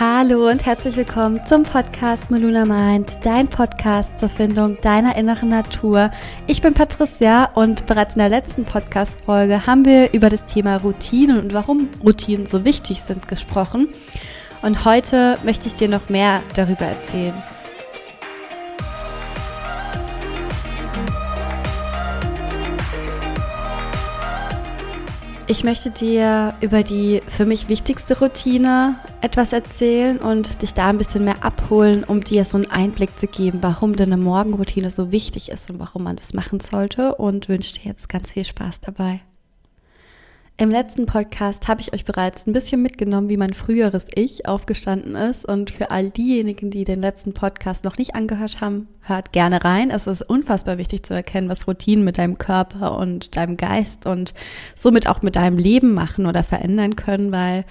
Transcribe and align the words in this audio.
Hallo 0.00 0.48
und 0.48 0.64
herzlich 0.64 0.96
willkommen 0.96 1.44
zum 1.44 1.64
Podcast 1.64 2.30
Meluna 2.30 2.64
Mind, 2.64 3.18
dein 3.24 3.46
Podcast 3.46 4.18
zur 4.18 4.30
Findung 4.30 4.80
deiner 4.80 5.16
inneren 5.16 5.50
Natur. 5.50 6.10
Ich 6.46 6.62
bin 6.62 6.72
Patricia 6.72 7.50
und 7.52 7.84
bereits 7.84 8.14
in 8.14 8.20
der 8.20 8.30
letzten 8.30 8.64
Podcast-Folge 8.64 9.66
haben 9.66 9.84
wir 9.84 10.14
über 10.14 10.30
das 10.30 10.46
Thema 10.46 10.78
Routinen 10.78 11.38
und 11.38 11.52
warum 11.52 11.90
Routinen 12.02 12.46
so 12.46 12.64
wichtig 12.64 13.02
sind 13.06 13.28
gesprochen. 13.28 13.88
Und 14.62 14.86
heute 14.86 15.38
möchte 15.44 15.66
ich 15.66 15.74
dir 15.74 15.90
noch 15.90 16.08
mehr 16.08 16.42
darüber 16.56 16.86
erzählen. 16.86 17.34
Ich 25.48 25.64
möchte 25.64 25.90
dir 25.90 26.54
über 26.62 26.82
die 26.82 27.20
für 27.28 27.44
mich 27.44 27.68
wichtigste 27.68 28.18
Routine 28.18 28.94
etwas 29.22 29.52
erzählen 29.52 30.18
und 30.18 30.62
dich 30.62 30.74
da 30.74 30.88
ein 30.88 30.98
bisschen 30.98 31.24
mehr 31.24 31.44
abholen, 31.44 32.02
um 32.02 32.22
dir 32.22 32.44
so 32.44 32.58
einen 32.58 32.70
Einblick 32.70 33.18
zu 33.20 33.28
geben, 33.28 33.60
warum 33.62 33.94
deine 33.94 34.16
Morgenroutine 34.16 34.90
so 34.90 35.12
wichtig 35.12 35.48
ist 35.48 35.70
und 35.70 35.78
warum 35.78 36.02
man 36.02 36.16
das 36.16 36.34
machen 36.34 36.58
sollte 36.58 37.14
und 37.14 37.48
wünsche 37.48 37.72
dir 37.72 37.84
jetzt 37.84 38.08
ganz 38.08 38.32
viel 38.32 38.44
Spaß 38.44 38.80
dabei. 38.80 39.20
Im 40.58 40.70
letzten 40.70 41.06
Podcast 41.06 41.68
habe 41.68 41.80
ich 41.80 41.94
euch 41.94 42.04
bereits 42.04 42.46
ein 42.46 42.52
bisschen 42.52 42.82
mitgenommen, 42.82 43.28
wie 43.28 43.36
mein 43.36 43.54
früheres 43.54 44.06
Ich 44.14 44.46
aufgestanden 44.46 45.14
ist. 45.14 45.44
Und 45.48 45.70
für 45.70 45.90
all 45.90 46.10
diejenigen, 46.10 46.70
die 46.70 46.84
den 46.84 47.00
letzten 47.00 47.32
Podcast 47.32 47.84
noch 47.84 47.98
nicht 47.98 48.14
angehört 48.14 48.60
haben, 48.60 48.86
hört 49.00 49.32
gerne 49.32 49.64
rein. 49.64 49.90
Es 49.90 50.06
ist 50.06 50.22
unfassbar 50.22 50.78
wichtig 50.78 51.06
zu 51.06 51.14
erkennen, 51.14 51.48
was 51.48 51.66
Routinen 51.66 52.04
mit 52.04 52.18
deinem 52.18 52.38
Körper 52.38 52.98
und 52.98 53.34
deinem 53.34 53.56
Geist 53.56 54.04
und 54.04 54.34
somit 54.74 55.06
auch 55.08 55.22
mit 55.22 55.36
deinem 55.36 55.58
Leben 55.58 55.94
machen 55.94 56.26
oder 56.26 56.44
verändern 56.44 56.96
können, 56.96 57.32
weil 57.32 57.64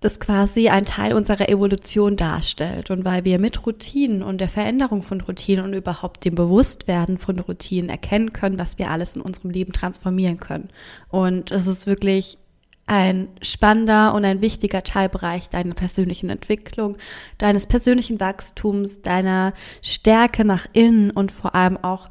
das 0.00 0.20
quasi 0.20 0.68
ein 0.68 0.84
Teil 0.84 1.14
unserer 1.14 1.48
Evolution 1.48 2.16
darstellt 2.16 2.90
und 2.90 3.04
weil 3.04 3.24
wir 3.24 3.38
mit 3.38 3.66
Routinen 3.66 4.22
und 4.22 4.38
der 4.38 4.48
Veränderung 4.48 5.02
von 5.02 5.20
Routinen 5.20 5.64
und 5.64 5.72
überhaupt 5.72 6.24
dem 6.24 6.34
Bewusstwerden 6.34 7.18
von 7.18 7.38
Routinen 7.38 7.88
erkennen 7.88 8.32
können, 8.32 8.58
was 8.58 8.78
wir 8.78 8.90
alles 8.90 9.16
in 9.16 9.22
unserem 9.22 9.50
Leben 9.50 9.72
transformieren 9.72 10.38
können. 10.38 10.68
Und 11.08 11.50
es 11.50 11.66
ist 11.66 11.86
wirklich 11.86 12.38
ein 12.86 13.28
spannender 13.42 14.14
und 14.14 14.24
ein 14.24 14.40
wichtiger 14.40 14.82
Teilbereich 14.82 15.50
deiner 15.50 15.74
persönlichen 15.74 16.30
Entwicklung, 16.30 16.96
deines 17.38 17.66
persönlichen 17.66 18.20
Wachstums, 18.20 19.02
deiner 19.02 19.54
Stärke 19.82 20.44
nach 20.44 20.66
innen 20.72 21.10
und 21.10 21.32
vor 21.32 21.54
allem 21.54 21.76
auch 21.78 22.10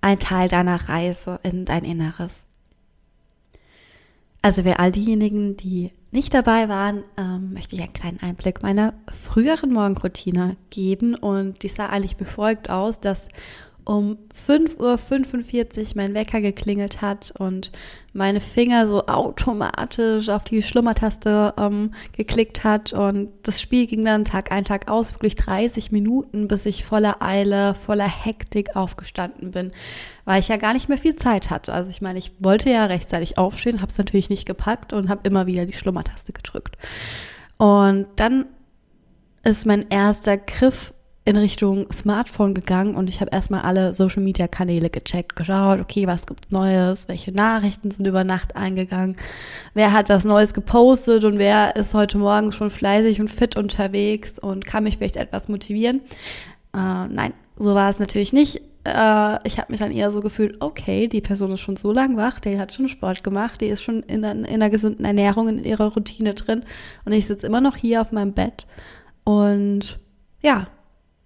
ein 0.00 0.18
Teil 0.18 0.48
deiner 0.48 0.88
Reise 0.88 1.40
in 1.42 1.64
dein 1.64 1.84
Inneres. 1.84 2.44
Also 4.42 4.64
für 4.64 4.80
all 4.80 4.90
diejenigen, 4.90 5.56
die 5.56 5.92
nicht 6.10 6.34
dabei 6.34 6.68
waren, 6.68 7.04
ähm, 7.16 7.54
möchte 7.54 7.76
ich 7.76 7.82
einen 7.82 7.92
kleinen 7.92 8.20
Einblick 8.20 8.62
meiner 8.62 8.92
früheren 9.22 9.72
Morgenroutine 9.72 10.56
geben. 10.68 11.14
Und 11.14 11.62
die 11.62 11.68
sah 11.68 11.86
eigentlich 11.86 12.16
befolgt 12.16 12.68
aus, 12.68 13.00
dass 13.00 13.28
um 13.84 14.18
5.45 14.48 15.80
Uhr 15.80 15.86
mein 15.96 16.14
Wecker 16.14 16.40
geklingelt 16.40 17.02
hat 17.02 17.32
und 17.38 17.72
meine 18.12 18.40
Finger 18.40 18.86
so 18.86 19.06
automatisch 19.06 20.28
auf 20.28 20.44
die 20.44 20.62
Schlummertaste 20.62 21.54
ähm, 21.56 21.94
geklickt 22.16 22.62
hat 22.62 22.92
und 22.92 23.30
das 23.42 23.60
Spiel 23.60 23.86
ging 23.86 24.04
dann 24.04 24.24
Tag 24.24 24.52
ein, 24.52 24.64
Tag 24.64 24.88
aus, 24.88 25.12
wirklich 25.12 25.34
30 25.34 25.90
Minuten, 25.90 26.48
bis 26.48 26.66
ich 26.66 26.84
voller 26.84 27.22
Eile, 27.22 27.74
voller 27.74 28.08
Hektik 28.08 28.76
aufgestanden 28.76 29.50
bin, 29.50 29.72
weil 30.24 30.40
ich 30.40 30.48
ja 30.48 30.56
gar 30.56 30.74
nicht 30.74 30.88
mehr 30.88 30.98
viel 30.98 31.16
Zeit 31.16 31.50
hatte. 31.50 31.72
Also 31.72 31.90
ich 31.90 32.00
meine, 32.00 32.18
ich 32.18 32.32
wollte 32.38 32.70
ja 32.70 32.84
rechtzeitig 32.84 33.38
aufstehen, 33.38 33.80
habe 33.80 33.90
es 33.90 33.98
natürlich 33.98 34.30
nicht 34.30 34.46
gepackt 34.46 34.92
und 34.92 35.08
habe 35.08 35.28
immer 35.28 35.46
wieder 35.46 35.66
die 35.66 35.74
Schlummertaste 35.74 36.32
gedrückt. 36.32 36.76
Und 37.56 38.06
dann 38.16 38.46
ist 39.44 39.66
mein 39.66 39.88
erster 39.88 40.36
Griff 40.36 40.92
in 41.24 41.36
Richtung 41.36 41.86
Smartphone 41.92 42.52
gegangen 42.52 42.96
und 42.96 43.08
ich 43.08 43.20
habe 43.20 43.30
erstmal 43.30 43.62
alle 43.62 43.94
Social 43.94 44.22
Media 44.22 44.48
Kanäle 44.48 44.90
gecheckt, 44.90 45.36
geschaut, 45.36 45.78
okay, 45.80 46.08
was 46.08 46.26
gibt's 46.26 46.50
Neues, 46.50 47.06
welche 47.06 47.30
Nachrichten 47.30 47.92
sind 47.92 48.06
über 48.06 48.24
Nacht 48.24 48.56
eingegangen, 48.56 49.16
wer 49.74 49.92
hat 49.92 50.08
was 50.08 50.24
Neues 50.24 50.52
gepostet 50.52 51.24
und 51.24 51.38
wer 51.38 51.76
ist 51.76 51.94
heute 51.94 52.18
Morgen 52.18 52.52
schon 52.52 52.70
fleißig 52.70 53.20
und 53.20 53.30
fit 53.30 53.56
unterwegs 53.56 54.38
und 54.40 54.66
kann 54.66 54.82
mich 54.82 54.98
vielleicht 54.98 55.16
etwas 55.16 55.48
motivieren. 55.48 56.00
Äh, 56.74 57.06
nein, 57.08 57.34
so 57.56 57.72
war 57.74 57.88
es 57.88 58.00
natürlich 58.00 58.32
nicht. 58.32 58.60
Äh, 58.84 59.46
ich 59.46 59.58
habe 59.58 59.70
mich 59.70 59.78
dann 59.78 59.92
eher 59.92 60.10
so 60.10 60.18
gefühlt, 60.20 60.56
okay, 60.60 61.06
die 61.06 61.20
Person 61.20 61.52
ist 61.52 61.60
schon 61.60 61.76
so 61.76 61.92
lang 61.92 62.16
wach, 62.16 62.40
die 62.40 62.58
hat 62.58 62.72
schon 62.72 62.88
Sport 62.88 63.22
gemacht, 63.22 63.60
die 63.60 63.66
ist 63.66 63.82
schon 63.82 64.02
in, 64.02 64.24
in 64.24 64.44
einer 64.44 64.70
gesunden 64.70 65.04
Ernährung, 65.04 65.46
in 65.46 65.64
ihrer 65.64 65.92
Routine 65.92 66.34
drin 66.34 66.64
und 67.04 67.12
ich 67.12 67.26
sitze 67.26 67.46
immer 67.46 67.60
noch 67.60 67.76
hier 67.76 68.00
auf 68.00 68.10
meinem 68.10 68.32
Bett 68.32 68.66
und 69.22 70.00
ja, 70.42 70.66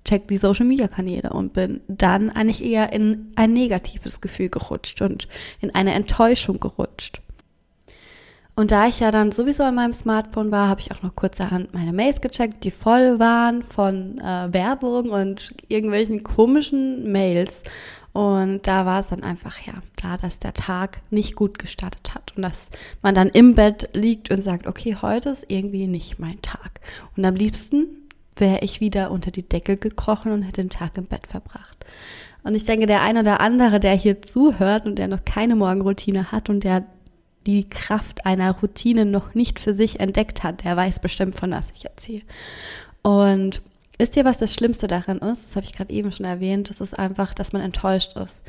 check 0.06 0.28
die 0.28 0.38
Social 0.38 0.64
Media 0.64 0.88
Kanäle 0.88 1.30
und 1.30 1.52
bin 1.52 1.80
dann 1.88 2.30
eigentlich 2.30 2.64
eher 2.64 2.92
in 2.92 3.32
ein 3.36 3.52
negatives 3.52 4.20
Gefühl 4.20 4.48
gerutscht 4.48 5.02
und 5.02 5.28
in 5.60 5.74
eine 5.74 5.92
Enttäuschung 5.92 6.60
gerutscht. 6.60 7.20
Und 8.58 8.70
da 8.70 8.86
ich 8.86 9.00
ja 9.00 9.10
dann 9.10 9.32
sowieso 9.32 9.64
an 9.64 9.74
meinem 9.74 9.92
Smartphone 9.92 10.50
war, 10.50 10.68
habe 10.68 10.80
ich 10.80 10.90
auch 10.90 11.02
noch 11.02 11.14
kurzerhand 11.14 11.74
meine 11.74 11.92
Mails 11.92 12.22
gecheckt, 12.22 12.64
die 12.64 12.70
voll 12.70 13.18
waren 13.18 13.62
von 13.62 14.18
äh, 14.18 14.50
Werbung 14.50 15.10
und 15.10 15.52
irgendwelchen 15.68 16.22
komischen 16.22 17.12
Mails. 17.12 17.64
Und 18.14 18.66
da 18.66 18.86
war 18.86 19.00
es 19.00 19.08
dann 19.08 19.22
einfach 19.22 19.58
ja 19.66 19.74
klar, 19.94 20.16
dass 20.16 20.38
der 20.38 20.54
Tag 20.54 21.02
nicht 21.10 21.36
gut 21.36 21.58
gestartet 21.58 22.14
hat 22.14 22.32
und 22.34 22.42
dass 22.42 22.70
man 23.02 23.14
dann 23.14 23.28
im 23.28 23.54
Bett 23.54 23.90
liegt 23.92 24.30
und 24.30 24.40
sagt, 24.40 24.66
okay, 24.66 24.96
heute 25.02 25.28
ist 25.28 25.44
irgendwie 25.48 25.86
nicht 25.86 26.18
mein 26.18 26.40
Tag. 26.40 26.80
Und 27.14 27.26
am 27.26 27.34
liebsten 27.34 28.05
wäre 28.36 28.60
ich 28.60 28.80
wieder 28.80 29.10
unter 29.10 29.30
die 29.30 29.42
Decke 29.42 29.76
gekrochen 29.76 30.32
und 30.32 30.42
hätte 30.42 30.62
den 30.62 30.70
Tag 30.70 30.96
im 30.96 31.06
Bett 31.06 31.26
verbracht. 31.26 31.84
Und 32.42 32.54
ich 32.54 32.64
denke, 32.64 32.86
der 32.86 33.02
eine 33.02 33.20
oder 33.20 33.40
andere, 33.40 33.80
der 33.80 33.94
hier 33.94 34.22
zuhört 34.22 34.86
und 34.86 34.96
der 34.96 35.08
noch 35.08 35.24
keine 35.24 35.56
Morgenroutine 35.56 36.30
hat 36.30 36.48
und 36.48 36.62
der 36.62 36.84
die 37.46 37.68
Kraft 37.68 38.26
einer 38.26 38.52
Routine 38.52 39.04
noch 39.04 39.34
nicht 39.34 39.60
für 39.60 39.74
sich 39.74 40.00
entdeckt 40.00 40.42
hat, 40.42 40.64
der 40.64 40.76
weiß 40.76 41.00
bestimmt, 41.00 41.36
von 41.36 41.50
was 41.52 41.70
ich 41.74 41.84
erzähle. 41.84 42.22
Und 43.02 43.62
wisst 43.98 44.16
ihr, 44.16 44.24
was 44.24 44.38
das 44.38 44.52
Schlimmste 44.52 44.88
daran 44.88 45.18
ist? 45.18 45.44
Das 45.48 45.56
habe 45.56 45.64
ich 45.64 45.72
gerade 45.72 45.92
eben 45.92 46.12
schon 46.12 46.26
erwähnt. 46.26 46.70
Das 46.70 46.80
ist 46.80 46.98
einfach, 46.98 47.34
dass 47.34 47.52
man 47.52 47.62
enttäuscht 47.62 48.16
ist. 48.16 48.40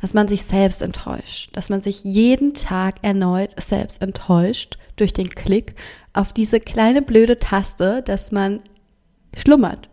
Dass 0.00 0.14
man 0.14 0.26
sich 0.26 0.42
selbst 0.42 0.80
enttäuscht. 0.80 1.50
Dass 1.52 1.68
man 1.68 1.82
sich 1.82 2.02
jeden 2.04 2.54
Tag 2.54 2.96
erneut 3.02 3.50
selbst 3.60 4.02
enttäuscht 4.02 4.78
durch 4.96 5.12
den 5.12 5.30
Klick 5.30 5.74
auf 6.14 6.32
diese 6.32 6.60
kleine 6.60 7.02
blöde 7.02 7.38
Taste, 7.38 8.02
dass 8.02 8.32
man 8.32 8.60
schlummert. 9.36 9.88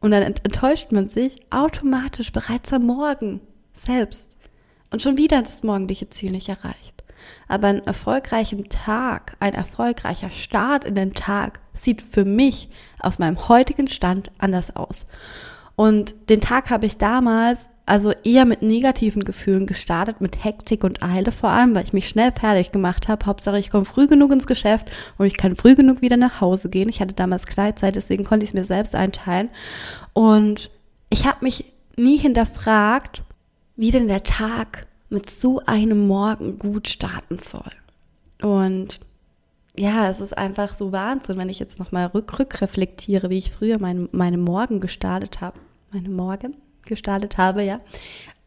Und 0.00 0.10
dann 0.10 0.22
enttäuscht 0.22 0.92
man 0.92 1.08
sich 1.08 1.40
automatisch 1.50 2.32
bereits 2.32 2.72
am 2.72 2.86
Morgen 2.86 3.40
selbst. 3.72 4.36
Und 4.90 5.02
schon 5.02 5.16
wieder 5.16 5.42
das 5.42 5.62
morgendliche 5.62 6.08
Ziel 6.10 6.30
nicht 6.30 6.48
erreicht. 6.48 7.04
Aber 7.48 7.68
einen 7.68 7.86
erfolgreichen 7.86 8.68
Tag, 8.68 9.36
ein 9.40 9.54
erfolgreicher 9.54 10.30
Start 10.30 10.84
in 10.84 10.94
den 10.94 11.12
Tag 11.12 11.60
sieht 11.74 12.02
für 12.02 12.24
mich 12.24 12.68
aus 13.00 13.18
meinem 13.18 13.48
heutigen 13.48 13.88
Stand 13.88 14.30
anders 14.38 14.74
aus. 14.76 15.06
Und 15.74 16.14
den 16.30 16.40
Tag 16.40 16.70
habe 16.70 16.86
ich 16.86 16.98
damals 16.98 17.68
also 17.86 18.10
eher 18.24 18.44
mit 18.44 18.62
negativen 18.62 19.22
Gefühlen 19.22 19.66
gestartet, 19.66 20.20
mit 20.20 20.44
Hektik 20.44 20.82
und 20.82 21.04
Eile 21.04 21.30
vor 21.30 21.50
allem, 21.50 21.74
weil 21.74 21.84
ich 21.84 21.92
mich 21.92 22.08
schnell 22.08 22.32
fertig 22.32 22.72
gemacht 22.72 23.06
habe. 23.06 23.26
Hauptsache, 23.26 23.60
ich 23.60 23.70
komme 23.70 23.84
früh 23.84 24.08
genug 24.08 24.32
ins 24.32 24.48
Geschäft 24.48 24.90
und 25.18 25.26
ich 25.26 25.36
kann 25.36 25.54
früh 25.54 25.76
genug 25.76 26.02
wieder 26.02 26.16
nach 26.16 26.40
Hause 26.40 26.68
gehen. 26.68 26.88
Ich 26.88 27.00
hatte 27.00 27.14
damals 27.14 27.46
Kleidzeit, 27.46 27.94
deswegen 27.94 28.24
konnte 28.24 28.42
ich 28.42 28.50
es 28.50 28.54
mir 28.54 28.64
selbst 28.64 28.96
einteilen. 28.96 29.50
Und 30.12 30.72
ich 31.10 31.26
habe 31.26 31.44
mich 31.44 31.72
nie 31.96 32.18
hinterfragt, 32.18 33.22
wie 33.76 33.92
denn 33.92 34.08
der 34.08 34.24
Tag 34.24 34.88
mit 35.08 35.30
so 35.30 35.62
einem 35.64 36.08
Morgen 36.08 36.58
gut 36.58 36.88
starten 36.88 37.38
soll. 37.38 37.70
Und 38.42 38.98
ja, 39.78 40.10
es 40.10 40.20
ist 40.20 40.36
einfach 40.36 40.74
so 40.74 40.90
Wahnsinn, 40.90 41.38
wenn 41.38 41.50
ich 41.50 41.60
jetzt 41.60 41.78
nochmal 41.78 42.06
rück, 42.06 42.36
rückreflektiere, 42.38 43.30
wie 43.30 43.38
ich 43.38 43.52
früher 43.52 43.78
meine, 43.78 44.08
meine 44.10 44.38
Morgen 44.38 44.80
gestartet 44.80 45.40
habe. 45.40 45.60
Meine 45.92 46.08
Morgen? 46.08 46.56
Gestartet 46.86 47.38
habe, 47.38 47.62
ja. 47.62 47.80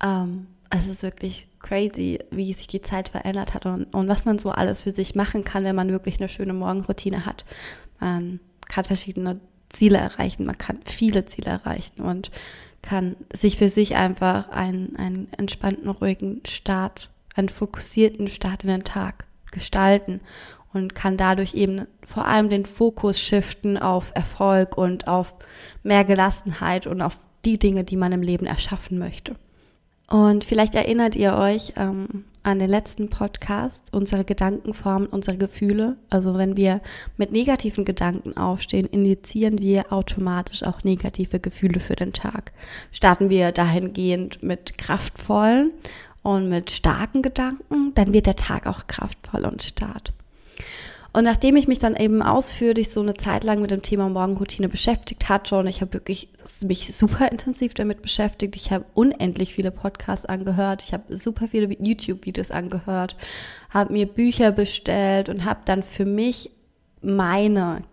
Ähm, 0.03 0.47
es 0.69 0.87
ist 0.87 1.03
wirklich 1.03 1.47
crazy, 1.59 2.19
wie 2.31 2.53
sich 2.53 2.67
die 2.67 2.81
Zeit 2.81 3.09
verändert 3.09 3.53
hat 3.53 3.65
und, 3.65 3.85
und 3.85 4.07
was 4.07 4.25
man 4.25 4.39
so 4.39 4.51
alles 4.51 4.83
für 4.83 4.91
sich 4.91 5.15
machen 5.15 5.43
kann, 5.43 5.63
wenn 5.63 5.75
man 5.75 5.89
wirklich 5.89 6.19
eine 6.19 6.29
schöne 6.29 6.53
Morgenroutine 6.53 7.25
hat. 7.25 7.43
Man 7.99 8.39
kann 8.67 8.85
verschiedene 8.85 9.39
Ziele 9.69 9.97
erreichen, 9.97 10.45
man 10.45 10.57
kann 10.57 10.79
viele 10.85 11.25
Ziele 11.25 11.49
erreichen 11.49 12.01
und 12.01 12.31
kann 12.81 13.15
sich 13.33 13.57
für 13.57 13.69
sich 13.69 13.95
einfach 13.95 14.49
einen, 14.49 14.95
einen 14.95 15.27
entspannten, 15.37 15.89
ruhigen 15.89 16.41
Start, 16.47 17.09
einen 17.35 17.49
fokussierten 17.49 18.27
Start 18.27 18.63
in 18.63 18.69
den 18.69 18.83
Tag 18.83 19.25
gestalten 19.51 20.21
und 20.73 20.95
kann 20.95 21.17
dadurch 21.17 21.55
eben 21.55 21.87
vor 22.05 22.25
allem 22.25 22.49
den 22.49 22.65
Fokus 22.65 23.19
shiften 23.19 23.77
auf 23.77 24.11
Erfolg 24.15 24.77
und 24.77 25.07
auf 25.07 25.33
mehr 25.83 26.05
Gelassenheit 26.05 26.87
und 26.87 27.01
auf 27.01 27.17
die 27.45 27.57
Dinge, 27.57 27.83
die 27.83 27.97
man 27.97 28.11
im 28.11 28.21
Leben 28.21 28.45
erschaffen 28.45 28.97
möchte. 28.97 29.35
Und 30.09 30.43
vielleicht 30.43 30.75
erinnert 30.75 31.15
ihr 31.15 31.35
euch, 31.35 31.73
ähm, 31.77 32.25
an 32.41 32.59
den 32.59 32.69
letzten 32.69 33.09
Podcast, 33.09 33.93
unsere 33.93 34.23
Gedanken 34.23 34.73
formen 34.73 35.07
unsere 35.07 35.37
Gefühle. 35.37 35.97
Also 36.09 36.37
wenn 36.37 36.57
wir 36.57 36.81
mit 37.17 37.31
negativen 37.31 37.85
Gedanken 37.85 38.35
aufstehen, 38.37 38.87
injizieren 38.87 39.61
wir 39.61 39.91
automatisch 39.91 40.63
auch 40.63 40.83
negative 40.83 41.39
Gefühle 41.39 41.79
für 41.79 41.95
den 41.95 42.13
Tag. 42.13 42.51
Starten 42.91 43.29
wir 43.29 43.51
dahingehend 43.51 44.41
mit 44.41 44.77
kraftvollen 44.77 45.71
und 46.23 46.49
mit 46.49 46.71
starken 46.71 47.21
Gedanken, 47.21 47.93
dann 47.93 48.13
wird 48.13 48.25
der 48.25 48.35
Tag 48.35 48.67
auch 48.67 48.87
kraftvoll 48.87 49.45
und 49.45 49.61
stark. 49.61 50.09
Und 51.11 51.23
nachdem 51.23 51.55
ich 51.55 51.67
mich 51.67 51.79
dann 51.79 51.95
eben 51.95 52.21
ausführlich 52.21 52.89
so 52.89 53.01
eine 53.01 53.15
Zeit 53.15 53.43
lang 53.43 53.61
mit 53.61 53.71
dem 53.71 53.81
Thema 53.81 54.09
Morgenroutine 54.09 54.69
beschäftigt 54.69 55.27
hatte 55.27 55.57
und 55.57 55.67
ich 55.67 55.81
habe 55.81 55.93
wirklich 55.93 56.29
mich 56.61 56.95
super 56.95 57.31
intensiv 57.31 57.73
damit 57.73 58.01
beschäftigt, 58.01 58.55
ich 58.55 58.71
habe 58.71 58.85
unendlich 58.93 59.55
viele 59.55 59.71
Podcasts 59.71 60.25
angehört, 60.25 60.83
ich 60.83 60.93
habe 60.93 61.17
super 61.17 61.47
viele 61.47 61.75
YouTube-Videos 61.79 62.51
angehört, 62.51 63.15
habe 63.71 63.93
mir 63.93 64.05
Bücher 64.05 64.51
bestellt 64.51 65.29
und 65.29 65.45
habe 65.45 65.61
dann 65.65 65.81
für 65.81 66.05
mich 66.05 66.51
meine 67.01 67.83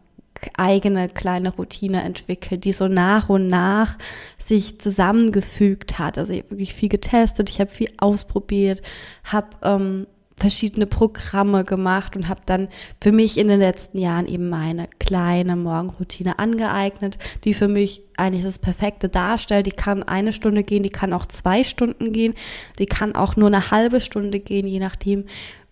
eigene 0.57 1.09
kleine 1.09 1.55
Routine 1.55 2.03
entwickelt, 2.03 2.65
die 2.65 2.73
so 2.73 2.89
nach 2.89 3.31
und 3.31 3.49
nach 3.49 3.97
sich 4.39 4.79
zusammengefügt 4.79 5.99
hat. 5.99 6.19
Also 6.19 6.35
ich 6.35 6.41
habe 6.41 6.51
wirklich 6.51 6.75
viel 6.75 6.91
getestet, 6.91 7.49
ich 7.49 7.61
habe 7.61 7.71
viel 7.71 7.91
ausprobiert, 7.97 8.83
habe 9.25 9.49
ähm, 9.63 10.07
verschiedene 10.39 10.87
Programme 10.87 11.65
gemacht 11.65 12.15
und 12.15 12.29
habe 12.29 12.43
dann 12.45 12.69
für 13.01 13.11
mich 13.11 13.39
in 13.39 13.49
den 13.49 13.59
letzten 13.59 13.99
Jahren 13.99 14.27
eben 14.27 14.51
meine 14.51 14.87
kleine 14.99 15.57
Morgenroutine 15.57 16.39
angeeignet, 16.39 17.19
die 17.45 17.55
für 17.55 17.69
mich 17.69 18.03
eigentlich 18.19 18.45
das 18.45 18.59
Perfekte 18.59 19.09
darstellt. 19.09 19.67
Die 19.67 19.71
kann 19.71 20.03
eine 20.03 20.35
Stunde 20.35 20.63
gehen, 20.63 20.83
die 20.83 20.91
kann 20.91 21.15
auch 21.15 21.25
zwei 21.27 21.65
Stunden 21.65 22.13
gehen, 22.13 22.35
die 22.79 22.87
kann 22.87 23.15
auch 23.15 23.37
nur 23.37 23.49
eine 23.49 23.71
halbe 23.71 24.01
Stunde 24.03 24.39
gehen, 24.39 24.67
je 24.67 24.79
nachdem, 24.79 25.25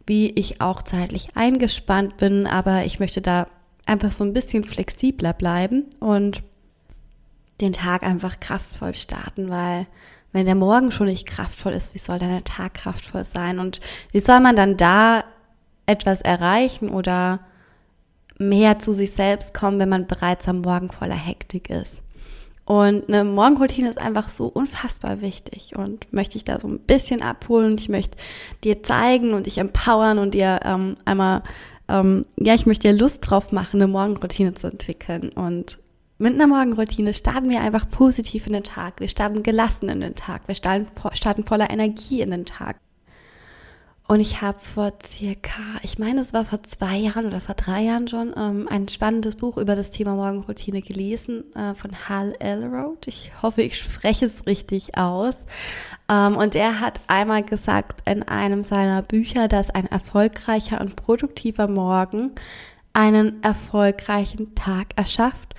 wie 0.06 0.31
ich 0.31 0.62
auch 0.62 0.81
zeitlich 0.81 1.28
eingespannt 1.34 2.17
bin. 2.17 2.46
Aber 2.46 2.87
ich 2.87 2.99
möchte 2.99 3.20
da 3.20 3.49
einfach 3.84 4.12
so 4.12 4.25
ein 4.25 4.32
bisschen 4.32 4.64
flexibler 4.64 5.34
bleiben 5.34 5.84
und 6.00 6.43
den 7.60 7.75
Tag 7.75 8.02
einfach 8.02 8.40
kraftvoll 8.40 8.94
starten, 8.94 9.50
weil 9.50 9.87
wenn 10.34 10.46
der 10.46 10.56
Morgen 10.56 10.90
schon 10.90 11.06
nicht 11.06 11.26
kraftvoll 11.26 11.72
ist, 11.72 11.94
wie 11.94 11.98
soll 11.98 12.19
dann 12.19 12.31
der 12.31 12.42
Tag 12.42 12.75
kraftvoll 12.75 13.25
sein? 13.25 13.60
Und 13.60 13.81
wie 14.10 14.19
soll 14.19 14.40
man 14.40 14.56
dann 14.56 14.76
da 14.76 15.25
etwas 15.86 16.22
erreichen 16.22 16.88
oder 16.88 17.38
mehr 18.36 18.81
zu 18.81 18.92
sich 18.92 19.12
selbst 19.12 19.54
kommen, 19.54 19.78
wenn 19.78 19.88
man 19.88 20.08
bereits 20.08 20.48
am 20.48 20.60
Morgen 20.60 20.90
voller 20.90 21.14
Hektik 21.14 21.70
ist? 21.70 22.02
Und 22.64 23.08
eine 23.08 23.22
Morgenroutine 23.22 23.88
ist 23.88 24.00
einfach 24.00 24.28
so 24.28 24.46
unfassbar 24.46 25.20
wichtig 25.20 25.76
und 25.76 26.12
möchte 26.12 26.36
ich 26.36 26.42
da 26.42 26.58
so 26.58 26.66
ein 26.66 26.81
bisschen 26.81 27.22
abholen 27.22 27.72
und 27.72 27.81
ich 27.81 27.88
möchte 27.88 28.16
dir 28.64 28.82
zeigen 28.82 29.34
und 29.34 29.46
dich 29.46 29.58
empowern 29.58 30.19
und 30.19 30.34
dir 30.34 30.60
ähm, 30.64 30.96
einmal, 31.04 31.44
ähm, 31.88 32.26
ja, 32.36 32.54
ich 32.54 32.66
möchte 32.66 32.88
dir 32.88 32.98
Lust 32.98 33.20
drauf 33.20 33.52
machen, 33.52 33.81
eine 33.81 33.86
Morgenroutine 33.86 34.54
zu 34.54 34.66
entwickeln 34.66 35.28
und 35.28 35.78
mit 36.24 36.32
einer 36.32 36.46
Morgenroutine 36.46 37.12
starten 37.12 37.50
wir 37.50 37.60
einfach 37.60 37.86
positiv 37.86 38.46
in 38.46 38.54
den 38.54 38.64
Tag. 38.64 38.98
Wir 38.98 39.08
starten 39.08 39.42
gelassen 39.42 39.90
in 39.90 40.00
den 40.00 40.14
Tag. 40.14 40.48
Wir 40.48 40.54
starten, 40.54 40.86
starten 41.12 41.44
voller 41.44 41.68
Energie 41.68 42.22
in 42.22 42.30
den 42.30 42.46
Tag. 42.46 42.76
Und 44.08 44.20
ich 44.20 44.40
habe 44.40 44.58
vor 44.58 44.94
circa, 45.04 45.60
ich 45.82 45.98
meine, 45.98 46.22
es 46.22 46.32
war 46.32 46.46
vor 46.46 46.62
zwei 46.62 46.96
Jahren 46.96 47.26
oder 47.26 47.42
vor 47.42 47.54
drei 47.54 47.82
Jahren 47.82 48.08
schon, 48.08 48.32
ähm, 48.38 48.66
ein 48.70 48.88
spannendes 48.88 49.36
Buch 49.36 49.58
über 49.58 49.76
das 49.76 49.90
Thema 49.90 50.14
Morgenroutine 50.14 50.80
gelesen 50.80 51.54
äh, 51.54 51.74
von 51.74 51.90
Hal 52.08 52.34
Elrod. 52.38 53.06
Ich 53.06 53.30
hoffe, 53.42 53.60
ich 53.60 53.78
spreche 53.78 54.24
es 54.24 54.46
richtig 54.46 54.96
aus. 54.96 55.34
Ähm, 56.10 56.36
und 56.36 56.54
er 56.54 56.80
hat 56.80 57.00
einmal 57.06 57.42
gesagt 57.42 58.00
in 58.08 58.22
einem 58.22 58.64
seiner 58.64 59.02
Bücher, 59.02 59.46
dass 59.46 59.68
ein 59.68 59.88
erfolgreicher 59.88 60.80
und 60.80 60.96
produktiver 60.96 61.68
Morgen 61.68 62.30
einen 62.94 63.42
erfolgreichen 63.42 64.54
Tag 64.54 64.96
erschafft 64.96 65.54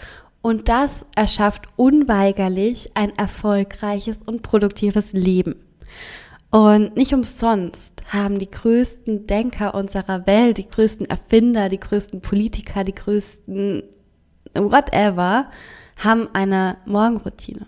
und 0.46 0.70
das 0.70 1.08
erschafft 1.16 1.70
unweigerlich 1.76 2.92
ein 2.94 3.18
erfolgreiches 3.18 4.20
und 4.28 4.44
produktives 4.44 5.12
Leben. 5.12 5.56
Und 6.52 6.96
nicht 6.96 7.16
umsonst 7.16 8.04
haben 8.10 8.38
die 8.38 8.52
größten 8.52 9.26
Denker 9.26 9.74
unserer 9.74 10.28
Welt, 10.28 10.60
die 10.60 10.68
größten 10.68 11.10
Erfinder, 11.10 11.68
die 11.68 11.80
größten 11.80 12.22
Politiker, 12.22 12.84
die 12.84 12.94
größten 12.94 13.82
whatever, 14.54 15.50
haben 15.98 16.30
eine 16.34 16.78
Morgenroutine. 16.86 17.66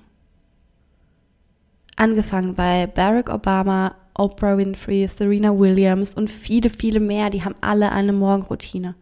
Angefangen 1.95 2.53
bei 2.53 2.85
Barack 2.85 3.31
Obama, 3.31 3.95
Oprah 4.13 4.55
Winfrey, 4.55 5.07
Serena 5.07 5.57
Williams 5.57 6.13
und 6.13 6.29
viele, 6.29 6.69
viele 6.69 6.99
mehr, 6.99 7.31
die 7.31 7.43
haben 7.43 7.55
alle 7.59 7.91
eine 7.91 8.13
Morgenroutine. 8.13 8.93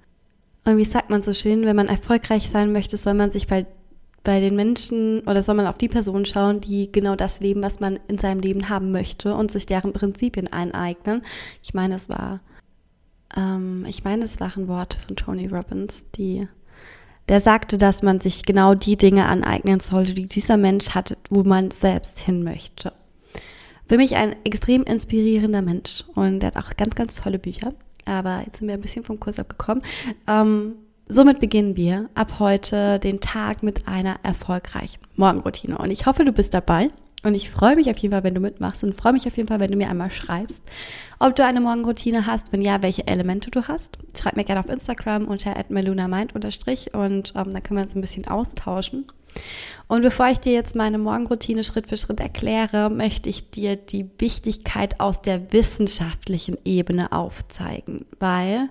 Und 0.65 0.77
wie 0.77 0.85
sagt 0.85 1.11
man 1.11 1.21
so 1.21 1.33
schön, 1.33 1.65
wenn 1.65 1.75
man 1.75 1.87
erfolgreich 1.87 2.49
sein 2.51 2.71
möchte, 2.71 2.97
soll 2.97 3.13
man 3.13 3.29
sich 3.29 3.45
bei, 3.45 3.67
bei 4.23 4.39
den 4.39 4.55
Menschen 4.55 5.19
oder 5.21 5.43
soll 5.43 5.53
man 5.53 5.67
auf 5.67 5.77
die 5.77 5.87
Personen 5.87 6.25
schauen, 6.25 6.59
die 6.59 6.91
genau 6.91 7.15
das 7.15 7.39
leben, 7.39 7.61
was 7.61 7.79
man 7.79 7.99
in 8.07 8.17
seinem 8.17 8.39
Leben 8.39 8.67
haben 8.67 8.91
möchte 8.91 9.35
und 9.35 9.51
sich 9.51 9.67
deren 9.67 9.93
Prinzipien 9.93 10.51
eineignen. 10.51 11.21
Ich 11.61 11.75
meine, 11.75 11.95
es 11.95 12.09
war, 12.09 12.39
ähm, 13.37 13.85
ich 13.87 14.03
meine, 14.03 14.25
es 14.25 14.39
waren 14.39 14.67
Worte 14.67 14.97
von 15.05 15.15
Tony 15.15 15.45
Robbins, 15.45 16.05
die, 16.15 16.47
der 17.29 17.41
sagte, 17.41 17.77
dass 17.77 18.01
man 18.01 18.19
sich 18.19 18.43
genau 18.43 18.73
die 18.73 18.97
Dinge 18.97 19.27
aneignen 19.27 19.79
sollte, 19.79 20.15
die 20.15 20.25
dieser 20.25 20.57
Mensch 20.57 20.89
hat, 20.95 21.15
wo 21.29 21.43
man 21.43 21.69
selbst 21.69 22.17
hin 22.17 22.43
möchte. 22.43 22.91
Für 23.87 23.97
mich 23.97 24.15
ein 24.15 24.35
extrem 24.43 24.81
inspirierender 24.81 25.61
Mensch 25.61 26.05
und 26.15 26.39
der 26.39 26.47
hat 26.47 26.57
auch 26.57 26.75
ganz, 26.75 26.95
ganz 26.95 27.15
tolle 27.17 27.37
Bücher 27.37 27.75
aber 28.05 28.43
jetzt 28.45 28.59
sind 28.59 28.67
wir 28.67 28.75
ein 28.75 28.81
bisschen 28.81 29.03
vom 29.03 29.19
Kurs 29.19 29.39
abgekommen. 29.39 29.83
Ähm, 30.27 30.75
somit 31.07 31.39
beginnen 31.39 31.75
wir 31.75 32.09
ab 32.13 32.39
heute 32.39 32.99
den 32.99 33.19
Tag 33.19 33.63
mit 33.63 33.87
einer 33.87 34.17
erfolgreichen 34.23 34.99
Morgenroutine. 35.15 35.77
Und 35.77 35.91
ich 35.91 36.05
hoffe, 36.05 36.25
du 36.25 36.31
bist 36.31 36.53
dabei. 36.53 36.89
Und 37.25 37.33
ich 37.33 37.49
freue 37.49 37.75
mich 37.75 37.89
auf 37.89 37.97
jeden 37.97 38.11
Fall, 38.11 38.23
wenn 38.23 38.35
du 38.35 38.39
mitmachst 38.39 38.83
und 38.83 38.95
freue 38.95 39.13
mich 39.13 39.25
auf 39.25 39.35
jeden 39.35 39.47
Fall, 39.47 39.59
wenn 39.59 39.71
du 39.71 39.77
mir 39.77 39.89
einmal 39.89 40.11
schreibst, 40.11 40.61
ob 41.17 41.35
du 41.35 41.43
eine 41.43 41.59
Morgenroutine 41.59 42.27
hast, 42.27 42.53
wenn 42.53 42.61
ja, 42.61 42.83
welche 42.83 43.07
Elemente 43.07 43.49
du 43.49 43.67
hast. 43.67 43.97
Schreib 44.15 44.35
mir 44.35 44.43
gerne 44.43 44.59
auf 44.59 44.69
Instagram 44.69 45.25
unter 45.25 45.55
melunamind 45.69 46.35
unterstrich 46.35 46.93
und 46.93 47.33
ähm, 47.35 47.49
da 47.49 47.61
können 47.61 47.79
wir 47.79 47.83
uns 47.83 47.95
ein 47.95 48.01
bisschen 48.01 48.27
austauschen. 48.27 49.07
Und 49.87 50.03
bevor 50.03 50.27
ich 50.27 50.39
dir 50.39 50.53
jetzt 50.53 50.75
meine 50.75 50.99
Morgenroutine 50.99 51.63
Schritt 51.63 51.87
für 51.87 51.97
Schritt 51.97 52.19
erkläre, 52.19 52.91
möchte 52.91 53.27
ich 53.27 53.49
dir 53.49 53.75
die 53.75 54.07
Wichtigkeit 54.19 54.99
aus 54.99 55.23
der 55.23 55.51
wissenschaftlichen 55.51 56.59
Ebene 56.63 57.11
aufzeigen, 57.11 58.05
weil 58.19 58.69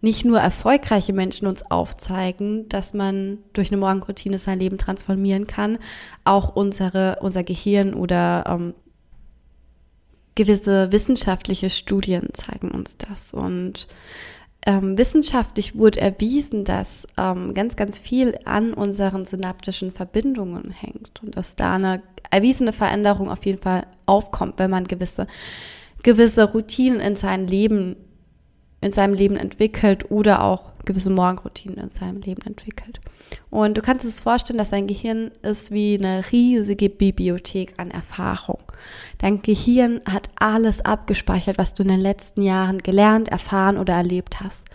nicht 0.00 0.24
nur 0.24 0.38
erfolgreiche 0.38 1.12
Menschen 1.12 1.48
uns 1.48 1.68
aufzeigen, 1.70 2.68
dass 2.68 2.94
man 2.94 3.38
durch 3.52 3.70
eine 3.70 3.78
Morgenroutine 3.78 4.38
sein 4.38 4.60
Leben 4.60 4.78
transformieren 4.78 5.46
kann, 5.46 5.78
auch 6.24 6.54
unsere, 6.54 7.18
unser 7.20 7.42
Gehirn 7.42 7.94
oder 7.94 8.44
ähm, 8.46 8.74
gewisse 10.36 10.92
wissenschaftliche 10.92 11.68
Studien 11.68 12.28
zeigen 12.32 12.70
uns 12.70 12.96
das. 12.96 13.34
Und 13.34 13.88
ähm, 14.64 14.96
wissenschaftlich 14.96 15.76
wurde 15.76 16.00
erwiesen, 16.00 16.64
dass 16.64 17.06
ähm, 17.16 17.54
ganz, 17.54 17.74
ganz 17.74 17.98
viel 17.98 18.38
an 18.44 18.74
unseren 18.74 19.24
synaptischen 19.24 19.90
Verbindungen 19.90 20.70
hängt 20.70 21.22
und 21.24 21.36
dass 21.36 21.56
da 21.56 21.74
eine 21.74 22.02
erwiesene 22.30 22.72
Veränderung 22.72 23.30
auf 23.30 23.44
jeden 23.44 23.62
Fall 23.62 23.86
aufkommt, 24.06 24.58
wenn 24.58 24.70
man 24.70 24.84
gewisse, 24.84 25.26
gewisse 26.04 26.52
Routinen 26.52 27.00
in 27.00 27.16
sein 27.16 27.48
Leben, 27.48 27.96
in 28.80 28.92
seinem 28.92 29.14
Leben 29.14 29.36
entwickelt 29.36 30.10
oder 30.10 30.44
auch 30.44 30.72
gewisse 30.84 31.10
Morgenroutinen 31.10 31.78
in 31.78 31.90
seinem 31.90 32.20
Leben 32.20 32.42
entwickelt. 32.42 33.00
Und 33.50 33.76
du 33.76 33.82
kannst 33.82 34.04
es 34.06 34.20
vorstellen, 34.20 34.58
dass 34.58 34.70
dein 34.70 34.86
Gehirn 34.86 35.30
ist 35.42 35.70
wie 35.70 35.98
eine 35.98 36.24
riesige 36.32 36.88
Bibliothek 36.88 37.74
an 37.76 37.90
Erfahrung. 37.90 38.60
Dein 39.18 39.42
Gehirn 39.42 40.00
hat 40.08 40.30
alles 40.36 40.84
abgespeichert, 40.84 41.58
was 41.58 41.74
du 41.74 41.82
in 41.82 41.88
den 41.88 42.00
letzten 42.00 42.42
Jahren 42.42 42.78
gelernt, 42.78 43.28
erfahren 43.28 43.76
oder 43.76 43.94
erlebt 43.94 44.40
hast. 44.40 44.66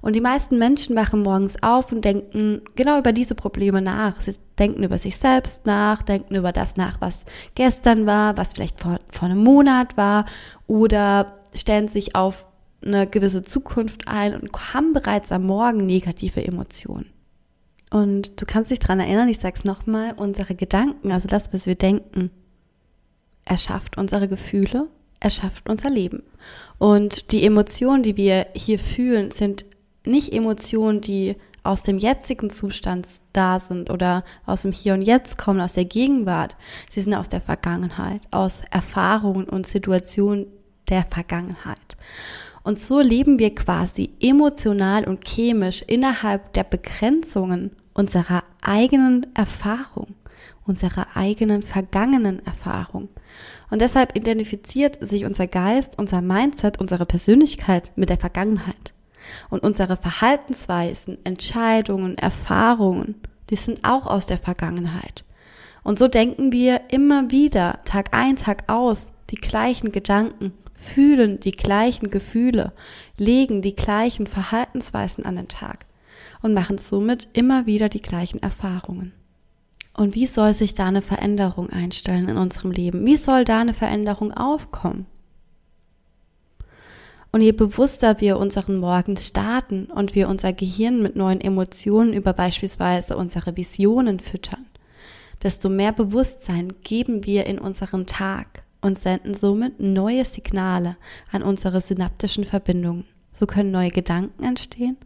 Und 0.00 0.14
die 0.14 0.20
meisten 0.20 0.58
Menschen 0.58 0.96
wachen 0.96 1.22
morgens 1.22 1.62
auf 1.62 1.92
und 1.92 2.04
denken 2.04 2.62
genau 2.74 2.98
über 2.98 3.12
diese 3.12 3.34
Probleme 3.34 3.80
nach. 3.82 4.20
Sie 4.22 4.34
denken 4.58 4.82
über 4.82 4.98
sich 4.98 5.18
selbst 5.18 5.66
nach, 5.66 6.02
denken 6.02 6.34
über 6.34 6.52
das 6.52 6.76
nach, 6.76 7.00
was 7.00 7.24
gestern 7.54 8.06
war, 8.06 8.36
was 8.36 8.54
vielleicht 8.54 8.80
vor, 8.80 8.98
vor 9.10 9.28
einem 9.28 9.44
Monat 9.44 9.96
war 9.96 10.24
oder 10.66 11.36
stellen 11.54 11.88
sich 11.88 12.16
auf 12.16 12.46
eine 12.84 13.06
gewisse 13.06 13.42
Zukunft 13.42 14.08
ein 14.08 14.34
und 14.34 14.74
haben 14.74 14.92
bereits 14.92 15.32
am 15.32 15.44
Morgen 15.44 15.86
negative 15.86 16.44
Emotionen. 16.44 17.06
Und 17.90 18.40
du 18.40 18.46
kannst 18.46 18.70
dich 18.70 18.78
daran 18.78 19.00
erinnern, 19.00 19.28
ich 19.28 19.40
sage 19.40 19.56
es 19.58 19.64
nochmal, 19.64 20.14
unsere 20.16 20.54
Gedanken, 20.54 21.10
also 21.10 21.28
das, 21.28 21.52
was 21.52 21.66
wir 21.66 21.74
denken, 21.74 22.30
erschafft 23.44 23.98
unsere 23.98 24.28
Gefühle, 24.28 24.86
erschafft 25.18 25.68
unser 25.68 25.90
Leben. 25.90 26.22
Und 26.78 27.32
die 27.32 27.44
Emotionen, 27.44 28.02
die 28.02 28.16
wir 28.16 28.46
hier 28.54 28.78
fühlen, 28.78 29.32
sind 29.32 29.64
nicht 30.04 30.32
Emotionen, 30.32 31.00
die 31.00 31.36
aus 31.62 31.82
dem 31.82 31.98
jetzigen 31.98 32.48
Zustand 32.48 33.06
da 33.32 33.60
sind 33.60 33.90
oder 33.90 34.24
aus 34.46 34.62
dem 34.62 34.72
Hier 34.72 34.94
und 34.94 35.02
Jetzt 35.02 35.36
kommen, 35.36 35.60
aus 35.60 35.74
der 35.74 35.84
Gegenwart. 35.84 36.56
Sie 36.88 37.02
sind 37.02 37.14
aus 37.14 37.28
der 37.28 37.40
Vergangenheit, 37.40 38.22
aus 38.30 38.54
Erfahrungen 38.70 39.44
und 39.44 39.66
Situationen, 39.66 40.46
der 40.88 41.04
Vergangenheit. 41.04 41.96
Und 42.62 42.78
so 42.78 43.00
leben 43.00 43.38
wir 43.38 43.54
quasi 43.54 44.10
emotional 44.20 45.04
und 45.04 45.24
chemisch 45.26 45.82
innerhalb 45.86 46.52
der 46.52 46.64
Begrenzungen 46.64 47.70
unserer 47.94 48.44
eigenen 48.60 49.26
Erfahrung, 49.34 50.14
unserer 50.66 51.06
eigenen 51.14 51.62
vergangenen 51.62 52.44
Erfahrung. 52.44 53.08
Und 53.70 53.80
deshalb 53.80 54.16
identifiziert 54.16 54.98
sich 55.06 55.24
unser 55.24 55.46
Geist, 55.46 55.98
unser 55.98 56.20
Mindset, 56.20 56.78
unsere 56.80 57.06
Persönlichkeit 57.06 57.92
mit 57.96 58.10
der 58.10 58.18
Vergangenheit. 58.18 58.92
Und 59.48 59.62
unsere 59.62 59.96
Verhaltensweisen, 59.96 61.18
Entscheidungen, 61.24 62.18
Erfahrungen, 62.18 63.14
die 63.48 63.56
sind 63.56 63.84
auch 63.84 64.06
aus 64.06 64.26
der 64.26 64.38
Vergangenheit. 64.38 65.24
Und 65.82 65.98
so 65.98 66.08
denken 66.08 66.52
wir 66.52 66.82
immer 66.88 67.30
wieder, 67.30 67.80
Tag 67.84 68.08
ein, 68.12 68.36
Tag 68.36 68.64
aus, 68.68 69.12
die 69.30 69.36
gleichen 69.36 69.92
Gedanken, 69.92 70.52
fühlen 70.80 71.38
die 71.40 71.52
gleichen 71.52 72.10
Gefühle, 72.10 72.72
legen 73.16 73.62
die 73.62 73.76
gleichen 73.76 74.26
Verhaltensweisen 74.26 75.24
an 75.24 75.36
den 75.36 75.48
Tag 75.48 75.86
und 76.42 76.54
machen 76.54 76.78
somit 76.78 77.28
immer 77.34 77.66
wieder 77.66 77.88
die 77.88 78.02
gleichen 78.02 78.42
Erfahrungen. 78.42 79.12
Und 79.92 80.14
wie 80.14 80.26
soll 80.26 80.54
sich 80.54 80.72
da 80.72 80.86
eine 80.86 81.02
Veränderung 81.02 81.68
einstellen 81.70 82.28
in 82.28 82.38
unserem 82.38 82.70
Leben? 82.70 83.04
Wie 83.04 83.16
soll 83.16 83.44
da 83.44 83.60
eine 83.60 83.74
Veränderung 83.74 84.32
aufkommen? 84.32 85.06
Und 87.32 87.42
je 87.42 87.52
bewusster 87.52 88.20
wir 88.20 88.38
unseren 88.38 88.78
Morgen 88.78 89.16
starten 89.16 89.84
und 89.84 90.14
wir 90.14 90.28
unser 90.28 90.52
Gehirn 90.52 91.02
mit 91.02 91.14
neuen 91.14 91.40
Emotionen 91.40 92.12
über 92.12 92.32
beispielsweise 92.32 93.16
unsere 93.16 93.56
Visionen 93.56 94.18
füttern, 94.18 94.66
desto 95.42 95.68
mehr 95.68 95.92
Bewusstsein 95.92 96.72
geben 96.82 97.24
wir 97.26 97.46
in 97.46 97.58
unseren 97.58 98.06
Tag 98.06 98.64
und 98.80 98.98
senden 98.98 99.34
somit 99.34 99.80
neue 99.80 100.24
Signale 100.24 100.96
an 101.30 101.42
unsere 101.42 101.80
synaptischen 101.80 102.44
Verbindungen. 102.44 103.04
So 103.32 103.46
können 103.46 103.70
neue 103.70 103.90
Gedanken 103.90 104.42
entstehen 104.42 104.96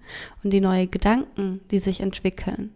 und 0.43 0.51
die 0.51 0.61
neuen 0.61 0.91
Gedanken, 0.91 1.61
die 1.71 1.79
sich 1.79 2.01
entwickeln, 2.01 2.73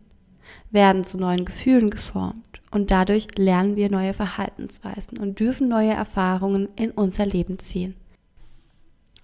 werden 0.71 1.05
zu 1.05 1.19
neuen 1.19 1.45
Gefühlen 1.45 1.91
geformt 1.91 2.61
und 2.71 2.91
dadurch 2.91 3.29
lernen 3.37 3.77
wir 3.77 3.91
neue 3.91 4.15
Verhaltensweisen 4.15 5.19
und 5.19 5.41
dürfen 5.41 5.69
neue 5.69 5.93
Erfahrungen 5.93 6.69
in 6.77 6.91
unser 6.91 7.27
Leben 7.27 7.59
ziehen. 7.59 7.95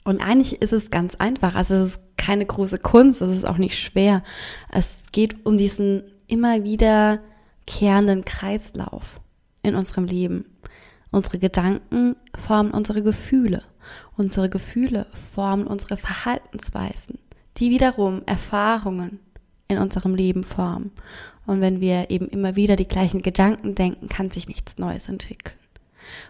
Und 0.04 0.20
eigentlich 0.20 0.60
ist 0.60 0.72
es 0.72 0.90
ganz 0.90 1.14
einfach. 1.14 1.54
Also 1.54 1.74
es 1.74 1.88
ist 1.88 2.00
keine 2.16 2.44
große 2.44 2.78
Kunst, 2.78 3.22
es 3.22 3.34
ist 3.34 3.46
auch 3.46 3.58
nicht 3.58 3.78
schwer. 3.78 4.22
Es 4.70 5.06
geht 5.12 5.44
um 5.46 5.58
diesen 5.58 6.04
immer 6.26 6.64
wieder 6.64 7.20
kehrenden 7.66 8.24
Kreislauf 8.24 9.20
in 9.62 9.74
unserem 9.74 10.04
Leben. 10.04 10.44
Unsere 11.14 11.38
Gedanken 11.38 12.16
formen 12.36 12.72
unsere 12.72 13.00
Gefühle. 13.00 13.62
Unsere 14.16 14.50
Gefühle 14.50 15.06
formen 15.32 15.68
unsere 15.68 15.96
Verhaltensweisen, 15.96 17.20
die 17.56 17.70
wiederum 17.70 18.22
Erfahrungen 18.26 19.20
in 19.68 19.78
unserem 19.78 20.16
Leben 20.16 20.42
formen. 20.42 20.90
Und 21.46 21.60
wenn 21.60 21.80
wir 21.80 22.10
eben 22.10 22.26
immer 22.26 22.56
wieder 22.56 22.74
die 22.74 22.88
gleichen 22.88 23.22
Gedanken 23.22 23.76
denken, 23.76 24.08
kann 24.08 24.32
sich 24.32 24.48
nichts 24.48 24.78
Neues 24.78 25.08
entwickeln. 25.08 25.54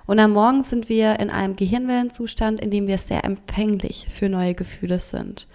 Und 0.04 0.18
am 0.18 0.32
Morgen 0.32 0.64
sind 0.64 0.90
wir 0.90 1.18
in 1.18 1.30
einem 1.30 1.56
Gehirnwellenzustand, 1.56 2.60
in 2.60 2.70
dem 2.70 2.86
wir 2.86 2.98
sehr 2.98 3.24
empfänglich 3.24 4.06
für 4.10 4.28
neue 4.28 4.54
Gefühle 4.54 4.98
sind. 4.98 5.46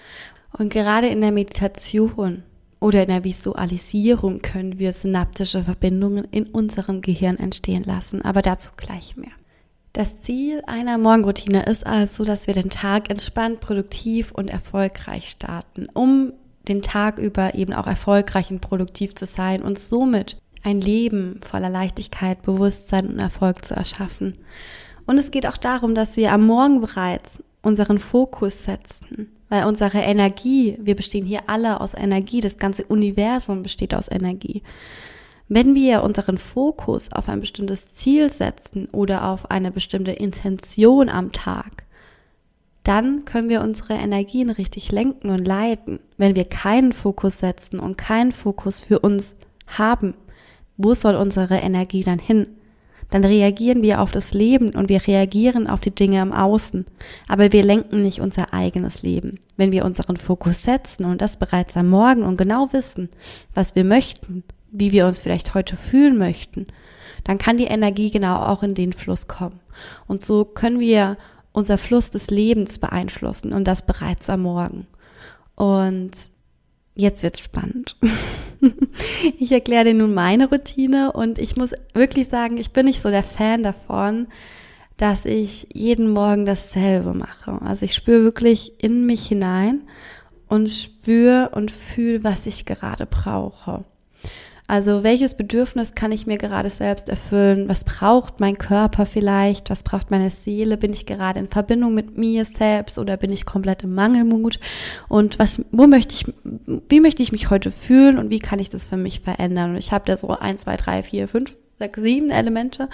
Und 0.57 0.73
gerade 0.73 1.07
in 1.07 1.21
der 1.21 1.31
Meditation 1.31 2.41
oder 2.79 3.03
in 3.03 3.09
der 3.09 3.23
Visualisierung 3.23 4.41
können 4.41 4.79
wir 4.79 4.93
synaptische 4.93 5.63
Verbindungen 5.63 6.25
in 6.31 6.47
unserem 6.47 7.01
Gehirn 7.01 7.37
entstehen 7.37 7.83
lassen, 7.83 8.21
aber 8.21 8.41
dazu 8.41 8.71
gleich 8.77 9.17
mehr. 9.17 9.31
Das 9.93 10.17
Ziel 10.17 10.61
einer 10.67 10.97
Morgenroutine 10.97 11.63
ist 11.63 11.85
also, 11.85 12.23
dass 12.23 12.47
wir 12.47 12.53
den 12.53 12.69
Tag 12.69 13.09
entspannt, 13.09 13.59
produktiv 13.59 14.31
und 14.31 14.49
erfolgreich 14.49 15.29
starten, 15.29 15.87
um 15.93 16.33
den 16.67 16.81
Tag 16.81 17.17
über 17.17 17.55
eben 17.55 17.73
auch 17.73 17.87
erfolgreich 17.87 18.51
und 18.51 18.61
produktiv 18.61 19.15
zu 19.15 19.25
sein 19.25 19.61
und 19.61 19.79
somit 19.79 20.37
ein 20.63 20.79
Leben 20.81 21.39
voller 21.41 21.69
Leichtigkeit, 21.69 22.41
Bewusstsein 22.43 23.07
und 23.07 23.19
Erfolg 23.19 23.65
zu 23.65 23.73
erschaffen. 23.73 24.37
Und 25.05 25.17
es 25.17 25.31
geht 25.31 25.47
auch 25.47 25.57
darum, 25.57 25.95
dass 25.95 26.17
wir 26.17 26.31
am 26.31 26.45
Morgen 26.45 26.81
bereits 26.81 27.41
unseren 27.61 27.99
Fokus 27.99 28.63
setzen, 28.63 29.31
weil 29.49 29.65
unsere 29.65 29.99
Energie, 29.99 30.77
wir 30.81 30.95
bestehen 30.95 31.25
hier 31.25 31.43
alle 31.47 31.81
aus 31.81 31.93
Energie, 31.93 32.41
das 32.41 32.57
ganze 32.57 32.85
Universum 32.85 33.63
besteht 33.63 33.93
aus 33.93 34.09
Energie. 34.09 34.63
Wenn 35.47 35.73
wir 35.73 36.03
unseren 36.03 36.37
Fokus 36.37 37.11
auf 37.11 37.27
ein 37.27 37.39
bestimmtes 37.39 37.91
Ziel 37.91 38.29
setzen 38.29 38.87
oder 38.91 39.27
auf 39.27 39.49
eine 39.49 39.71
bestimmte 39.71 40.11
Intention 40.11 41.09
am 41.09 41.31
Tag, 41.31 41.85
dann 42.83 43.25
können 43.25 43.49
wir 43.49 43.61
unsere 43.61 43.95
Energien 43.95 44.49
richtig 44.49 44.91
lenken 44.91 45.29
und 45.29 45.45
leiten. 45.45 45.99
Wenn 46.17 46.35
wir 46.35 46.45
keinen 46.45 46.93
Fokus 46.93 47.39
setzen 47.39 47.79
und 47.79 47.97
keinen 47.97 48.31
Fokus 48.31 48.79
für 48.79 48.99
uns 48.99 49.35
haben, 49.67 50.13
wo 50.77 50.93
soll 50.93 51.15
unsere 51.15 51.57
Energie 51.57 52.03
dann 52.03 52.19
hin? 52.19 52.47
Dann 53.11 53.25
reagieren 53.25 53.81
wir 53.81 54.01
auf 54.01 54.11
das 54.11 54.33
Leben 54.33 54.71
und 54.71 54.89
wir 54.89 55.05
reagieren 55.07 55.67
auf 55.67 55.81
die 55.81 55.93
Dinge 55.93 56.21
im 56.21 56.31
Außen. 56.31 56.85
Aber 57.27 57.51
wir 57.51 57.63
lenken 57.63 58.03
nicht 58.03 58.21
unser 58.21 58.53
eigenes 58.53 59.01
Leben. 59.01 59.39
Wenn 59.57 59.71
wir 59.71 59.85
unseren 59.85 60.17
Fokus 60.17 60.63
setzen 60.63 61.05
und 61.05 61.21
das 61.21 61.37
bereits 61.37 61.75
am 61.75 61.89
Morgen 61.89 62.23
und 62.23 62.37
genau 62.37 62.69
wissen, 62.71 63.09
was 63.53 63.75
wir 63.75 63.83
möchten, 63.83 64.43
wie 64.71 64.91
wir 64.91 65.07
uns 65.07 65.19
vielleicht 65.19 65.55
heute 65.55 65.75
fühlen 65.75 66.17
möchten, 66.17 66.67
dann 67.23 67.37
kann 67.37 67.57
die 67.57 67.65
Energie 67.65 68.11
genau 68.11 68.37
auch 68.37 68.63
in 68.63 68.75
den 68.75 68.93
Fluss 68.93 69.27
kommen. 69.27 69.59
Und 70.07 70.23
so 70.23 70.45
können 70.45 70.79
wir 70.79 71.17
unser 71.51 71.77
Fluss 71.77 72.11
des 72.11 72.29
Lebens 72.29 72.77
beeinflussen 72.77 73.53
und 73.53 73.67
das 73.67 73.85
bereits 73.85 74.29
am 74.29 74.41
Morgen. 74.41 74.87
Und 75.55 76.11
jetzt 76.95 77.23
wird's 77.23 77.39
spannend. 77.39 77.97
ich 79.39 79.51
erkläre 79.51 79.85
dir 79.85 79.93
nun 79.93 80.13
meine 80.13 80.49
Routine 80.49 81.11
und 81.11 81.39
ich 81.39 81.55
muss 81.55 81.71
wirklich 81.93 82.27
sagen, 82.27 82.57
ich 82.57 82.71
bin 82.71 82.85
nicht 82.85 83.01
so 83.01 83.09
der 83.09 83.23
Fan 83.23 83.63
davon, 83.63 84.27
dass 84.97 85.25
ich 85.25 85.67
jeden 85.73 86.09
Morgen 86.11 86.45
dasselbe 86.45 87.13
mache. 87.13 87.61
Also 87.61 87.85
ich 87.85 87.95
spüre 87.95 88.23
wirklich 88.23 88.83
in 88.83 89.05
mich 89.05 89.27
hinein 89.27 89.81
und 90.47 90.69
spüre 90.69 91.51
und 91.53 91.71
fühle, 91.71 92.23
was 92.23 92.45
ich 92.45 92.65
gerade 92.65 93.05
brauche. 93.05 93.85
Also 94.69 95.03
welches 95.03 95.33
Bedürfnis 95.33 95.95
kann 95.95 96.11
ich 96.11 96.27
mir 96.27 96.37
gerade 96.37 96.69
selbst 96.69 97.09
erfüllen? 97.09 97.67
Was 97.67 97.83
braucht 97.83 98.39
mein 98.39 98.59
Körper 98.59 99.07
vielleicht? 99.07 99.71
Was 99.71 99.81
braucht 99.81 100.11
meine 100.11 100.29
Seele? 100.29 100.77
Bin 100.77 100.93
ich 100.93 101.07
gerade 101.07 101.39
in 101.39 101.47
Verbindung 101.47 101.95
mit 101.95 102.19
mir 102.19 102.45
selbst 102.45 102.99
oder 102.99 103.17
bin 103.17 103.31
ich 103.31 103.47
komplett 103.47 103.81
im 103.81 103.95
Mangelmut? 103.95 104.59
Und 105.07 105.39
was, 105.39 105.59
wo 105.71 105.87
möchte 105.87 106.13
ich, 106.13 106.25
wie 106.87 106.99
möchte 106.99 107.23
ich 107.23 107.31
mich 107.31 107.49
heute 107.49 107.71
fühlen 107.71 108.19
und 108.19 108.29
wie 108.29 108.37
kann 108.37 108.59
ich 108.59 108.69
das 108.69 108.87
für 108.87 108.95
mich 108.95 109.21
verändern? 109.21 109.71
Und 109.71 109.77
ich 109.77 109.91
habe 109.91 110.05
da 110.05 110.15
so 110.15 110.27
eins, 110.29 110.61
zwei, 110.61 110.75
drei, 110.77 111.01
vier, 111.01 111.27
fünf 111.27 111.55
sechs, 111.79 111.99
sieben 111.99 112.29
Elemente, 112.29 112.89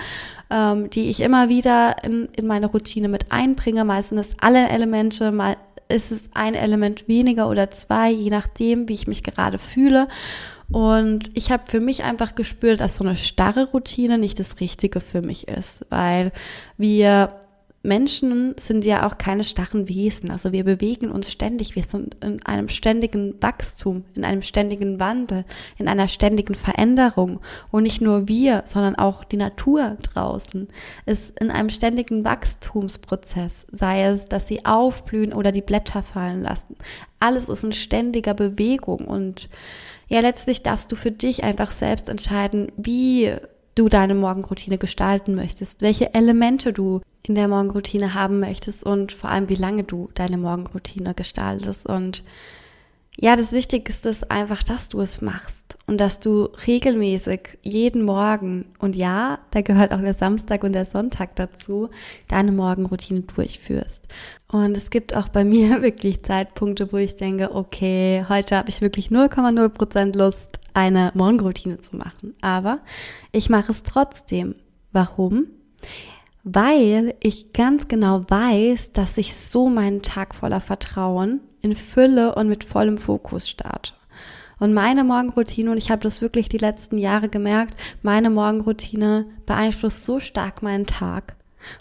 ähm, 0.50 0.90
die 0.90 1.10
ich 1.10 1.20
immer 1.20 1.50
wieder 1.50 1.98
in, 2.06 2.30
in 2.38 2.48
meine 2.48 2.68
Routine 2.68 3.10
mit 3.10 3.34
einbringe. 3.34 3.84
Meistens 3.84 4.38
alle 4.40 4.70
Elemente, 4.70 5.34
mal 5.34 5.58
ist 5.90 6.12
es 6.12 6.30
ein 6.34 6.56
Element 6.56 7.08
weniger 7.08 7.50
oder 7.50 7.70
zwei, 7.70 8.10
je 8.10 8.30
nachdem, 8.30 8.88
wie 8.88 8.94
ich 8.94 9.08
mich 9.08 9.24
gerade 9.24 9.58
fühle. 9.58 10.08
Und 10.72 11.30
ich 11.36 11.52
habe 11.52 11.64
für 11.68 11.80
mich 11.80 12.04
einfach 12.04 12.36
gespürt, 12.36 12.82
dass 12.82 12.98
so 12.98 13.04
eine 13.04 13.16
starre 13.16 13.66
Routine 13.72 14.18
nicht 14.18 14.40
das 14.40 14.60
Richtige 14.60 15.00
für 15.00 15.22
mich 15.22 15.48
ist, 15.48 15.86
weil 15.90 16.32
wir 16.78 17.40
Menschen 17.86 18.56
sind 18.58 18.84
ja 18.84 19.08
auch 19.08 19.18
keine 19.18 19.44
starren 19.44 19.88
Wesen. 19.88 20.32
Also 20.32 20.52
wir 20.52 20.64
bewegen 20.64 21.12
uns 21.12 21.32
ständig. 21.32 21.76
Wir 21.76 21.84
sind 21.84 22.16
in 22.22 22.44
einem 22.46 22.68
ständigen 22.68 23.36
Wachstum, 23.42 24.04
in 24.16 24.26
einem 24.26 24.42
ständigen 24.42 25.00
Wandel, 25.00 25.46
in 25.78 25.88
einer 25.88 26.08
ständigen 26.08 26.56
Veränderung. 26.56 27.40
Und 27.72 27.84
nicht 27.84 28.02
nur 28.02 28.28
wir, 28.28 28.64
sondern 28.66 28.96
auch 28.96 29.24
die 29.24 29.38
Natur 29.38 29.98
draußen 30.02 30.68
ist 31.06 31.40
in 31.40 31.52
einem 31.52 31.70
ständigen 31.70 32.26
Wachstumsprozess. 32.26 33.68
Sei 33.72 34.04
es, 34.04 34.26
dass 34.26 34.48
sie 34.48 34.66
aufblühen 34.66 35.32
oder 35.32 35.52
die 35.52 35.62
Blätter 35.62 36.02
fallen 36.04 36.42
lassen. 36.42 36.76
Alles 37.20 37.48
ist 37.50 37.64
in 37.64 37.74
ständiger 37.74 38.34
Bewegung 38.34 39.06
und 39.06 39.48
ja, 40.08 40.20
letztlich 40.20 40.64
darfst 40.64 40.92
du 40.92 40.96
für 40.96 41.12
dich 41.12 41.44
einfach 41.44 41.72
selbst 41.72 42.10
entscheiden, 42.10 42.72
wie 42.78 43.34
du 43.76 43.90
deine 43.90 44.16
Morgenroutine 44.16 44.78
gestalten 44.78 45.36
möchtest, 45.36 45.82
welche 45.82 46.14
Elemente 46.14 46.72
du 46.74 47.02
in 47.24 47.36
der 47.36 47.48
Morgenroutine 47.48 48.14
haben 48.14 48.40
möchtest 48.40 48.84
und 48.84 49.12
vor 49.12 49.30
allem, 49.30 49.50
wie 49.50 49.56
lange 49.56 49.84
du 49.84 50.10
deine 50.14 50.38
Morgenroutine 50.38 51.14
gestaltest. 51.14 51.88
Und 51.88 52.24
ja, 53.20 53.36
das 53.36 53.52
Wichtigste 53.52 54.10
ist 54.10 54.30
einfach, 54.30 54.64
dass 54.64 54.90
du 54.90 55.00
es 55.00 55.22
machst 55.22 55.78
und 55.88 56.00
dass 56.00 56.20
du 56.20 56.50
regelmäßig 56.68 57.58
jeden 57.62 58.04
Morgen 58.04 58.66
und 58.80 58.96
ja, 58.96 59.40
da 59.52 59.62
gehört 59.62 59.94
auch 59.94 60.02
der 60.02 60.14
Samstag 60.14 60.64
und 60.64 60.74
der 60.74 60.86
Sonntag 60.86 61.36
dazu, 61.36 61.90
deine 62.28 62.52
Morgenroutine 62.52 63.22
durchführst. 63.22 64.08
Und 64.48 64.76
es 64.76 64.90
gibt 64.90 65.16
auch 65.16 65.30
bei 65.30 65.46
mir 65.46 65.82
wirklich 65.82 66.24
Zeitpunkte, 66.24 66.92
wo 66.92 66.98
ich 66.98 67.16
denke, 67.16 67.56
okay, 67.56 68.26
heute 68.28 68.58
habe 68.58 68.70
ich 68.70 68.82
wirklich 68.82 69.10
0,0 69.10 69.70
Prozent 69.70 70.16
Lust, 70.16 70.60
eine 70.74 71.12
Morgenroutine 71.14 71.80
zu 71.80 71.96
machen. 71.96 72.36
Aber 72.42 72.80
ich 73.32 73.50
mache 73.50 73.72
es 73.72 73.84
trotzdem. 73.84 74.56
Warum? 74.92 75.48
weil 76.46 77.16
ich 77.22 77.54
ganz 77.54 77.88
genau 77.88 78.24
weiß, 78.30 78.94
dass 78.94 79.18
ich 79.18 79.36
so 79.36 79.68
meinen 79.68 80.04
Tag 80.04 80.36
voller 80.36 80.62
Vertrauen 80.62 81.42
in 81.66 81.76
Fülle 81.76 82.36
und 82.36 82.48
mit 82.48 82.64
vollem 82.64 82.98
Fokus 82.98 83.50
starte. 83.50 83.94
Und 84.60 84.74
meine 84.74 85.04
Morgenroutine, 85.04 85.72
und 85.72 85.78
ich 85.78 85.92
habe 85.92 86.04
das 86.04 86.22
wirklich 86.22 86.48
die 86.48 86.58
letzten 86.58 86.98
Jahre 86.98 87.28
gemerkt, 87.28 87.76
meine 88.04 88.30
Morgenroutine 88.30 89.26
beeinflusst 89.46 90.06
so 90.06 90.20
stark 90.20 90.62
meinen 90.62 90.86
Tag. 90.86 91.36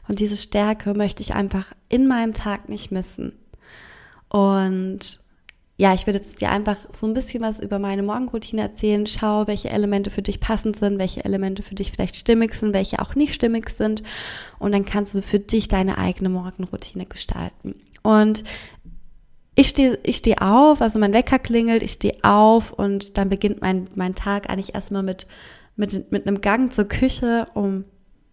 Und 0.09 0.19
diese 0.19 0.37
Stärke 0.37 0.95
möchte 0.95 1.23
ich 1.23 1.35
einfach 1.35 1.67
in 1.89 2.09
meinem 2.09 2.35
Tag 2.35 2.69
nicht 2.69 2.91
missen. 2.91 3.33
Und 4.29 5.21
ja, 5.77 5.93
ich 5.93 6.07
würde 6.07 6.21
jetzt 6.21 6.41
dir 6.41 6.51
einfach 6.51 6.77
so 6.93 7.07
ein 7.07 7.15
bisschen 7.15 7.43
was 7.43 7.59
über 7.59 7.79
meine 7.79 8.03
Morgenroutine 8.03 8.63
erzählen. 8.63 9.07
Schau, 9.07 9.47
welche 9.47 9.71
Elemente 9.71 10.11
für 10.11 10.23
dich 10.23 10.41
passend 10.41 10.77
sind, 10.77 10.99
welche 10.99 11.25
Elemente 11.25 11.63
für 11.63 11.75
dich 11.75 11.93
vielleicht 11.93 12.17
stimmig 12.17 12.55
sind, 12.55 12.73
welche 12.73 13.01
auch 13.01 13.15
nicht 13.15 13.35
stimmig 13.35 13.69
sind. 13.71 14.03
Und 14.59 14.73
dann 14.73 14.85
kannst 14.85 15.15
du 15.15 15.23
für 15.23 15.41
dich 15.41 15.69
deine 15.69 15.99
eigene 15.99 16.29
Morgenroutine 16.29 17.07
gestalten. 17.07 17.75
Und 18.03 18.45
ich 19.55 19.69
stehe 19.69 19.99
ich 20.03 20.17
steh 20.17 20.39
auf, 20.39 20.81
also 20.81 20.99
mein 20.99 21.13
Wecker 21.13 21.39
klingelt, 21.39 21.83
ich 21.83 21.93
stehe 21.93 22.17
auf 22.23 22.73
und 22.73 23.17
dann 23.17 23.29
beginnt 23.29 23.61
mein, 23.61 23.89
mein 23.95 24.15
Tag 24.15 24.51
eigentlich 24.51 24.75
erstmal 24.75 25.03
mit, 25.03 25.27
mit, 25.77 26.11
mit 26.11 26.27
einem 26.27 26.41
Gang 26.41 26.73
zur 26.73 26.87
Küche, 26.87 27.47
um 27.55 27.85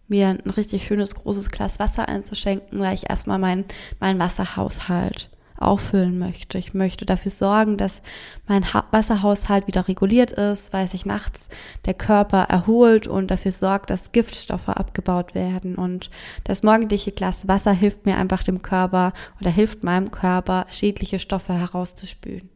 mir 0.08 0.28
ein 0.28 0.50
richtig 0.50 0.84
schönes 0.84 1.14
großes 1.14 1.50
Glas 1.50 1.78
Wasser 1.78 2.08
einzuschenken, 2.08 2.80
weil 2.80 2.94
ich 2.94 3.08
erstmal 3.08 3.38
meinen 3.38 3.64
mein 4.00 4.18
Wasserhaushalt 4.18 5.30
auffüllen 5.62 6.18
möchte. 6.18 6.58
Ich 6.58 6.74
möchte 6.74 7.04
dafür 7.06 7.30
sorgen, 7.30 7.76
dass 7.76 8.02
mein 8.46 8.64
Wasserhaushalt 8.90 9.66
wieder 9.66 9.88
reguliert 9.88 10.32
ist, 10.32 10.72
weil 10.72 10.88
sich 10.88 11.06
nachts 11.06 11.48
der 11.84 11.94
Körper 11.94 12.44
erholt 12.44 13.06
und 13.06 13.30
dafür 13.30 13.52
sorgt, 13.52 13.90
dass 13.90 14.12
Giftstoffe 14.12 14.68
abgebaut 14.68 15.34
werden. 15.34 15.76
Und 15.76 16.10
das 16.44 16.62
morgendliche 16.62 17.12
Glas 17.12 17.48
Wasser 17.48 17.72
hilft 17.72 18.06
mir 18.06 18.16
einfach 18.16 18.42
dem 18.42 18.62
Körper 18.62 19.12
oder 19.40 19.50
hilft 19.50 19.84
meinem 19.84 20.10
Körper, 20.10 20.66
schädliche 20.70 21.18
Stoffe 21.18 21.54
herauszuspülen. 21.54 22.48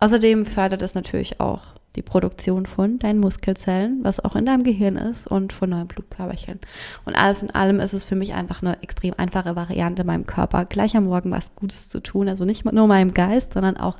Außerdem 0.00 0.46
fördert 0.46 0.82
es 0.82 0.94
natürlich 0.94 1.40
auch 1.40 1.62
die 1.96 2.02
Produktion 2.02 2.66
von 2.66 2.98
deinen 2.98 3.20
Muskelzellen, 3.20 4.00
was 4.02 4.24
auch 4.24 4.36
in 4.36 4.46
deinem 4.46 4.64
Gehirn 4.64 4.96
ist 4.96 5.26
und 5.26 5.52
von 5.52 5.70
neuen 5.70 5.88
Blutkörperchen. 5.88 6.60
Und 7.04 7.14
alles 7.14 7.42
in 7.42 7.50
allem 7.50 7.80
ist 7.80 7.92
es 7.92 8.04
für 8.04 8.16
mich 8.16 8.34
einfach 8.34 8.62
eine 8.62 8.82
extrem 8.82 9.14
einfache 9.16 9.56
Variante, 9.56 10.04
meinem 10.04 10.26
Körper 10.26 10.64
gleich 10.64 10.96
am 10.96 11.04
Morgen 11.04 11.30
was 11.30 11.54
Gutes 11.54 11.88
zu 11.88 12.00
tun. 12.00 12.28
Also 12.28 12.44
nicht 12.44 12.64
nur 12.64 12.86
meinem 12.86 13.14
Geist, 13.14 13.52
sondern 13.52 13.76
auch 13.76 13.98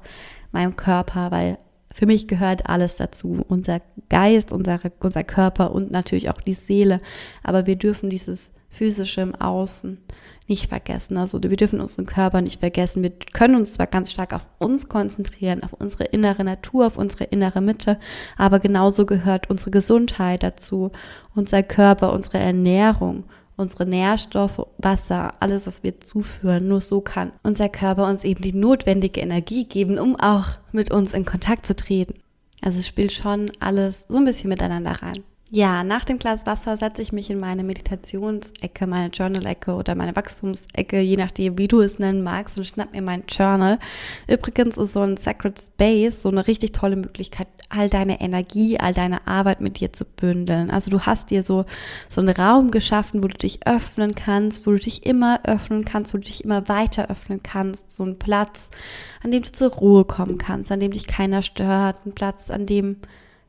meinem 0.53 0.77
Körper, 0.77 1.31
weil 1.31 1.59
für 1.95 2.07
mich 2.07 2.29
gehört 2.29 2.69
alles 2.69 2.97
dazu. 2.97 3.45
Unser 3.49 3.81
Geist, 4.09 4.53
unser, 4.53 4.81
unser 5.01 5.25
Körper 5.25 5.73
und 5.73 5.91
natürlich 5.91 6.31
auch 6.31 6.41
die 6.41 6.55
Seele. 6.55 7.01
Aber 7.43 7.67
wir 7.67 7.77
dürfen 7.77 8.11
dieses 8.11 8.53
physische 8.71 9.21
im 9.21 9.35
Außen 9.35 9.99
nicht 10.49 10.69
vergessen. 10.69 11.17
Also 11.17 11.43
wir 11.43 11.57
dürfen 11.57 11.81
unseren 11.81 12.07
Körper 12.07 12.41
nicht 12.41 12.61
vergessen. 12.61 13.03
Wir 13.03 13.13
können 13.33 13.55
uns 13.55 13.75
zwar 13.75 13.87
ganz 13.87 14.11
stark 14.11 14.35
auf 14.35 14.47
uns 14.59 14.89
konzentrieren, 14.89 15.63
auf 15.63 15.73
unsere 15.73 16.05
innere 16.05 16.45
Natur, 16.45 16.87
auf 16.87 16.99
unsere 16.99 17.25
innere 17.25 17.61
Mitte, 17.61 17.99
aber 18.37 18.59
genauso 18.59 19.07
gehört 19.07 19.51
unsere 19.51 19.71
Gesundheit 19.71 20.43
dazu, 20.43 20.91
unser 21.35 21.63
Körper, 21.63 22.13
unsere 22.13 22.39
Ernährung, 22.39 23.25
unsere 23.57 23.87
Nährstoffe, 23.87 24.67
Wasser, 24.79 25.35
alles, 25.41 25.67
was 25.67 25.83
wir 25.83 26.01
zuführen. 26.01 26.69
Nur 26.69 26.81
so 26.81 27.01
kann 27.01 27.33
unser 27.43 27.69
Körper 27.69 28.09
uns 28.09 28.25
eben 28.25 28.43
die 28.43 28.53
notwendige 28.53 29.21
Energie 29.21 29.65
geben, 29.65 29.99
um 29.99 30.17
auch 30.17 30.49
mit 30.73 30.91
uns 30.91 31.13
in 31.13 31.25
Kontakt 31.25 31.67
zu 31.67 31.77
treten. 31.77 32.15
Also 32.61 32.79
es 32.79 32.87
spielt 32.87 33.13
schon 33.13 33.51
alles 33.61 34.07
so 34.09 34.17
ein 34.17 34.25
bisschen 34.25 34.49
miteinander 34.49 34.93
rein. 34.93 35.25
Ja, 35.55 35.85
nach 35.85 36.07
dem 36.07 36.19
Glas 36.19 36.47
Wasser 36.47 36.79
setze 36.79 37.03
ich 37.03 37.13
mich 37.13 37.29
in 37.29 37.39
meine 37.39 37.63
Meditationsecke, 37.63 38.87
meine 38.87 39.11
Journal-Ecke 39.11 39.75
oder 39.75 39.95
meine 39.95 40.17
Wachstumsecke, 40.17 40.99
je 40.99 41.19
nachdem, 41.19 41.59
wie 41.59 41.69
du 41.69 41.83
es 41.83 41.99
nennen 41.99 42.23
magst, 42.23 42.57
und 42.57 42.65
schnapp 42.65 42.95
mir 42.95 43.03
mein 43.03 43.25
Journal. 43.29 43.79
Übrigens 44.27 44.79
ist 44.79 44.95
so 44.95 45.01
ein 45.01 45.19
Sacred 45.19 45.61
Space 45.61 46.23
so 46.23 46.31
eine 46.31 46.47
richtig 46.47 46.73
tolle 46.73 46.97
Möglichkeit, 46.97 47.49
all 47.69 47.91
deine 47.91 48.23
Energie, 48.23 48.81
all 48.81 48.95
deine 48.95 49.27
Arbeit 49.27 49.61
mit 49.61 49.79
dir 49.79 49.93
zu 49.93 50.07
bündeln. 50.07 50.71
Also 50.71 50.91
du 50.91 51.01
hast 51.01 51.29
dir 51.29 51.43
so, 51.43 51.67
so 52.09 52.23
einen 52.23 52.35
Raum 52.35 52.71
geschaffen, 52.71 53.23
wo 53.23 53.29
du 53.29 53.37
dich 53.37 53.67
öffnen 53.67 54.15
kannst, 54.15 54.67
wo 54.67 54.71
du 54.71 54.79
dich 54.79 55.05
immer 55.05 55.41
öffnen 55.45 55.85
kannst, 55.85 56.15
wo 56.15 56.17
du 56.17 56.25
dich 56.25 56.45
immer 56.45 56.67
weiter 56.71 57.11
öffnen 57.11 57.43
kannst. 57.43 57.95
So 57.95 58.05
ein 58.05 58.19
Platz, 58.19 58.71
an 59.23 59.31
dem 59.31 59.43
du 59.43 59.53
zur 59.53 59.71
Ruhe 59.71 60.07
kommen 60.07 60.39
kannst, 60.39 60.73
an 60.73 60.81
dem 60.81 60.93
dich 60.93 61.07
keiner 61.07 61.43
stört, 61.43 62.07
ein 62.07 62.15
Platz, 62.15 62.49
an 62.49 62.65
dem 62.65 62.97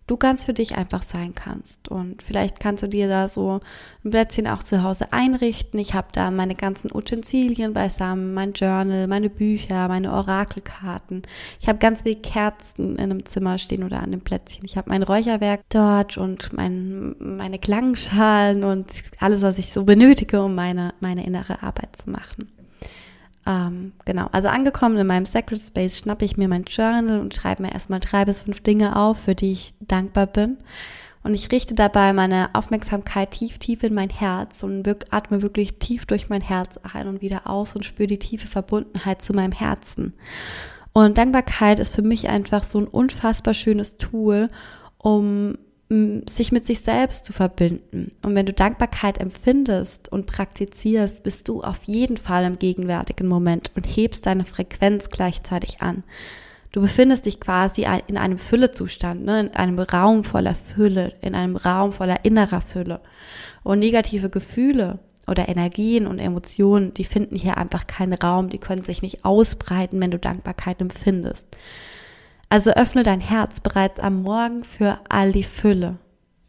du 0.08 0.18
ganz 0.18 0.44
für 0.44 0.54
dich 0.54 0.76
einfach 0.76 1.04
sein 1.04 1.34
kannst. 1.36 1.88
Und 1.90 2.24
vielleicht 2.24 2.60
kannst 2.60 2.84
du 2.84 2.88
dir 2.88 3.08
da 3.08 3.28
so 3.28 3.62
ein 4.04 4.12
Plätzchen 4.12 4.48
auch 4.48 4.62
zu 4.62 4.84
Hause 4.84 5.14
einrichten. 5.14 5.80
Ich 5.80 5.94
habe 5.94 6.08
da 6.12 6.32
meine 6.32 6.56
ganzen 6.56 6.92
Utensilien 6.94 7.74
beisammen, 7.74 8.34
mein 8.34 8.54
Journal, 8.54 9.08
meine 9.08 9.30
Bücher, 9.30 9.88
meine 9.88 10.12
Orakelkarten. 10.12 11.24
Ich 11.60 11.68
habe 11.68 11.80
ganz 11.80 12.04
viele 12.04 12.18
Kerzen 12.18 12.98
in 12.98 13.00
einem 13.00 13.26
Zimmer 13.26 13.58
stehen 13.58 13.84
oder 13.84 14.02
an 14.02 14.12
dem 14.12 14.22
Plätzchen. 14.22 14.66
Ich 14.66 14.78
habe 14.78 14.90
mein 14.90 15.04
Räucherwerk 15.04 15.62
dort 15.70 16.18
und 16.18 16.54
mein, 16.54 17.16
meine 17.20 17.60
Klangschalen 17.60 18.64
und 18.64 18.88
alles, 19.20 19.42
was 19.42 19.58
ich 19.58 19.72
so 19.72 19.84
benötige, 19.84 20.44
um 20.44 20.56
meine, 20.56 20.94
meine 21.00 21.26
innere 21.26 21.64
Arbeit 21.64 21.96
zu 21.96 22.10
machen. 22.10 22.63
Ähm, 23.46 23.92
genau, 24.06 24.30
also 24.32 24.48
angekommen 24.48 24.98
in 24.98 25.08
meinem 25.08 25.26
Sacred 25.26 25.60
Space 25.60 25.98
schnappe 25.98 26.24
ich 26.26 26.38
mir 26.38 26.48
mein 26.48 26.64
Journal 26.64 27.20
und 27.20 27.36
schreibe 27.36 27.64
mir 27.64 27.74
erstmal 27.74 28.00
drei 28.00 28.26
bis 28.26 28.42
fünf 28.42 28.62
Dinge 28.62 28.96
auf, 28.96 29.20
für 29.20 29.36
die 29.36 29.52
ich 29.52 29.74
dankbar 29.82 30.28
bin. 30.28 30.58
Und 31.24 31.34
ich 31.34 31.52
richte 31.52 31.74
dabei 31.74 32.12
meine 32.12 32.50
Aufmerksamkeit 32.54 33.32
tief, 33.32 33.58
tief 33.58 33.84
in 33.84 33.94
mein 33.94 34.10
Herz 34.10 34.62
und 34.64 34.88
atme 35.14 35.42
wirklich 35.42 35.80
tief 35.80 36.06
durch 36.06 36.30
mein 36.30 36.42
Herz 36.42 36.78
ein 36.84 37.08
und 37.08 37.22
wieder 37.22 37.48
aus 37.48 37.76
und 37.76 37.86
spüre 37.86 38.08
die 38.08 38.20
tiefe 38.20 38.48
Verbundenheit 38.48 39.22
zu 39.22 39.34
meinem 39.34 39.54
Herzen. 39.54 40.14
Und 40.92 41.18
Dankbarkeit 41.18 41.80
ist 41.80 41.96
für 41.96 42.02
mich 42.02 42.28
einfach 42.28 42.64
so 42.64 42.78
ein 42.80 42.88
unfassbar 42.88 43.54
schönes 43.54 43.98
Tool, 43.98 44.50
um 44.98 45.58
sich 46.28 46.52
mit 46.52 46.66
sich 46.66 46.82
selbst 46.82 47.26
zu 47.26 47.34
verbinden. 47.34 48.12
Und 48.22 48.36
wenn 48.36 48.46
du 48.46 48.54
Dankbarkeit 48.54 49.18
empfindest 49.18 50.10
und 50.12 50.26
praktizierst, 50.26 51.24
bist 51.24 51.48
du 51.48 51.62
auf 51.62 51.84
jeden 51.84 52.18
Fall 52.18 52.46
im 52.46 52.60
gegenwärtigen 52.60 53.28
Moment 53.28 53.72
und 53.76 53.86
hebst 53.86 54.26
deine 54.26 54.46
Frequenz 54.46 55.10
gleichzeitig 55.10 55.82
an. 55.82 56.04
Du 56.72 56.82
befindest 56.82 57.28
dich 57.28 57.40
quasi 57.40 57.86
in 58.08 58.18
einem 58.18 58.40
Füllezustand, 58.40 59.24
ne? 59.24 59.42
in 59.42 59.50
einem 59.52 59.78
Raum 59.78 60.24
voller 60.24 60.56
Fülle, 60.56 61.14
in 61.22 61.36
einem 61.36 61.56
Raum 61.56 61.92
voller 61.94 62.26
innerer 62.26 62.62
Fülle. 62.62 63.00
Und 63.64 63.80
negative 63.80 64.30
Gefühle 64.30 65.00
oder 65.28 65.48
Energien 65.48 66.08
und 66.08 66.20
Emotionen, 66.20 66.94
die 66.94 67.06
finden 67.06 67.36
hier 67.36 67.58
einfach 67.58 67.88
keinen 67.88 68.14
Raum, 68.14 68.50
die 68.50 68.58
können 68.58 68.84
sich 68.84 69.02
nicht 69.04 69.24
ausbreiten, 69.24 70.02
wenn 70.02 70.12
du 70.12 70.18
Dankbarkeit 70.18 70.82
empfindest. 70.82 71.48
Also 72.54 72.70
öffne 72.70 73.02
dein 73.02 73.20
Herz 73.20 73.62
bereits 73.62 74.00
am 74.00 74.22
Morgen 74.22 74.64
für 74.64 75.00
all 75.10 75.32
die 75.32 75.44
Fülle, 75.44 75.98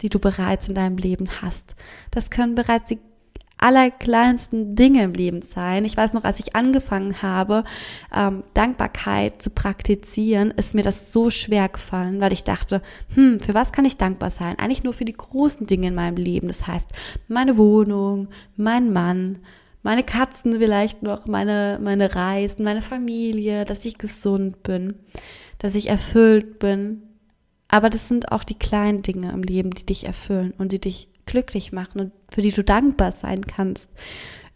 die 0.03 0.11
du 0.11 0.19
bereits 0.19 0.69
in 0.69 0.75
deinem 0.75 0.99
Leben 0.99 1.41
hast. 1.41 1.77
Das 2.11 2.29
können 2.29 2.55
bereits 2.55 2.91
die 2.91 2.99
allerkleinsten 3.57 4.77
Dinge 4.77 5.03
im 5.03 5.13
Leben 5.13 5.41
sein. 5.41 5.87
Ich 5.87 5.97
weiß 5.97 6.13
noch, 6.13 6.25
als 6.25 6.41
ich 6.41 6.55
angefangen 6.55 7.23
habe, 7.23 7.65
ähm, 8.15 8.45
Dankbarkeit 8.53 9.41
zu 9.41 9.49
praktizieren, 9.49 10.51
ist 10.51 10.75
mir 10.75 10.83
das 10.83 11.11
so 11.11 11.31
schwer 11.31 11.71
gefallen, 11.71 12.21
weil 12.21 12.35
ich 12.35 12.45
dachte, 12.45 12.83
hm, 13.15 13.41
für 13.41 13.55
was 13.55 13.73
kann 13.73 13.87
ich 13.87 13.97
dankbar 13.97 14.31
sein? 14.31 14.59
Eigentlich 14.59 14.85
nur 14.85 14.93
für 14.93 15.07
die 15.07 15.17
großen 15.17 15.67
Dinge 15.67 15.87
in 15.87 15.95
meinem 15.95 16.19
Leben. 16.19 16.49
Das 16.49 16.67
heißt, 16.67 16.91
meine 17.29 17.57
Wohnung, 17.57 18.29
mein 18.59 18.93
Mann, 18.93 19.39
meine 19.83 20.03
Katzen 20.03 20.59
vielleicht 20.59 21.03
noch, 21.03 21.25
meine, 21.27 21.79
meine 21.83 22.15
Reisen, 22.15 22.63
meine 22.63 22.83
Familie, 22.83 23.65
dass 23.65 23.87
ich 23.87 23.97
gesund 23.97 24.63
bin 24.63 24.97
dass 25.65 25.75
ich 25.75 25.89
erfüllt 25.89 26.59
bin. 26.59 27.01
Aber 27.69 27.89
das 27.89 28.07
sind 28.07 28.31
auch 28.31 28.45
die 28.45 28.59
kleinen 28.59 29.01
Dinge 29.01 29.33
im 29.33 29.43
Leben, 29.43 29.71
die 29.71 29.87
dich 29.87 30.05
erfüllen 30.05 30.53
und 30.59 30.73
die 30.73 30.79
dich 30.79 31.09
glücklich 31.25 31.73
machen 31.73 32.01
und 32.03 32.13
für 32.29 32.43
die 32.43 32.53
du 32.53 32.63
dankbar 32.63 33.13
sein 33.13 33.47
kannst. 33.47 33.91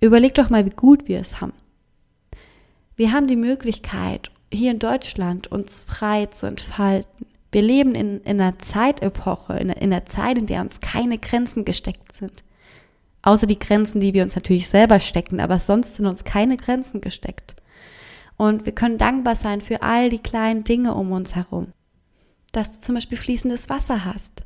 Überleg 0.03 0.35
doch 0.35 0.51
mal, 0.51 0.67
wie 0.67 0.77
gut 0.77 1.09
wir 1.09 1.19
es 1.19 1.41
haben. 1.41 1.55
Wir 2.95 3.11
haben 3.11 3.27
die 3.27 3.37
Möglichkeit, 3.37 4.31
hier 4.53 4.71
in 4.71 4.81
Deutschland 4.81 5.51
uns 5.51 5.81
frei 5.81 6.27
zu 6.27 6.47
entfalten. 6.47 7.25
Wir 7.53 7.63
leben 7.63 7.95
in, 7.95 8.21
in 8.21 8.39
einer 8.39 8.59
Zeitepoche, 8.59 9.55
in, 9.55 9.71
in 9.71 9.91
einer 9.91 10.05
Zeit, 10.05 10.37
in 10.37 10.45
der 10.45 10.61
uns 10.61 10.81
keine 10.81 11.17
Grenzen 11.17 11.65
gesteckt 11.65 12.13
sind. 12.13 12.45
Außer 13.23 13.47
die 13.47 13.59
Grenzen, 13.59 14.03
die 14.03 14.13
wir 14.13 14.25
uns 14.25 14.37
natürlich 14.37 14.69
selber 14.69 15.01
stecken, 15.01 15.41
aber 15.41 15.59
sonst 15.59 15.95
sind 15.95 16.05
uns 16.05 16.25
keine 16.25 16.59
Grenzen 16.59 17.01
gesteckt. 17.01 17.57
Und 18.39 18.65
wir 18.65 18.73
können 18.73 18.99
dankbar 18.99 19.35
sein 19.35 19.61
für 19.61 19.83
all 19.83 20.09
die 20.09 20.21
kleinen 20.21 20.65
Dinge 20.65 20.95
um 20.95 21.11
uns 21.13 21.35
herum. 21.35 21.73
Dass 22.53 22.79
du 22.79 22.87
zum 22.87 22.95
Beispiel 22.95 23.19
fließendes 23.19 23.69
Wasser 23.69 24.05
hast, 24.05 24.45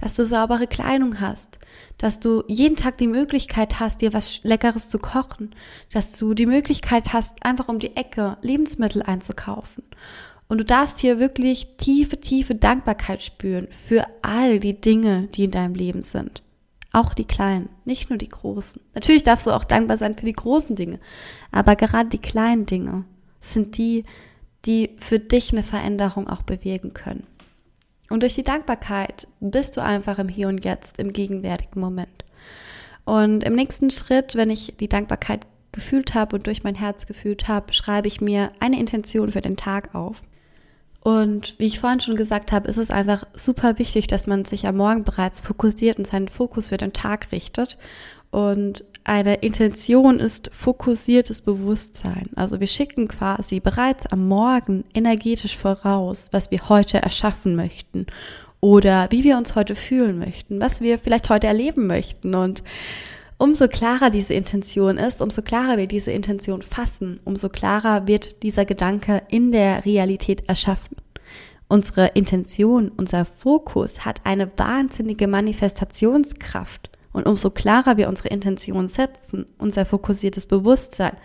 dass 0.00 0.16
du 0.16 0.24
saubere 0.24 0.66
Kleidung 0.66 1.20
hast, 1.20 1.58
dass 1.98 2.18
du 2.18 2.42
jeden 2.48 2.74
Tag 2.74 2.96
die 2.96 3.06
Möglichkeit 3.06 3.78
hast, 3.78 4.00
dir 4.00 4.14
was 4.14 4.42
Leckeres 4.42 4.88
zu 4.88 4.98
kochen, 4.98 5.54
dass 5.92 6.16
du 6.16 6.32
die 6.32 6.46
Möglichkeit 6.46 7.12
hast, 7.12 7.44
einfach 7.44 7.68
um 7.68 7.78
die 7.78 7.94
Ecke 7.96 8.38
Lebensmittel 8.40 9.02
einzukaufen. 9.02 9.84
Und 10.48 10.58
du 10.58 10.64
darfst 10.64 10.98
hier 10.98 11.18
wirklich 11.18 11.76
tiefe, 11.76 12.18
tiefe 12.18 12.54
Dankbarkeit 12.54 13.22
spüren 13.22 13.68
für 13.70 14.06
all 14.22 14.58
die 14.58 14.80
Dinge, 14.80 15.28
die 15.34 15.44
in 15.44 15.50
deinem 15.50 15.74
Leben 15.74 16.02
sind. 16.02 16.42
Auch 16.92 17.12
die 17.12 17.24
kleinen, 17.24 17.68
nicht 17.84 18.08
nur 18.08 18.18
die 18.18 18.28
großen. 18.28 18.80
Natürlich 18.94 19.22
darfst 19.22 19.46
du 19.46 19.50
auch 19.50 19.64
dankbar 19.64 19.98
sein 19.98 20.16
für 20.16 20.26
die 20.26 20.32
großen 20.32 20.76
Dinge, 20.76 20.98
aber 21.50 21.76
gerade 21.76 22.08
die 22.08 22.18
kleinen 22.18 22.66
Dinge 22.66 23.04
sind 23.52 23.78
die, 23.78 24.04
die 24.64 24.90
für 24.98 25.18
dich 25.18 25.52
eine 25.52 25.62
Veränderung 25.62 26.28
auch 26.28 26.42
bewirken 26.42 26.94
können. 26.94 27.26
Und 28.10 28.22
durch 28.22 28.34
die 28.34 28.44
Dankbarkeit 28.44 29.26
bist 29.40 29.76
du 29.76 29.82
einfach 29.82 30.18
im 30.18 30.28
Hier 30.28 30.48
und 30.48 30.64
Jetzt, 30.64 30.98
im 30.98 31.12
gegenwärtigen 31.12 31.80
Moment. 31.80 32.24
Und 33.04 33.44
im 33.44 33.54
nächsten 33.54 33.90
Schritt, 33.90 34.34
wenn 34.34 34.50
ich 34.50 34.76
die 34.78 34.88
Dankbarkeit 34.88 35.46
gefühlt 35.72 36.14
habe 36.14 36.36
und 36.36 36.46
durch 36.46 36.62
mein 36.62 36.74
Herz 36.74 37.06
gefühlt 37.06 37.48
habe, 37.48 37.72
schreibe 37.72 38.08
ich 38.08 38.20
mir 38.20 38.52
eine 38.60 38.78
Intention 38.78 39.32
für 39.32 39.40
den 39.40 39.56
Tag 39.56 39.94
auf. 39.94 40.22
Und 41.00 41.54
wie 41.58 41.66
ich 41.66 41.80
vorhin 41.80 42.00
schon 42.00 42.16
gesagt 42.16 42.50
habe, 42.50 42.68
ist 42.68 42.78
es 42.78 42.90
einfach 42.90 43.26
super 43.34 43.78
wichtig, 43.78 44.06
dass 44.06 44.26
man 44.26 44.46
sich 44.46 44.66
am 44.66 44.76
Morgen 44.76 45.04
bereits 45.04 45.42
fokussiert 45.42 45.98
und 45.98 46.06
seinen 46.06 46.28
Fokus 46.28 46.70
für 46.70 46.78
den 46.78 46.94
Tag 46.94 47.30
richtet. 47.30 47.76
Und 48.30 48.84
eine 49.04 49.34
Intention 49.36 50.18
ist 50.18 50.50
fokussiertes 50.54 51.42
Bewusstsein. 51.42 52.30
Also 52.36 52.58
wir 52.58 52.66
schicken 52.66 53.06
quasi 53.06 53.60
bereits 53.60 54.06
am 54.06 54.26
Morgen 54.26 54.84
energetisch 54.94 55.58
voraus, 55.58 56.28
was 56.32 56.50
wir 56.50 56.70
heute 56.70 57.02
erschaffen 57.02 57.54
möchten 57.54 58.06
oder 58.60 59.08
wie 59.10 59.22
wir 59.22 59.36
uns 59.36 59.54
heute 59.54 59.74
fühlen 59.74 60.18
möchten, 60.18 60.58
was 60.58 60.80
wir 60.80 60.98
vielleicht 60.98 61.28
heute 61.28 61.46
erleben 61.46 61.86
möchten. 61.86 62.34
Und 62.34 62.62
umso 63.36 63.68
klarer 63.68 64.08
diese 64.08 64.32
Intention 64.32 64.96
ist, 64.96 65.20
umso 65.20 65.42
klarer 65.42 65.76
wir 65.76 65.86
diese 65.86 66.10
Intention 66.10 66.62
fassen, 66.62 67.20
umso 67.24 67.50
klarer 67.50 68.06
wird 68.06 68.42
dieser 68.42 68.64
Gedanke 68.64 69.22
in 69.28 69.52
der 69.52 69.84
Realität 69.84 70.48
erschaffen. 70.48 70.96
Unsere 71.68 72.06
Intention, 72.14 72.90
unser 72.96 73.26
Fokus 73.26 74.06
hat 74.06 74.22
eine 74.24 74.50
wahnsinnige 74.56 75.28
Manifestationskraft. 75.28 76.90
Und 77.14 77.26
umso 77.26 77.50
klarer 77.50 77.96
wir 77.96 78.08
unsere 78.08 78.28
Intention 78.28 78.88
setzen, 78.88 79.46
unser 79.56 79.86
fokussiertes 79.86 80.46
Bewusstsein, 80.46 81.16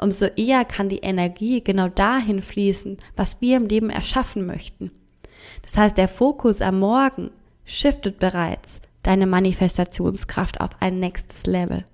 umso 0.00 0.26
eher 0.36 0.64
kann 0.64 0.88
die 0.88 1.00
Energie 1.00 1.62
genau 1.62 1.88
dahin 1.88 2.40
fließen, 2.40 2.96
was 3.16 3.40
wir 3.40 3.56
im 3.56 3.66
Leben 3.66 3.90
erschaffen 3.90 4.46
möchten. 4.46 4.92
Das 5.62 5.76
heißt, 5.76 5.98
der 5.98 6.06
Fokus 6.06 6.60
am 6.60 6.78
Morgen 6.78 7.32
shiftet 7.64 8.20
bereits 8.20 8.80
deine 9.02 9.26
Manifestationskraft 9.26 10.60
auf 10.60 10.70
ein 10.78 11.00
nächstes 11.00 11.44
Level. 11.44 11.84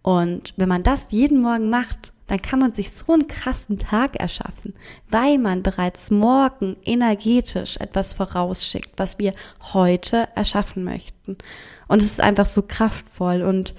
Und 0.00 0.54
wenn 0.56 0.68
man 0.68 0.82
das 0.82 1.08
jeden 1.10 1.42
Morgen 1.42 1.68
macht, 1.68 2.14
dann 2.26 2.42
kann 2.42 2.58
man 2.58 2.72
sich 2.72 2.90
so 2.90 3.12
einen 3.12 3.28
krassen 3.28 3.78
Tag 3.78 4.16
erschaffen, 4.16 4.74
weil 5.10 5.38
man 5.38 5.62
bereits 5.62 6.10
morgen 6.10 6.76
energetisch 6.84 7.76
etwas 7.76 8.14
vorausschickt, 8.14 8.92
was 8.96 9.18
wir 9.18 9.32
heute 9.72 10.28
erschaffen 10.34 10.84
möchten. 10.84 11.36
Und 11.88 12.02
es 12.02 12.10
ist 12.10 12.20
einfach 12.20 12.46
so 12.46 12.62
kraftvoll 12.62 13.42
und 13.42 13.74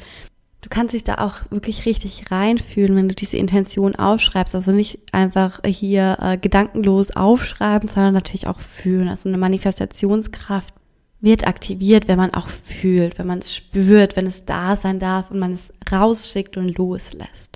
du 0.61 0.69
kannst 0.69 0.93
dich 0.93 1.03
da 1.03 1.15
auch 1.15 1.49
wirklich 1.51 1.85
richtig 1.85 2.31
reinfühlen, 2.31 2.95
wenn 2.95 3.09
du 3.09 3.15
diese 3.15 3.37
Intention 3.37 3.95
aufschreibst. 3.95 4.55
Also 4.55 4.71
nicht 4.71 4.99
einfach 5.11 5.61
hier 5.65 6.17
äh, 6.21 6.37
gedankenlos 6.37 7.11
aufschreiben, 7.15 7.89
sondern 7.89 8.13
natürlich 8.13 8.47
auch 8.47 8.59
fühlen. 8.59 9.09
Also 9.09 9.29
eine 9.29 9.37
Manifestationskraft 9.37 10.73
wird 11.19 11.47
aktiviert, 11.47 12.07
wenn 12.07 12.17
man 12.17 12.33
auch 12.33 12.47
fühlt, 12.47 13.17
wenn 13.17 13.27
man 13.27 13.39
es 13.39 13.53
spürt, 13.53 14.15
wenn 14.15 14.27
es 14.27 14.45
da 14.45 14.75
sein 14.75 14.99
darf 14.99 15.31
und 15.31 15.39
man 15.39 15.53
es 15.53 15.73
rausschickt 15.91 16.57
und 16.57 16.77
loslässt. 16.77 17.46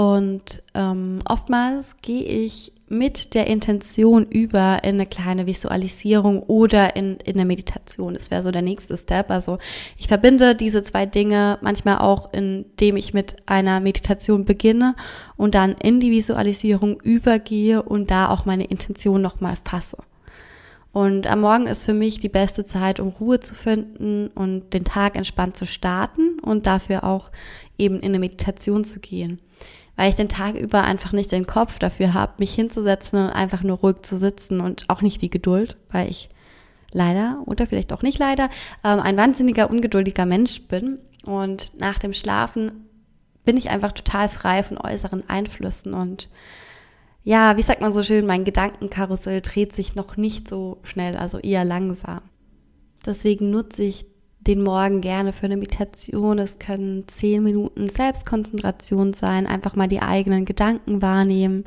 Und 0.00 0.62
ähm, 0.72 1.18
oftmals 1.26 1.94
gehe 2.00 2.24
ich 2.24 2.72
mit 2.88 3.34
der 3.34 3.48
Intention 3.48 4.24
über 4.24 4.82
in 4.82 4.94
eine 4.94 5.04
kleine 5.04 5.46
Visualisierung 5.46 6.42
oder 6.42 6.96
in, 6.96 7.16
in 7.16 7.34
eine 7.34 7.44
Meditation. 7.44 8.14
Das 8.14 8.30
wäre 8.30 8.42
so 8.42 8.50
der 8.50 8.62
nächste 8.62 8.96
Step. 8.96 9.30
Also 9.30 9.58
ich 9.98 10.08
verbinde 10.08 10.54
diese 10.54 10.82
zwei 10.84 11.04
Dinge 11.04 11.58
manchmal 11.60 11.98
auch, 11.98 12.32
indem 12.32 12.96
ich 12.96 13.12
mit 13.12 13.36
einer 13.44 13.80
Meditation 13.80 14.46
beginne 14.46 14.96
und 15.36 15.54
dann 15.54 15.72
in 15.72 16.00
die 16.00 16.12
Visualisierung 16.12 16.98
übergehe 17.02 17.82
und 17.82 18.10
da 18.10 18.30
auch 18.30 18.46
meine 18.46 18.64
Intention 18.64 19.20
nochmal 19.20 19.56
fasse. 19.62 19.98
Und 20.92 21.26
am 21.26 21.42
Morgen 21.42 21.66
ist 21.66 21.84
für 21.84 21.92
mich 21.92 22.20
die 22.20 22.30
beste 22.30 22.64
Zeit, 22.64 23.00
um 23.00 23.08
Ruhe 23.08 23.40
zu 23.40 23.52
finden 23.52 24.28
und 24.28 24.72
den 24.72 24.84
Tag 24.84 25.16
entspannt 25.16 25.58
zu 25.58 25.66
starten 25.66 26.38
und 26.40 26.64
dafür 26.64 27.04
auch 27.04 27.30
eben 27.76 27.96
in 28.00 28.12
eine 28.12 28.18
Meditation 28.18 28.84
zu 28.84 28.98
gehen 28.98 29.40
weil 30.00 30.08
ich 30.08 30.14
den 30.14 30.30
Tag 30.30 30.54
über 30.54 30.82
einfach 30.82 31.12
nicht 31.12 31.30
den 31.30 31.46
Kopf 31.46 31.78
dafür 31.78 32.14
habe, 32.14 32.32
mich 32.38 32.54
hinzusetzen 32.54 33.22
und 33.22 33.28
einfach 33.28 33.62
nur 33.62 33.76
ruhig 33.76 33.96
zu 34.00 34.16
sitzen 34.16 34.62
und 34.62 34.88
auch 34.88 35.02
nicht 35.02 35.20
die 35.20 35.28
Geduld, 35.28 35.76
weil 35.90 36.08
ich 36.08 36.30
leider 36.90 37.42
oder 37.44 37.66
vielleicht 37.66 37.92
auch 37.92 38.00
nicht 38.00 38.18
leider 38.18 38.48
ähm, 38.82 38.98
ein 39.00 39.18
wahnsinniger 39.18 39.68
ungeduldiger 39.68 40.24
Mensch 40.24 40.62
bin 40.62 41.00
und 41.26 41.78
nach 41.78 41.98
dem 41.98 42.14
Schlafen 42.14 42.86
bin 43.44 43.58
ich 43.58 43.68
einfach 43.68 43.92
total 43.92 44.30
frei 44.30 44.62
von 44.62 44.78
äußeren 44.78 45.28
Einflüssen 45.28 45.92
und 45.92 46.30
ja, 47.22 47.58
wie 47.58 47.62
sagt 47.62 47.82
man 47.82 47.92
so 47.92 48.02
schön, 48.02 48.24
mein 48.24 48.44
Gedankenkarussell 48.44 49.42
dreht 49.42 49.74
sich 49.74 49.96
noch 49.96 50.16
nicht 50.16 50.48
so 50.48 50.78
schnell, 50.82 51.14
also 51.14 51.36
eher 51.40 51.66
langsam. 51.66 52.22
Deswegen 53.04 53.50
nutze 53.50 53.82
ich 53.82 54.06
den 54.40 54.62
Morgen 54.62 55.00
gerne 55.00 55.32
für 55.32 55.46
eine 55.46 55.56
Meditation. 55.56 56.38
Es 56.38 56.58
können 56.58 57.06
zehn 57.08 57.42
Minuten 57.42 57.88
Selbstkonzentration 57.88 59.12
sein, 59.12 59.46
einfach 59.46 59.76
mal 59.76 59.88
die 59.88 60.02
eigenen 60.02 60.44
Gedanken 60.44 61.02
wahrnehmen, 61.02 61.64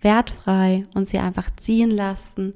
wertfrei 0.00 0.86
und 0.94 1.08
sie 1.08 1.18
einfach 1.18 1.50
ziehen 1.56 1.90
lassen, 1.90 2.54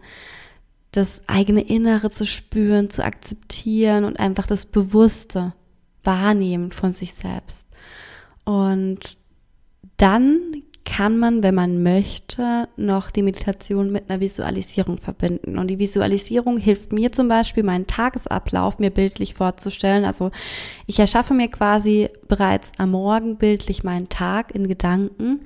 das 0.92 1.22
eigene 1.27 1.62
Innere 1.62 2.11
zu 2.11 2.24
spüren, 2.24 2.90
zu 2.90 3.05
akzeptieren 3.05 4.05
und 4.05 4.20
einfach 4.20 4.46
das 4.46 4.66
Bewusste 4.66 5.55
wahrnehmen 6.05 6.70
von 6.70 6.92
sich 6.92 7.14
selbst. 7.14 7.66
Und 8.44 9.16
dann 9.96 10.62
kann 10.84 11.18
man, 11.18 11.42
wenn 11.42 11.54
man 11.54 11.82
möchte, 11.82 12.68
noch 12.76 13.10
die 13.10 13.22
Meditation 13.22 13.90
mit 13.90 14.08
einer 14.08 14.20
Visualisierung 14.20 14.98
verbinden. 14.98 15.58
Und 15.58 15.68
die 15.68 15.78
Visualisierung 15.78 16.58
hilft 16.58 16.92
mir 16.92 17.10
zum 17.10 17.28
Beispiel, 17.28 17.62
meinen 17.62 17.86
Tagesablauf 17.86 18.78
mir 18.78 18.90
bildlich 18.90 19.34
vorzustellen. 19.34 20.04
Also 20.04 20.30
ich 20.86 20.98
erschaffe 20.98 21.34
mir 21.34 21.48
quasi 21.48 22.10
bereits 22.28 22.72
am 22.78 22.90
Morgen 22.90 23.36
bildlich 23.36 23.82
meinen 23.82 24.08
Tag 24.08 24.54
in 24.54 24.68
Gedanken 24.68 25.40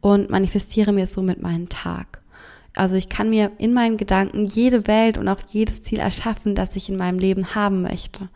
und 0.00 0.30
manifestiere 0.30 0.92
mir 0.92 1.06
somit 1.06 1.42
meinen 1.42 1.68
Tag. 1.68 2.20
Also 2.74 2.94
ich 2.94 3.08
kann 3.08 3.30
mir 3.30 3.52
in 3.58 3.72
meinen 3.72 3.96
Gedanken 3.96 4.46
jede 4.46 4.86
Welt 4.86 5.18
und 5.18 5.28
auch 5.28 5.40
jedes 5.48 5.82
Ziel 5.82 5.98
erschaffen, 5.98 6.54
das 6.54 6.76
ich 6.76 6.90
in 6.90 6.96
meinem 6.96 7.18
Leben 7.18 7.54
haben 7.54 7.82
möchte. 7.82 8.28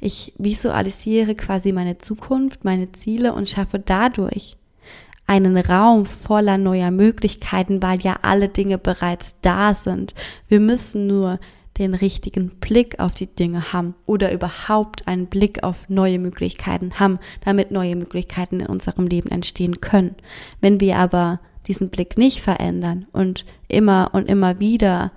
Ich 0.00 0.32
visualisiere 0.38 1.34
quasi 1.34 1.72
meine 1.72 1.98
Zukunft, 1.98 2.64
meine 2.64 2.90
Ziele 2.92 3.34
und 3.34 3.48
schaffe 3.48 3.78
dadurch 3.78 4.56
einen 5.26 5.56
Raum 5.56 6.06
voller 6.06 6.58
neuer 6.58 6.90
Möglichkeiten, 6.90 7.82
weil 7.82 8.00
ja 8.00 8.18
alle 8.22 8.48
Dinge 8.48 8.78
bereits 8.78 9.36
da 9.40 9.74
sind. 9.74 10.14
Wir 10.48 10.60
müssen 10.60 11.06
nur 11.06 11.38
den 11.78 11.94
richtigen 11.94 12.50
Blick 12.60 13.00
auf 13.00 13.14
die 13.14 13.26
Dinge 13.26 13.72
haben 13.72 13.94
oder 14.06 14.32
überhaupt 14.32 15.08
einen 15.08 15.26
Blick 15.26 15.62
auf 15.62 15.76
neue 15.88 16.18
Möglichkeiten 16.18 16.98
haben, 16.98 17.18
damit 17.44 17.70
neue 17.70 17.96
Möglichkeiten 17.96 18.60
in 18.60 18.66
unserem 18.66 19.06
Leben 19.06 19.30
entstehen 19.30 19.80
können. 19.80 20.16
Wenn 20.60 20.80
wir 20.80 20.96
aber 20.98 21.40
diesen 21.66 21.88
Blick 21.90 22.18
nicht 22.18 22.40
verändern 22.40 23.06
und 23.12 23.44
immer 23.68 24.10
und 24.12 24.28
immer 24.28 24.60
wieder 24.60 25.12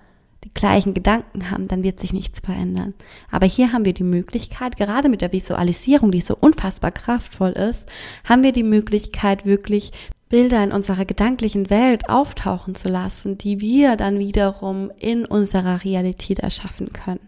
die 0.45 0.53
gleichen 0.53 0.93
Gedanken 0.93 1.49
haben, 1.49 1.67
dann 1.67 1.83
wird 1.83 1.99
sich 1.99 2.13
nichts 2.13 2.39
verändern. 2.39 2.93
Aber 3.31 3.47
hier 3.47 3.73
haben 3.73 3.83
wir 3.83 3.93
die 3.93 4.03
Möglichkeit, 4.03 4.77
gerade 4.77 5.09
mit 5.09 5.21
der 5.21 5.33
Visualisierung, 5.33 6.11
die 6.11 6.21
so 6.21 6.37
unfassbar 6.39 6.91
kraftvoll 6.91 7.51
ist, 7.51 7.89
haben 8.23 8.43
wir 8.43 8.51
die 8.51 8.63
Möglichkeit, 8.63 9.45
wirklich 9.45 9.91
Bilder 10.29 10.63
in 10.63 10.71
unserer 10.71 11.05
gedanklichen 11.05 11.69
Welt 11.69 12.09
auftauchen 12.09 12.75
zu 12.75 12.89
lassen, 12.89 13.37
die 13.37 13.59
wir 13.59 13.95
dann 13.95 14.19
wiederum 14.19 14.91
in 14.99 15.25
unserer 15.25 15.83
Realität 15.83 16.39
erschaffen 16.39 16.93
können. 16.93 17.27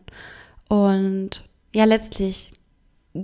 Und 0.69 1.43
ja, 1.73 1.85
letztlich 1.85 2.51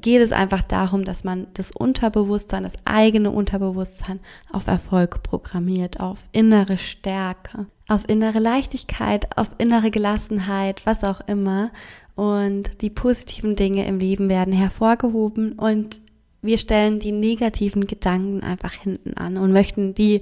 geht 0.01 0.21
es 0.21 0.31
einfach 0.31 0.61
darum, 0.61 1.05
dass 1.05 1.23
man 1.23 1.47
das 1.53 1.71
Unterbewusstsein, 1.71 2.63
das 2.63 2.73
eigene 2.85 3.31
Unterbewusstsein 3.31 4.19
auf 4.51 4.67
Erfolg 4.67 5.23
programmiert, 5.23 5.99
auf 5.99 6.17
innere 6.31 6.77
Stärke, 6.77 7.67
auf 7.87 8.07
innere 8.07 8.39
Leichtigkeit, 8.39 9.37
auf 9.37 9.49
innere 9.57 9.91
Gelassenheit, 9.91 10.85
was 10.85 11.03
auch 11.03 11.21
immer. 11.27 11.71
Und 12.15 12.81
die 12.81 12.89
positiven 12.89 13.55
Dinge 13.55 13.85
im 13.87 13.99
Leben 13.99 14.29
werden 14.29 14.53
hervorgehoben 14.53 15.53
und 15.53 15.99
wir 16.41 16.57
stellen 16.57 16.99
die 16.99 17.11
negativen 17.11 17.87
Gedanken 17.87 18.43
einfach 18.43 18.73
hinten 18.73 19.15
an 19.15 19.37
und 19.37 19.51
möchten 19.51 19.95
die 19.95 20.21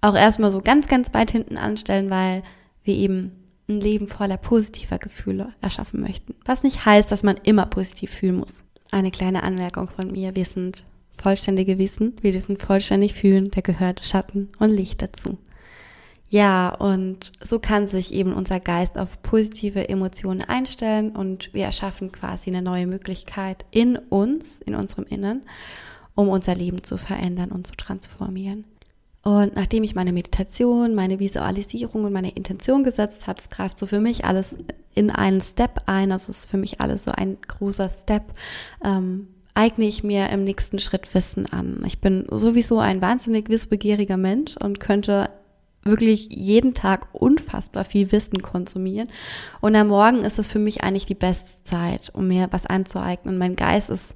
auch 0.00 0.14
erstmal 0.14 0.50
so 0.50 0.60
ganz, 0.60 0.86
ganz 0.86 1.12
weit 1.14 1.30
hinten 1.30 1.56
anstellen, 1.56 2.10
weil 2.10 2.42
wir 2.84 2.94
eben 2.94 3.32
ein 3.68 3.80
Leben 3.80 4.06
voller 4.06 4.36
positiver 4.36 4.98
Gefühle 4.98 5.54
erschaffen 5.62 6.00
möchten. 6.00 6.34
Was 6.44 6.62
nicht 6.62 6.84
heißt, 6.84 7.10
dass 7.10 7.22
man 7.22 7.38
immer 7.42 7.66
positiv 7.66 8.10
fühlen 8.10 8.36
muss. 8.36 8.62
Eine 8.94 9.10
kleine 9.10 9.42
Anmerkung 9.42 9.88
von 9.88 10.12
mir. 10.12 10.36
Wir 10.36 10.44
sind 10.44 10.84
vollständige 11.20 11.78
Wissen. 11.78 12.16
Wir 12.20 12.30
dürfen 12.30 12.56
vollständig 12.56 13.14
fühlen. 13.14 13.50
Da 13.50 13.60
gehört 13.60 14.04
Schatten 14.04 14.50
und 14.60 14.70
Licht 14.70 15.02
dazu. 15.02 15.36
Ja, 16.28 16.68
und 16.68 17.32
so 17.40 17.58
kann 17.58 17.88
sich 17.88 18.14
eben 18.14 18.32
unser 18.32 18.60
Geist 18.60 18.96
auf 18.96 19.20
positive 19.20 19.88
Emotionen 19.88 20.42
einstellen 20.42 21.10
und 21.10 21.52
wir 21.52 21.64
erschaffen 21.64 22.12
quasi 22.12 22.50
eine 22.50 22.62
neue 22.62 22.86
Möglichkeit 22.86 23.64
in 23.72 23.96
uns, 23.96 24.60
in 24.60 24.76
unserem 24.76 25.06
Innern, 25.06 25.42
um 26.14 26.28
unser 26.28 26.54
Leben 26.54 26.84
zu 26.84 26.96
verändern 26.96 27.50
und 27.50 27.66
zu 27.66 27.74
transformieren. 27.74 28.62
Und 29.24 29.56
nachdem 29.56 29.82
ich 29.82 29.96
meine 29.96 30.12
Meditation, 30.12 30.94
meine 30.94 31.18
Visualisierung 31.18 32.04
und 32.04 32.12
meine 32.12 32.30
Intention 32.30 32.84
gesetzt 32.84 33.26
habe, 33.26 33.40
es 33.40 33.50
greift 33.50 33.76
so 33.76 33.86
für 33.86 33.98
mich 33.98 34.24
alles 34.24 34.54
in 34.94 35.10
einen 35.10 35.40
Step 35.40 35.82
ein. 35.86 36.10
Das 36.10 36.28
ist 36.28 36.46
für 36.46 36.56
mich 36.56 36.80
alles 36.80 37.04
so 37.04 37.12
ein 37.12 37.38
großer 37.46 37.90
Step. 38.02 38.22
Ähm, 38.84 39.28
eigne 39.54 39.84
ich 39.86 40.02
mir 40.02 40.30
im 40.30 40.44
nächsten 40.44 40.78
Schritt 40.78 41.14
Wissen 41.14 41.46
an. 41.46 41.82
Ich 41.86 42.00
bin 42.00 42.26
sowieso 42.30 42.78
ein 42.78 43.00
wahnsinnig 43.00 43.48
wissbegieriger 43.48 44.16
Mensch 44.16 44.56
und 44.56 44.80
könnte 44.80 45.30
wirklich 45.84 46.28
jeden 46.30 46.74
Tag 46.74 47.08
unfassbar 47.12 47.84
viel 47.84 48.10
Wissen 48.10 48.40
konsumieren. 48.40 49.08
Und 49.60 49.76
am 49.76 49.88
Morgen 49.88 50.24
ist 50.24 50.38
es 50.38 50.48
für 50.48 50.58
mich 50.58 50.82
eigentlich 50.82 51.06
die 51.06 51.14
beste 51.14 51.62
Zeit, 51.62 52.10
um 52.14 52.26
mir 52.28 52.48
was 52.50 52.66
anzueignen. 52.66 53.38
Mein 53.38 53.54
Geist 53.54 53.90
ist 53.90 54.14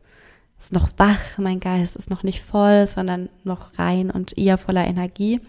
ist 0.61 0.73
noch 0.73 0.91
wach, 0.97 1.38
mein 1.38 1.61
Geist 1.61 1.95
ist 1.95 2.11
noch 2.11 2.25
nicht 2.25 2.43
voll, 2.43 2.87
sondern 2.88 3.29
noch 3.45 3.79
rein 3.79 4.11
und 4.11 4.37
eher 4.37 4.59
voller 4.59 4.87
Energie. 4.87 5.41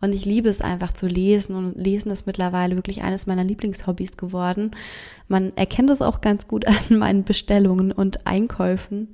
Und 0.00 0.12
ich 0.12 0.24
liebe 0.24 0.48
es 0.48 0.60
einfach 0.60 0.92
zu 0.92 1.06
lesen 1.06 1.56
und 1.56 1.76
Lesen 1.76 2.10
ist 2.10 2.26
mittlerweile 2.26 2.76
wirklich 2.76 3.02
eines 3.02 3.26
meiner 3.26 3.44
Lieblingshobbys 3.44 4.16
geworden. 4.16 4.70
Man 5.26 5.56
erkennt 5.56 5.90
es 5.90 6.00
auch 6.00 6.20
ganz 6.20 6.46
gut 6.46 6.66
an 6.90 6.98
meinen 6.98 7.24
Bestellungen 7.24 7.92
und 7.92 8.26
Einkäufen, 8.26 9.08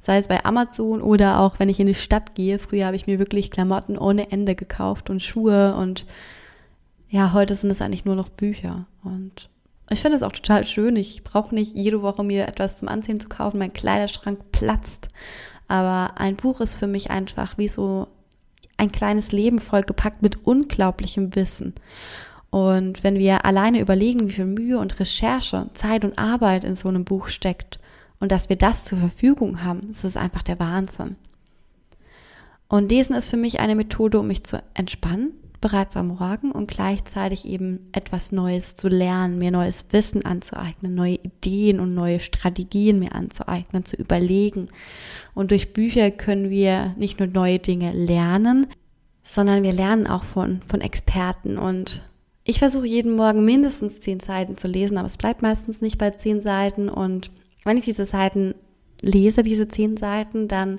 sei 0.00 0.18
es 0.18 0.28
bei 0.28 0.44
Amazon 0.44 1.02
oder 1.02 1.40
auch 1.40 1.58
wenn 1.58 1.68
ich 1.68 1.80
in 1.80 1.88
die 1.88 1.94
Stadt 1.94 2.34
gehe. 2.34 2.58
Früher 2.58 2.86
habe 2.86 2.96
ich 2.96 3.06
mir 3.06 3.18
wirklich 3.18 3.50
Klamotten 3.50 3.98
ohne 3.98 4.30
Ende 4.30 4.54
gekauft 4.54 5.10
und 5.10 5.22
Schuhe 5.22 5.74
und 5.74 6.06
ja, 7.10 7.32
heute 7.32 7.54
sind 7.54 7.70
es 7.70 7.80
eigentlich 7.80 8.04
nur 8.04 8.16
noch 8.16 8.28
Bücher 8.28 8.86
und 9.02 9.48
ich 9.90 10.00
finde 10.00 10.16
es 10.16 10.22
auch 10.22 10.32
total 10.32 10.66
schön. 10.66 10.96
Ich 10.96 11.24
brauche 11.24 11.54
nicht 11.54 11.74
jede 11.74 12.02
Woche 12.02 12.22
mir 12.22 12.46
etwas 12.46 12.76
zum 12.76 12.88
Anziehen 12.88 13.20
zu 13.20 13.28
kaufen. 13.28 13.58
Mein 13.58 13.72
Kleiderschrank 13.72 14.52
platzt. 14.52 15.08
Aber 15.66 16.18
ein 16.20 16.36
Buch 16.36 16.60
ist 16.60 16.76
für 16.76 16.86
mich 16.86 17.10
einfach 17.10 17.56
wie 17.56 17.68
so 17.68 18.08
ein 18.78 18.90
kleines 18.90 19.32
Leben 19.32 19.60
vollgepackt 19.60 20.22
mit 20.22 20.46
unglaublichem 20.46 21.34
Wissen. 21.34 21.74
Und 22.50 23.04
wenn 23.04 23.16
wir 23.16 23.44
alleine 23.44 23.80
überlegen, 23.80 24.28
wie 24.28 24.34
viel 24.34 24.46
Mühe 24.46 24.78
und 24.78 24.98
Recherche, 24.98 25.68
Zeit 25.74 26.04
und 26.04 26.18
Arbeit 26.18 26.64
in 26.64 26.76
so 26.76 26.88
einem 26.88 27.04
Buch 27.04 27.28
steckt 27.28 27.78
und 28.20 28.32
dass 28.32 28.48
wir 28.48 28.56
das 28.56 28.84
zur 28.84 28.98
Verfügung 28.98 29.62
haben, 29.62 29.88
das 29.88 30.04
ist 30.04 30.16
einfach 30.16 30.42
der 30.42 30.58
Wahnsinn. 30.58 31.16
Und 32.68 32.90
Lesen 32.90 33.14
ist 33.14 33.28
für 33.28 33.36
mich 33.36 33.60
eine 33.60 33.74
Methode, 33.74 34.18
um 34.20 34.26
mich 34.26 34.44
zu 34.44 34.62
entspannen 34.74 35.32
bereits 35.60 35.96
am 35.96 36.08
Morgen 36.08 36.52
und 36.52 36.70
gleichzeitig 36.70 37.44
eben 37.44 37.88
etwas 37.92 38.32
Neues 38.32 38.74
zu 38.74 38.88
lernen, 38.88 39.38
mir 39.38 39.50
neues 39.50 39.86
Wissen 39.90 40.24
anzueignen, 40.24 40.94
neue 40.94 41.14
Ideen 41.16 41.80
und 41.80 41.94
neue 41.94 42.20
Strategien 42.20 42.98
mir 42.98 43.14
anzueignen, 43.14 43.84
zu 43.84 43.96
überlegen. 43.96 44.68
Und 45.34 45.50
durch 45.50 45.72
Bücher 45.72 46.10
können 46.10 46.50
wir 46.50 46.94
nicht 46.96 47.18
nur 47.18 47.28
neue 47.28 47.58
Dinge 47.58 47.92
lernen, 47.92 48.66
sondern 49.22 49.62
wir 49.62 49.72
lernen 49.72 50.06
auch 50.06 50.24
von, 50.24 50.62
von 50.62 50.80
Experten. 50.80 51.58
Und 51.58 52.02
ich 52.44 52.60
versuche 52.60 52.86
jeden 52.86 53.16
Morgen 53.16 53.44
mindestens 53.44 54.00
zehn 54.00 54.20
Seiten 54.20 54.56
zu 54.56 54.68
lesen, 54.68 54.96
aber 54.96 55.08
es 55.08 55.16
bleibt 55.16 55.42
meistens 55.42 55.80
nicht 55.80 55.98
bei 55.98 56.10
zehn 56.12 56.40
Seiten. 56.40 56.88
Und 56.88 57.30
wenn 57.64 57.76
ich 57.76 57.84
diese 57.84 58.04
Seiten 58.04 58.54
lese, 59.00 59.42
diese 59.42 59.68
zehn 59.68 59.96
Seiten, 59.96 60.48
dann 60.48 60.78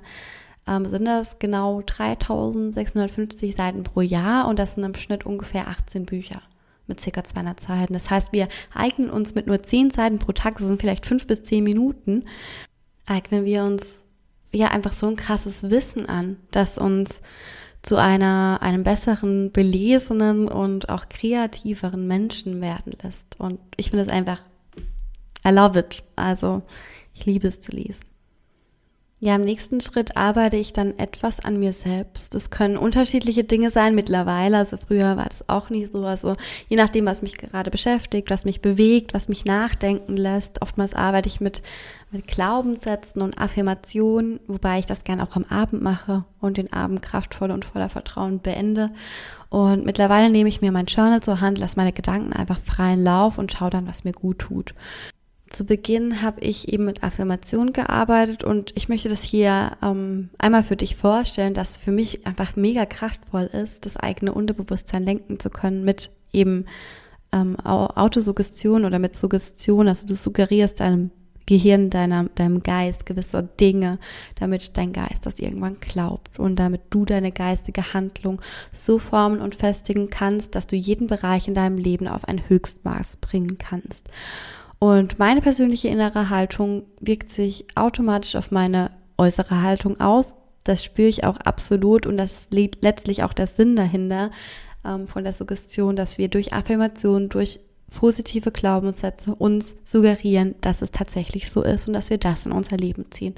ähm, 0.69 0.85
sind 0.85 1.05
das 1.05 1.39
genau 1.39 1.81
3650 1.81 3.55
Seiten 3.55 3.83
pro 3.83 4.01
Jahr 4.01 4.47
und 4.47 4.59
das 4.59 4.75
sind 4.75 4.83
im 4.83 4.95
Schnitt 4.95 5.25
ungefähr 5.25 5.67
18 5.67 6.05
Bücher 6.05 6.41
mit 6.87 7.01
ca. 7.01 7.23
200 7.23 7.59
Seiten. 7.59 7.93
Das 7.93 8.09
heißt, 8.09 8.31
wir 8.33 8.47
eignen 8.73 9.09
uns 9.09 9.35
mit 9.35 9.47
nur 9.47 9.61
10 9.61 9.91
Seiten 9.91 10.19
pro 10.19 10.31
Tag, 10.31 10.57
das 10.57 10.67
sind 10.67 10.79
vielleicht 10.79 11.05
5 11.05 11.27
bis 11.27 11.43
10 11.43 11.63
Minuten, 11.63 12.25
eignen 13.05 13.45
wir 13.45 13.63
uns 13.63 14.05
ja 14.51 14.67
einfach 14.67 14.93
so 14.93 15.07
ein 15.07 15.15
krasses 15.15 15.69
Wissen 15.69 16.07
an, 16.07 16.37
das 16.51 16.77
uns 16.77 17.21
zu 17.81 17.95
einer, 17.95 18.59
einem 18.61 18.83
besseren, 18.83 19.51
belesenen 19.51 20.47
und 20.47 20.89
auch 20.89 21.07
kreativeren 21.09 22.07
Menschen 22.07 22.61
werden 22.61 22.93
lässt. 23.01 23.39
Und 23.39 23.59
ich 23.77 23.89
finde 23.89 24.03
es 24.03 24.09
einfach, 24.09 24.41
I 25.47 25.51
love 25.51 25.79
it. 25.79 26.03
Also, 26.15 26.63
ich 27.13 27.25
liebe 27.25 27.47
es 27.47 27.61
zu 27.61 27.71
lesen. 27.71 28.08
Ja, 29.21 29.35
im 29.35 29.43
nächsten 29.43 29.81
Schritt 29.81 30.15
arbeite 30.15 30.55
ich 30.55 30.71
dann 30.71 30.97
etwas 30.97 31.41
an 31.41 31.59
mir 31.59 31.73
selbst. 31.73 32.35
Das 32.35 32.51
können 32.51 32.77
unterschiedliche 32.77 33.43
Dinge 33.43 33.69
sein 33.69 33.93
mittlerweile. 33.93 34.55
Also 34.55 34.77
früher 34.77 35.17
war 35.17 35.27
das 35.27 35.49
auch 35.49 35.69
nicht 35.69 35.91
so. 35.91 36.05
Also 36.05 36.37
je 36.69 36.77
nachdem, 36.77 37.05
was 37.05 37.21
mich 37.21 37.37
gerade 37.37 37.69
beschäftigt, 37.69 38.29
was 38.29 38.45
mich 38.45 38.61
bewegt, 38.61 39.13
was 39.13 39.27
mich 39.27 39.43
nachdenken 39.43 40.15
lässt. 40.15 40.61
Oftmals 40.61 40.93
arbeite 40.93 41.27
ich 41.27 41.41
mit, 41.41 41.63
mit 42.11 42.27
Glaubenssätzen 42.27 43.21
und 43.21 43.37
Affirmationen, 43.37 44.39
wobei 44.47 44.79
ich 44.79 44.85
das 44.85 45.03
gerne 45.03 45.23
auch 45.23 45.35
am 45.35 45.43
Abend 45.49 45.81
mache 45.81 46.23
und 46.39 46.55
den 46.55 46.71
Abend 46.71 47.01
kraftvoll 47.01 47.51
und 47.51 47.65
voller 47.65 47.89
Vertrauen 47.89 48.39
beende. 48.39 48.89
Und 49.49 49.85
mittlerweile 49.85 50.29
nehme 50.29 50.47
ich 50.47 50.61
mir 50.61 50.71
mein 50.71 50.85
Journal 50.85 51.21
zur 51.21 51.41
Hand, 51.41 51.57
lasse 51.57 51.75
meine 51.75 51.91
Gedanken 51.91 52.31
einfach 52.31 52.59
freien 52.61 53.03
Lauf 53.03 53.37
und 53.37 53.51
schaue 53.51 53.69
dann, 53.69 53.85
was 53.85 54.05
mir 54.05 54.13
gut 54.13 54.39
tut. 54.39 54.73
Zu 55.49 55.65
Beginn 55.65 56.21
habe 56.21 56.41
ich 56.41 56.71
eben 56.71 56.85
mit 56.85 57.03
Affirmation 57.03 57.73
gearbeitet 57.73 58.43
und 58.43 58.71
ich 58.75 58.87
möchte 58.87 59.09
das 59.09 59.23
hier 59.23 59.71
ähm, 59.81 60.29
einmal 60.37 60.63
für 60.63 60.75
dich 60.75 60.95
vorstellen, 60.95 61.55
dass 61.55 61.77
für 61.77 61.91
mich 61.91 62.27
einfach 62.27 62.55
mega 62.55 62.85
kraftvoll 62.85 63.45
ist, 63.45 63.85
das 63.85 63.97
eigene 63.97 64.33
Unterbewusstsein 64.33 65.03
lenken 65.03 65.39
zu 65.39 65.49
können 65.49 65.83
mit 65.83 66.11
eben 66.31 66.65
ähm, 67.31 67.59
Autosuggestion 67.59 68.85
oder 68.85 68.99
mit 68.99 69.15
Suggestion. 69.15 69.87
Also 69.87 70.05
du 70.05 70.13
suggerierst 70.13 70.79
deinem 70.79 71.09
Gehirn, 71.49 71.89
deiner, 71.89 72.25
deinem 72.35 72.61
Geist 72.61 73.07
gewisse 73.07 73.41
Dinge, 73.59 73.97
damit 74.35 74.77
dein 74.77 74.93
Geist 74.93 75.25
das 75.25 75.39
irgendwann 75.39 75.79
glaubt 75.79 76.37
und 76.37 76.57
damit 76.57 76.81
du 76.91 77.05
deine 77.05 77.31
geistige 77.31 77.95
Handlung 77.95 78.39
so 78.71 78.99
formen 78.99 79.41
und 79.41 79.55
festigen 79.55 80.11
kannst, 80.11 80.53
dass 80.53 80.67
du 80.67 80.75
jeden 80.75 81.07
Bereich 81.07 81.47
in 81.47 81.55
deinem 81.55 81.79
Leben 81.79 82.07
auf 82.07 82.23
ein 82.25 82.47
Höchstmaß 82.47 83.17
bringen 83.19 83.57
kannst. 83.57 84.09
Und 84.79 85.19
meine 85.19 85.41
persönliche 85.41 85.89
innere 85.89 86.29
Haltung 86.29 86.83
wirkt 87.01 87.29
sich 87.29 87.65
automatisch 87.75 88.35
auf 88.35 88.49
meine 88.49 88.91
äußere 89.17 89.61
Haltung 89.61 89.99
aus. 89.99 90.35
Das 90.63 90.83
spüre 90.83 91.09
ich 91.09 91.25
auch 91.25 91.37
absolut 91.37 92.05
und 92.05 92.17
das 92.17 92.33
ist 92.33 92.53
letztlich 92.53 93.23
auch 93.23 93.33
der 93.33 93.47
Sinn 93.47 93.75
dahinter 93.75 94.31
ähm, 94.85 95.07
von 95.07 95.23
der 95.23 95.33
Suggestion, 95.33 95.95
dass 95.95 96.17
wir 96.17 96.29
durch 96.29 96.53
Affirmation, 96.53 97.29
durch 97.29 97.59
positive 97.89 98.51
Glaubenssätze 98.51 99.35
uns 99.35 99.75
suggerieren, 99.83 100.55
dass 100.61 100.81
es 100.81 100.91
tatsächlich 100.91 101.49
so 101.49 101.63
ist 101.63 101.87
und 101.87 101.93
dass 101.93 102.09
wir 102.09 102.17
das 102.17 102.45
in 102.45 102.51
unser 102.51 102.77
Leben 102.77 103.11
ziehen. 103.11 103.35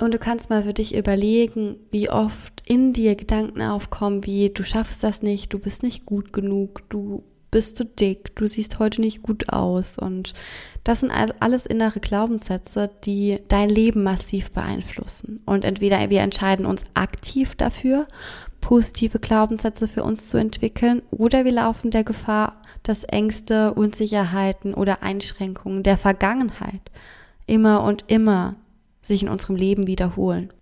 Und 0.00 0.12
du 0.12 0.18
kannst 0.18 0.50
mal 0.50 0.64
für 0.64 0.74
dich 0.74 0.96
überlegen, 0.96 1.76
wie 1.90 2.10
oft 2.10 2.62
in 2.66 2.92
dir 2.92 3.14
Gedanken 3.14 3.62
aufkommen, 3.62 4.26
wie 4.26 4.50
du 4.50 4.64
schaffst 4.64 5.02
das 5.02 5.22
nicht, 5.22 5.52
du 5.52 5.58
bist 5.58 5.82
nicht 5.82 6.04
gut 6.04 6.32
genug, 6.32 6.82
du 6.88 7.22
bist 7.52 7.76
zu 7.76 7.84
dick, 7.84 8.34
du 8.34 8.48
siehst 8.48 8.80
heute 8.80 9.00
nicht 9.00 9.22
gut 9.22 9.48
aus. 9.50 9.96
Und 9.96 10.34
das 10.82 11.00
sind 11.00 11.12
alles 11.12 11.66
innere 11.66 12.00
Glaubenssätze, 12.00 12.90
die 13.04 13.38
dein 13.46 13.68
Leben 13.68 14.02
massiv 14.02 14.50
beeinflussen. 14.50 15.40
Und 15.46 15.64
entweder 15.64 16.10
wir 16.10 16.22
entscheiden 16.22 16.66
uns 16.66 16.82
aktiv 16.94 17.54
dafür, 17.54 18.08
positive 18.60 19.20
Glaubenssätze 19.20 19.86
für 19.86 20.02
uns 20.02 20.28
zu 20.28 20.38
entwickeln, 20.38 21.02
oder 21.10 21.44
wir 21.44 21.52
laufen 21.52 21.92
der 21.92 22.04
Gefahr, 22.04 22.60
dass 22.82 23.04
Ängste, 23.04 23.74
Unsicherheiten 23.74 24.74
oder 24.74 25.02
Einschränkungen 25.02 25.84
der 25.84 25.98
Vergangenheit 25.98 26.80
immer 27.46 27.84
und 27.84 28.04
immer 28.08 28.56
sich 29.02 29.22
in 29.22 29.28
unserem 29.28 29.56
Leben 29.56 29.86
wiederholen. 29.86 30.52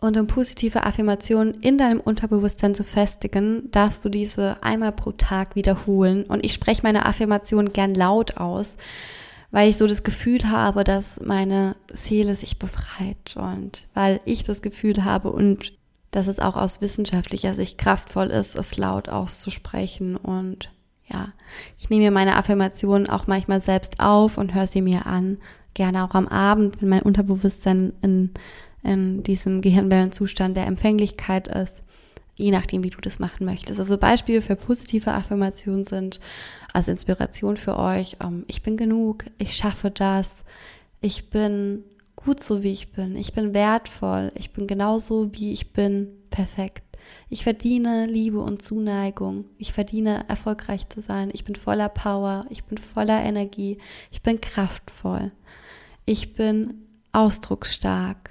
Und 0.00 0.16
um 0.16 0.28
positive 0.28 0.84
Affirmationen 0.84 1.54
in 1.60 1.76
deinem 1.76 2.00
Unterbewusstsein 2.00 2.74
zu 2.74 2.84
festigen, 2.84 3.68
darfst 3.72 4.04
du 4.04 4.08
diese 4.08 4.62
einmal 4.62 4.92
pro 4.92 5.10
Tag 5.10 5.56
wiederholen. 5.56 6.24
Und 6.24 6.44
ich 6.44 6.52
spreche 6.52 6.82
meine 6.84 7.04
Affirmation 7.04 7.72
gern 7.72 7.94
laut 7.94 8.36
aus, 8.36 8.76
weil 9.50 9.68
ich 9.68 9.76
so 9.76 9.88
das 9.88 10.04
Gefühl 10.04 10.50
habe, 10.50 10.84
dass 10.84 11.20
meine 11.20 11.74
Seele 11.92 12.36
sich 12.36 12.60
befreit 12.60 13.36
und 13.36 13.86
weil 13.92 14.20
ich 14.24 14.44
das 14.44 14.62
Gefühl 14.62 15.04
habe 15.04 15.32
und 15.32 15.72
dass 16.12 16.28
es 16.28 16.38
auch 16.38 16.56
aus 16.56 16.80
wissenschaftlicher 16.80 17.54
Sicht 17.54 17.76
kraftvoll 17.76 18.28
ist, 18.28 18.54
es 18.56 18.76
laut 18.76 19.08
auszusprechen. 19.08 20.16
Und 20.16 20.70
ja, 21.08 21.32
ich 21.76 21.90
nehme 21.90 22.04
mir 22.04 22.10
meine 22.12 22.36
Affirmationen 22.36 23.08
auch 23.08 23.26
manchmal 23.26 23.60
selbst 23.60 23.98
auf 23.98 24.38
und 24.38 24.54
höre 24.54 24.68
sie 24.68 24.80
mir 24.80 25.06
an. 25.06 25.38
Gerne 25.74 26.04
auch 26.04 26.14
am 26.14 26.28
Abend, 26.28 26.80
wenn 26.80 26.88
mein 26.88 27.02
Unterbewusstsein 27.02 27.92
in 28.00 28.30
in 28.82 29.22
diesem 29.22 29.60
Gehirnwellenzustand 29.60 30.56
der 30.56 30.66
Empfänglichkeit 30.66 31.48
ist, 31.48 31.82
je 32.36 32.50
nachdem, 32.50 32.84
wie 32.84 32.90
du 32.90 33.00
das 33.00 33.18
machen 33.18 33.44
möchtest. 33.44 33.80
Also 33.80 33.98
Beispiele 33.98 34.42
für 34.42 34.56
positive 34.56 35.12
Affirmationen 35.12 35.84
sind 35.84 36.20
als 36.72 36.88
Inspiration 36.88 37.56
für 37.56 37.78
euch, 37.78 38.16
ähm, 38.22 38.44
ich 38.46 38.62
bin 38.62 38.76
genug, 38.76 39.24
ich 39.38 39.56
schaffe 39.56 39.90
das, 39.90 40.30
ich 41.00 41.30
bin 41.30 41.84
gut 42.16 42.42
so, 42.42 42.62
wie 42.62 42.72
ich 42.72 42.92
bin, 42.92 43.16
ich 43.16 43.32
bin 43.32 43.54
wertvoll, 43.54 44.32
ich 44.34 44.52
bin 44.52 44.66
genauso, 44.66 45.32
wie 45.32 45.52
ich 45.52 45.72
bin, 45.72 46.08
perfekt. 46.30 46.82
Ich 47.30 47.42
verdiene 47.42 48.06
Liebe 48.06 48.40
und 48.40 48.62
Zuneigung. 48.62 49.46
Ich 49.56 49.72
verdiene 49.72 50.28
erfolgreich 50.28 50.88
zu 50.88 51.00
sein. 51.00 51.30
Ich 51.32 51.44
bin 51.44 51.56
voller 51.56 51.88
Power. 51.88 52.46
Ich 52.50 52.64
bin 52.64 52.78
voller 52.78 53.22
Energie. 53.22 53.78
Ich 54.10 54.22
bin 54.22 54.40
kraftvoll. 54.40 55.32
Ich 56.04 56.34
bin 56.34 56.86
ausdrucksstark. 57.12 58.30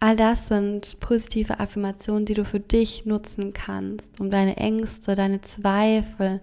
All 0.00 0.14
das 0.14 0.46
sind 0.46 1.00
positive 1.00 1.58
Affirmationen, 1.58 2.24
die 2.24 2.34
du 2.34 2.44
für 2.44 2.60
dich 2.60 3.04
nutzen 3.04 3.52
kannst, 3.52 4.20
um 4.20 4.30
deine 4.30 4.56
Ängste, 4.56 5.16
deine 5.16 5.40
Zweifel 5.40 6.40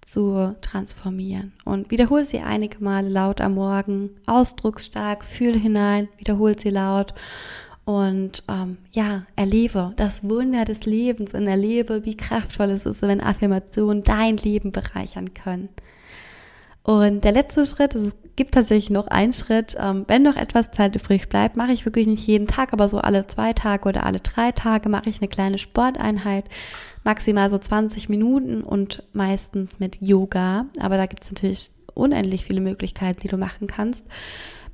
zu 0.00 0.56
transformieren. 0.62 1.52
Und 1.64 1.90
wiederhol 1.90 2.24
sie 2.24 2.40
einige 2.40 2.82
Male 2.82 3.10
laut 3.10 3.42
am 3.42 3.54
Morgen, 3.54 4.10
ausdrucksstark, 4.26 5.24
fühl 5.24 5.58
hinein, 5.58 6.08
wiederhol 6.16 6.58
sie 6.58 6.70
laut 6.70 7.12
und 7.84 8.44
ähm, 8.48 8.78
ja, 8.92 9.26
erlebe 9.36 9.92
das 9.96 10.22
Wunder 10.22 10.64
des 10.64 10.86
Lebens 10.86 11.34
und 11.34 11.46
erlebe, 11.46 12.04
wie 12.04 12.16
kraftvoll 12.16 12.70
es 12.70 12.86
ist, 12.86 13.02
wenn 13.02 13.20
Affirmationen 13.20 14.04
dein 14.04 14.38
Leben 14.38 14.72
bereichern 14.72 15.34
können. 15.34 15.68
Und 16.82 17.24
der 17.24 17.32
letzte 17.32 17.66
Schritt, 17.66 17.94
es 17.94 18.14
gibt 18.40 18.54
tatsächlich 18.54 18.88
noch 18.88 19.06
einen 19.08 19.34
Schritt, 19.34 19.76
ähm, 19.78 20.06
wenn 20.08 20.22
noch 20.22 20.36
etwas 20.36 20.70
Zeit 20.70 20.96
übrig 20.96 21.28
bleibt, 21.28 21.58
mache 21.58 21.72
ich 21.72 21.84
wirklich 21.84 22.06
nicht 22.06 22.26
jeden 22.26 22.46
Tag, 22.46 22.72
aber 22.72 22.88
so 22.88 22.96
alle 22.96 23.26
zwei 23.26 23.52
Tage 23.52 23.86
oder 23.86 24.06
alle 24.06 24.20
drei 24.20 24.50
Tage 24.50 24.88
mache 24.88 25.10
ich 25.10 25.20
eine 25.20 25.28
kleine 25.28 25.58
Sporteinheit, 25.58 26.46
maximal 27.04 27.50
so 27.50 27.58
20 27.58 28.08
Minuten 28.08 28.62
und 28.62 29.02
meistens 29.12 29.78
mit 29.78 29.98
Yoga. 30.00 30.64
Aber 30.80 30.96
da 30.96 31.04
gibt 31.04 31.22
es 31.22 31.30
natürlich 31.30 31.70
unendlich 31.92 32.46
viele 32.46 32.62
Möglichkeiten, 32.62 33.20
die 33.20 33.28
du 33.28 33.36
machen 33.36 33.66
kannst. 33.66 34.06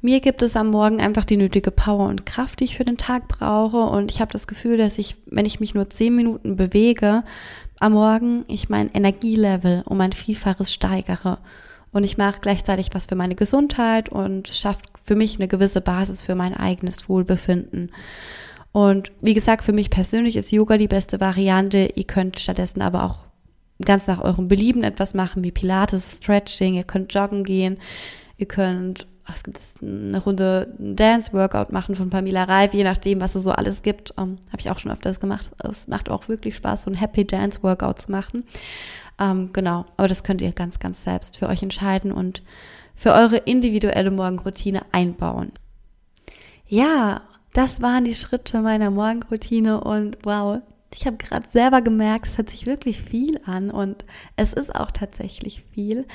Mir 0.01 0.21
gibt 0.21 0.43
es 0.43 0.55
am 0.55 0.71
Morgen 0.71 1.01
einfach 1.01 1.25
die 1.25 1.37
nötige 1.37 1.73
Power 1.73 2.07
und 2.07 2.25
Kraft, 2.25 2.61
die 2.61 2.67
ich 2.67 2.77
für 2.77 2.85
den 2.85 2.99
Tag 2.99 3.27
brauche. 3.27 3.79
Und 3.79 4.13
ich 4.13 4.21
habe 4.21 4.33
das 4.33 4.47
Gefühl, 4.47 4.77
dass 4.77 4.97
ich, 4.97 5.17
wenn 5.27 5.45
ich 5.45 5.59
mich 5.59 5.75
nur 5.75 5.91
10 5.91 6.15
Minuten 6.15 6.55
bewege, 6.55 7.25
am 7.81 7.95
Morgen 7.95 8.45
ich 8.47 8.69
mein 8.69 8.93
Energielevel 8.93 9.83
um 9.87 10.01
ein 10.01 10.13
Vielfaches 10.13 10.73
steigere. 10.73 11.39
Und 11.93 12.05
ich 12.05 12.19
mache 12.19 12.41
gleichzeitig 12.41 12.91
was 12.93 13.07
für 13.07 13.15
meine 13.15 13.35
Gesundheit 13.35 14.09
und 14.09 14.49
schafft 14.49 14.87
für 15.05 15.17
mich 15.17 15.37
eine 15.37 15.49
gewisse 15.49 15.81
Basis 15.81 16.23
für 16.23 16.35
mein 16.35 16.55
eigenes 16.55 17.09
Wohlbefinden. 17.09 17.91
Und 18.73 19.13
wie 19.23 19.33
gesagt, 19.35 19.65
für 19.65 19.73
mich 19.73 19.89
persönlich 19.89 20.37
ist 20.37 20.53
Yoga 20.53 20.77
die 20.77 20.89
beste 20.89 21.21
Variante. 21.21 21.93
Ihr 21.95 22.05
könnt 22.05 22.39
stattdessen 22.39 22.83
aber 22.83 23.05
auch 23.05 23.27
ganz 23.85 24.07
nach 24.07 24.23
eurem 24.23 24.49
Belieben 24.49 24.83
etwas 24.83 25.15
machen, 25.15 25.43
wie 25.43 25.51
Pilates, 25.51 26.19
Stretching, 26.19 26.75
ihr 26.75 26.85
könnt 26.85 27.15
joggen 27.15 27.45
gehen, 27.45 27.79
ihr 28.37 28.47
könnt, 28.47 29.07
gibt 29.45 29.59
es, 29.59 29.75
eine 29.83 30.23
Runde 30.23 30.75
Dance-Workout 30.79 31.73
machen 31.73 31.95
von 31.95 32.11
Pamela 32.11 32.45
Reif, 32.45 32.75
je 32.75 32.85
nachdem, 32.85 33.21
was 33.21 33.35
es 33.35 33.45
so 33.45 33.51
alles 33.51 33.83
gibt. 33.83 34.15
Ähm, 34.19 34.39
Habe 34.49 34.61
ich 34.61 34.71
auch 34.71 34.79
schon 34.79 34.93
öfters 34.93 35.21
gemacht. 35.21 35.51
Es 35.63 35.89
macht 35.89 36.11
auch 36.11 36.29
wirklich 36.29 36.57
Spaß, 36.57 36.85
so 36.85 36.91
ein 36.91 36.95
Happy 36.95 37.27
Dance-Workout 37.27 38.01
zu 38.01 38.11
machen. 38.11 38.45
Ähm, 39.19 39.51
genau, 39.53 39.87
aber 39.97 40.09
das 40.09 40.25
könnt 40.25 40.41
ihr 40.41 40.53
ganz, 40.53 40.79
ganz 40.79 41.03
selbst 41.03 41.39
für 41.39 41.49
euch 41.49 41.63
entscheiden 41.63 42.13
und 42.13 42.43
für 42.95 43.13
eure 43.13 43.37
individuelle 43.39 44.11
Morgenroutine 44.11 44.83
einbauen. 44.93 45.53
Ja, 46.67 47.23
das 47.53 47.81
waren 47.81 48.05
die 48.05 48.15
Schritte 48.15 48.61
meiner 48.61 48.91
Morgenroutine 48.91 49.81
und 49.83 50.19
wow, 50.25 50.59
ich 50.95 51.07
habe 51.07 51.17
gerade 51.17 51.49
selber 51.49 51.83
gemerkt, 51.83 52.27
es 52.27 52.39
hört 52.39 52.51
sich 52.51 52.67
wirklich 52.67 53.03
viel 53.03 53.41
an 53.45 53.71
und 53.71 54.05
es 54.37 54.53
ist 54.53 54.75
auch 54.75 54.91
tatsächlich 54.91 55.65
viel. 55.73 56.07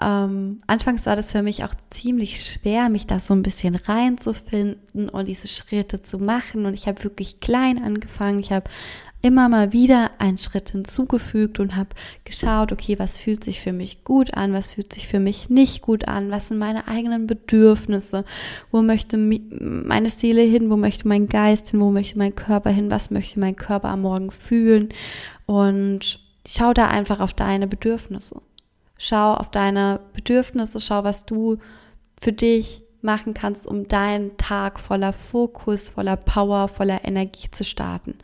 Ähm, 0.00 0.60
anfangs 0.66 1.06
war 1.06 1.16
das 1.16 1.32
für 1.32 1.42
mich 1.42 1.64
auch 1.64 1.74
ziemlich 1.90 2.44
schwer, 2.44 2.88
mich 2.88 3.06
da 3.06 3.18
so 3.18 3.34
ein 3.34 3.42
bisschen 3.42 3.74
reinzufinden 3.74 5.08
und 5.08 5.26
diese 5.26 5.48
Schritte 5.48 6.02
zu 6.02 6.18
machen. 6.18 6.66
Und 6.66 6.74
ich 6.74 6.86
habe 6.86 7.02
wirklich 7.02 7.40
klein 7.40 7.82
angefangen. 7.82 8.38
Ich 8.38 8.52
habe 8.52 8.70
immer 9.20 9.48
mal 9.48 9.72
wieder 9.72 10.12
einen 10.18 10.38
Schritt 10.38 10.70
hinzugefügt 10.70 11.58
und 11.58 11.74
habe 11.74 11.90
geschaut, 12.24 12.70
okay, 12.70 12.98
was 12.98 13.18
fühlt 13.18 13.42
sich 13.42 13.60
für 13.60 13.72
mich 13.72 14.04
gut 14.04 14.34
an, 14.34 14.52
was 14.52 14.74
fühlt 14.74 14.92
sich 14.92 15.08
für 15.08 15.18
mich 15.18 15.50
nicht 15.50 15.82
gut 15.82 16.06
an, 16.06 16.30
was 16.30 16.48
sind 16.48 16.58
meine 16.58 16.86
eigenen 16.86 17.26
Bedürfnisse, 17.26 18.24
wo 18.70 18.80
möchte 18.80 19.16
meine 19.16 20.10
Seele 20.10 20.42
hin, 20.42 20.70
wo 20.70 20.76
möchte 20.76 21.08
mein 21.08 21.28
Geist 21.28 21.70
hin, 21.70 21.80
wo 21.80 21.90
möchte 21.90 22.16
mein 22.16 22.36
Körper 22.36 22.70
hin, 22.70 22.90
was 22.90 23.10
möchte 23.10 23.40
mein 23.40 23.56
Körper 23.56 23.88
am 23.88 24.02
Morgen 24.02 24.30
fühlen 24.30 24.90
und 25.46 26.20
schau 26.46 26.72
da 26.72 26.86
einfach 26.86 27.18
auf 27.18 27.34
deine 27.34 27.66
Bedürfnisse. 27.66 28.40
Schau 28.98 29.34
auf 29.34 29.50
deine 29.50 30.00
Bedürfnisse, 30.12 30.80
schau, 30.80 31.04
was 31.04 31.24
du 31.24 31.58
für 32.20 32.32
dich 32.32 32.82
machen 33.00 33.32
kannst, 33.32 33.66
um 33.66 33.86
deinen 33.86 34.36
Tag 34.38 34.80
voller 34.80 35.12
Fokus, 35.12 35.90
voller 35.90 36.16
Power, 36.16 36.66
voller 36.68 37.04
Energie 37.04 37.48
zu 37.50 37.64
starten 37.64 38.14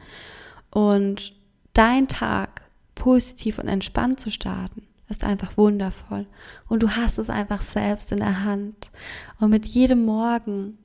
und 0.74 1.32
dein 1.72 2.08
Tag 2.08 2.62
positiv 2.96 3.58
und 3.58 3.68
entspannt 3.68 4.20
zu 4.20 4.30
starten, 4.30 4.82
ist 5.08 5.22
einfach 5.22 5.56
wundervoll. 5.56 6.26
Und 6.68 6.82
du 6.82 6.90
hast 6.90 7.18
es 7.18 7.30
einfach 7.30 7.62
selbst 7.62 8.10
in 8.10 8.18
der 8.18 8.44
Hand. 8.44 8.90
Und 9.38 9.50
mit 9.50 9.66
jedem 9.66 10.04
Morgen, 10.04 10.76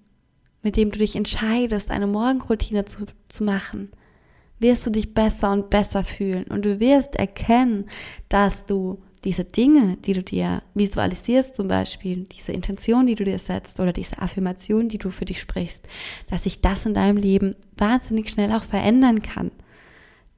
mit 0.61 0.77
dem 0.77 0.91
du 0.91 0.99
dich 0.99 1.15
entscheidest, 1.15 1.89
eine 1.89 2.05
Morgenroutine 2.05 2.85
zu, 2.85 3.07
zu 3.29 3.43
machen, 3.43 3.91
wirst 4.59 4.85
du 4.85 4.91
dich 4.91 5.13
besser 5.13 5.51
und 5.51 5.71
besser 5.71 6.03
fühlen. 6.03 6.43
Und 6.45 6.65
du 6.65 6.79
wirst 6.79 7.15
erkennen, 7.15 7.85
dass 8.27 8.67
du 8.67 9.01
diese 9.23 9.43
Dinge, 9.43 9.97
die 10.05 10.13
du 10.13 10.21
dir 10.21 10.61
visualisierst, 10.75 11.55
zum 11.55 11.67
Beispiel 11.67 12.25
diese 12.25 12.51
Intention, 12.51 13.07
die 13.07 13.15
du 13.15 13.23
dir 13.23 13.39
setzt 13.39 13.79
oder 13.79 13.91
diese 13.91 14.19
Affirmation, 14.19 14.87
die 14.87 14.99
du 14.99 15.09
für 15.09 15.25
dich 15.25 15.41
sprichst, 15.41 15.87
dass 16.29 16.43
sich 16.43 16.61
das 16.61 16.85
in 16.85 16.93
deinem 16.93 17.17
Leben 17.17 17.55
wahnsinnig 17.75 18.29
schnell 18.29 18.51
auch 18.51 18.63
verändern 18.63 19.23
kann. 19.23 19.51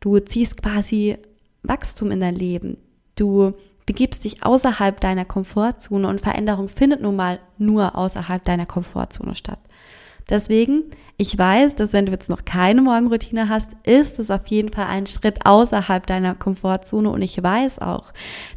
Du 0.02 0.20
ziehst 0.20 0.62
quasi 0.62 1.18
Wachstum 1.64 2.12
in 2.12 2.20
dein 2.20 2.36
Leben. 2.36 2.78
Du 3.16 3.54
begibst 3.86 4.24
dich 4.24 4.44
außerhalb 4.44 5.00
deiner 5.00 5.26
Komfortzone 5.26 6.08
und 6.08 6.22
Veränderung 6.22 6.70
findet 6.70 7.02
nun 7.02 7.16
mal 7.16 7.40
nur 7.58 7.96
außerhalb 7.96 8.44
deiner 8.44 8.66
Komfortzone 8.66 9.36
statt. 9.36 9.60
Deswegen, 10.28 10.86
ich 11.18 11.38
weiß, 11.38 11.76
dass 11.76 11.94
wenn 11.94 12.08
du 12.08 12.12
jetzt 12.12 12.30
noch 12.30 12.46
keine 12.46 12.82
Morgenroutine 12.82 13.48
hast, 13.48 13.76
ist 13.84 14.18
es 14.18 14.32
auf 14.32 14.48
jeden 14.48 14.72
Fall 14.72 14.88
ein 14.88 15.06
Schritt 15.06 15.46
außerhalb 15.46 16.08
deiner 16.08 16.34
Komfortzone 16.34 17.10
und 17.10 17.22
ich 17.22 17.42
weiß 17.42 17.80
auch, 17.80 18.12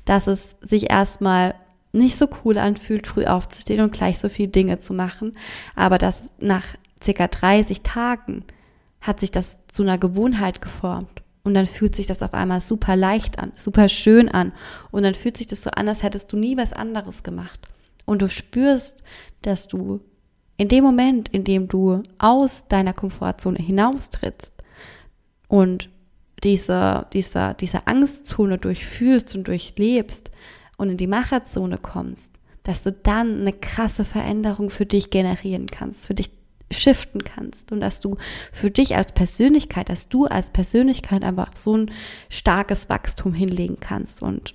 dass 0.06 0.26
es 0.26 0.56
sich 0.62 0.90
erstmal 0.90 1.54
nicht 1.92 2.16
so 2.16 2.26
cool 2.44 2.56
anfühlt, 2.56 3.06
früh 3.06 3.26
aufzustehen 3.26 3.82
und 3.82 3.92
gleich 3.92 4.18
so 4.18 4.28
viele 4.28 4.48
Dinge 4.48 4.78
zu 4.78 4.94
machen, 4.94 5.32
aber 5.76 5.98
dass 5.98 6.30
nach 6.38 6.64
circa 7.02 7.28
30 7.28 7.82
Tagen 7.82 8.44
hat 9.00 9.20
sich 9.20 9.30
das 9.30 9.58
zu 9.68 9.82
einer 9.82 9.98
Gewohnheit 9.98 10.62
geformt. 10.62 11.23
Und 11.44 11.54
dann 11.54 11.66
fühlt 11.66 11.94
sich 11.94 12.06
das 12.06 12.22
auf 12.22 12.34
einmal 12.34 12.62
super 12.62 12.96
leicht 12.96 13.38
an, 13.38 13.52
super 13.56 13.88
schön 13.88 14.28
an. 14.28 14.52
Und 14.90 15.02
dann 15.02 15.14
fühlt 15.14 15.36
sich 15.36 15.46
das 15.46 15.62
so 15.62 15.70
an, 15.70 15.88
als 15.88 16.02
hättest 16.02 16.32
du 16.32 16.36
nie 16.36 16.56
was 16.56 16.72
anderes 16.72 17.22
gemacht. 17.22 17.60
Und 18.06 18.22
du 18.22 18.28
spürst, 18.28 19.02
dass 19.42 19.68
du 19.68 20.00
in 20.56 20.68
dem 20.68 20.84
Moment, 20.84 21.28
in 21.28 21.44
dem 21.44 21.68
du 21.68 22.02
aus 22.18 22.66
deiner 22.68 22.92
Komfortzone 22.92 23.58
hinaustrittst 23.58 24.54
und 25.48 25.90
diese, 26.42 27.06
diese, 27.12 27.54
diese 27.58 27.86
Angstzone 27.86 28.58
durchfühlst 28.58 29.34
und 29.34 29.48
durchlebst 29.48 30.30
und 30.76 30.90
in 30.90 30.96
die 30.96 31.06
Macherzone 31.06 31.78
kommst, 31.78 32.32
dass 32.62 32.82
du 32.82 32.92
dann 32.92 33.40
eine 33.40 33.52
krasse 33.52 34.04
Veränderung 34.04 34.70
für 34.70 34.86
dich 34.86 35.10
generieren 35.10 35.66
kannst, 35.66 36.06
für 36.06 36.14
dich 36.14 36.30
shiften 36.70 37.24
kannst 37.24 37.72
und 37.72 37.80
dass 37.80 38.00
du 38.00 38.16
für 38.52 38.70
dich 38.70 38.96
als 38.96 39.12
Persönlichkeit, 39.12 39.88
dass 39.88 40.08
du 40.08 40.26
als 40.26 40.50
Persönlichkeit 40.50 41.22
einfach 41.22 41.56
so 41.56 41.76
ein 41.76 41.90
starkes 42.28 42.88
Wachstum 42.88 43.32
hinlegen 43.32 43.78
kannst 43.80 44.22
und 44.22 44.54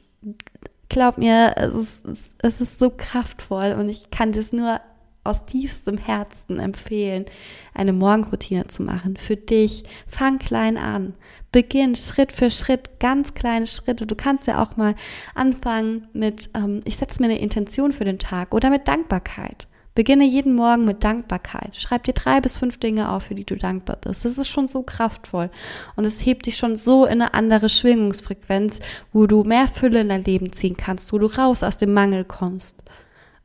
glaub 0.89 1.17
mir, 1.17 1.53
es 1.57 1.73
ist, 1.73 2.35
es 2.39 2.61
ist 2.61 2.79
so 2.79 2.91
kraftvoll 2.95 3.75
und 3.77 3.89
ich 3.89 4.09
kann 4.11 4.31
das 4.31 4.51
nur 4.51 4.81
aus 5.23 5.45
tiefstem 5.45 5.97
Herzen 5.97 6.59
empfehlen, 6.59 7.25
eine 7.73 7.93
Morgenroutine 7.93 8.67
zu 8.67 8.81
machen. 8.83 9.17
Für 9.17 9.35
dich, 9.35 9.83
fang 10.07 10.39
klein 10.39 10.77
an. 10.77 11.13
Beginn 11.51 11.95
Schritt 11.95 12.31
für 12.31 12.49
Schritt, 12.49 12.99
ganz 12.99 13.33
kleine 13.33 13.67
Schritte. 13.67 14.07
Du 14.07 14.15
kannst 14.15 14.47
ja 14.47 14.63
auch 14.63 14.77
mal 14.77 14.95
anfangen 15.35 16.07
mit, 16.13 16.49
ähm, 16.55 16.81
ich 16.85 16.97
setze 16.97 17.21
mir 17.21 17.29
eine 17.29 17.39
Intention 17.39 17.91
für 17.91 18.05
den 18.05 18.19
Tag 18.19 18.53
oder 18.53 18.69
mit 18.69 18.87
Dankbarkeit. 18.87 19.67
Beginne 19.99 20.23
jeden 20.23 20.55
Morgen 20.55 20.85
mit 20.85 21.03
Dankbarkeit. 21.03 21.75
Schreib 21.75 22.05
dir 22.05 22.13
drei 22.13 22.39
bis 22.39 22.57
fünf 22.57 22.77
Dinge 22.77 23.11
auf, 23.11 23.23
für 23.23 23.35
die 23.35 23.43
du 23.43 23.57
dankbar 23.57 23.97
bist. 23.97 24.23
Das 24.23 24.37
ist 24.37 24.47
schon 24.47 24.69
so 24.69 24.81
kraftvoll. 24.81 25.49
Und 25.97 26.05
es 26.05 26.25
hebt 26.25 26.45
dich 26.45 26.55
schon 26.55 26.77
so 26.77 27.03
in 27.03 27.21
eine 27.21 27.33
andere 27.33 27.67
Schwingungsfrequenz, 27.67 28.79
wo 29.11 29.27
du 29.27 29.43
mehr 29.43 29.67
Fülle 29.67 29.99
in 29.99 30.07
dein 30.07 30.23
Leben 30.23 30.53
ziehen 30.53 30.77
kannst, 30.77 31.11
wo 31.11 31.17
du 31.17 31.25
raus 31.25 31.63
aus 31.63 31.75
dem 31.75 31.93
Mangel 31.93 32.23
kommst. 32.23 32.81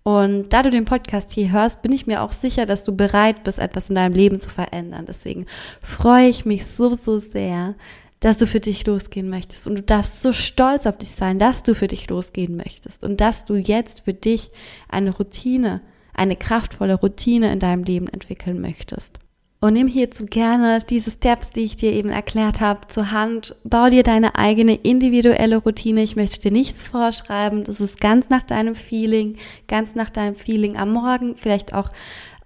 Und 0.05 0.51
da 0.51 0.63
du 0.63 0.71
den 0.71 0.85
Podcast 0.85 1.33
hier 1.33 1.51
hörst, 1.51 1.83
bin 1.83 1.91
ich 1.91 2.07
mir 2.07 2.23
auch 2.23 2.31
sicher, 2.31 2.67
dass 2.67 2.85
du 2.85 2.95
bereit 2.95 3.43
bist, 3.43 3.59
etwas 3.59 3.89
in 3.89 3.97
deinem 3.97 4.15
Leben 4.15 4.39
zu 4.39 4.49
verändern. 4.49 5.07
Deswegen 5.09 5.47
freue 5.83 6.29
ich 6.29 6.45
mich 6.45 6.67
so, 6.67 6.95
so 6.95 7.19
sehr, 7.19 7.75
dass 8.21 8.39
du 8.39 8.47
für 8.47 8.61
dich 8.61 8.87
losgehen 8.87 9.29
möchtest. 9.29 9.67
Und 9.67 9.75
du 9.75 9.83
darfst 9.83 10.23
so 10.23 10.33
stolz 10.33 10.87
auf 10.87 10.99
dich 10.99 11.17
sein, 11.17 11.41
dass 11.41 11.65
du 11.65 11.75
für 11.75 11.89
dich 11.89 12.09
losgehen 12.09 12.57
möchtest 12.57 13.03
und 13.03 13.21
dass 13.21 13.45
du 13.45 13.57
jetzt 13.57 14.05
für 14.05 14.15
dich 14.15 14.53
eine 14.89 15.11
Routine 15.11 15.81
eine 16.15 16.37
kraftvolle 16.37 16.95
Routine 16.95 17.53
in 17.53 17.59
deinem 17.59 17.85
Leben 17.85 18.09
entwickeln 18.09 18.61
möchtest. 18.61 19.21
Und 19.65 19.73
nimm 19.73 19.89
hierzu 19.89 20.27
gerne 20.27 20.81
diese 20.91 21.11
Steps, 21.11 21.51
die 21.51 21.65
ich 21.65 21.77
dir 21.77 21.91
eben 21.91 22.11
erklärt 22.11 22.61
habe, 22.61 22.87
zur 22.89 23.13
Hand. 23.13 23.57
Bau 23.65 23.89
dir 23.89 24.03
deine 24.03 24.35
eigene 24.35 24.75
individuelle 24.75 25.57
Routine. 25.57 26.03
Ich 26.03 26.17
möchte 26.17 26.39
dir 26.39 26.51
nichts 26.51 26.85
vorschreiben. 26.85 27.65
Das 27.65 27.81
ist 27.81 27.99
ganz 27.99 28.29
nach 28.29 28.43
deinem 28.43 28.75
Feeling, 28.75 29.39
ganz 29.67 29.95
nach 29.95 30.11
deinem 30.11 30.35
Feeling 30.35 30.77
am 30.77 30.93
Morgen, 30.93 31.37
vielleicht 31.37 31.73
auch 31.73 31.89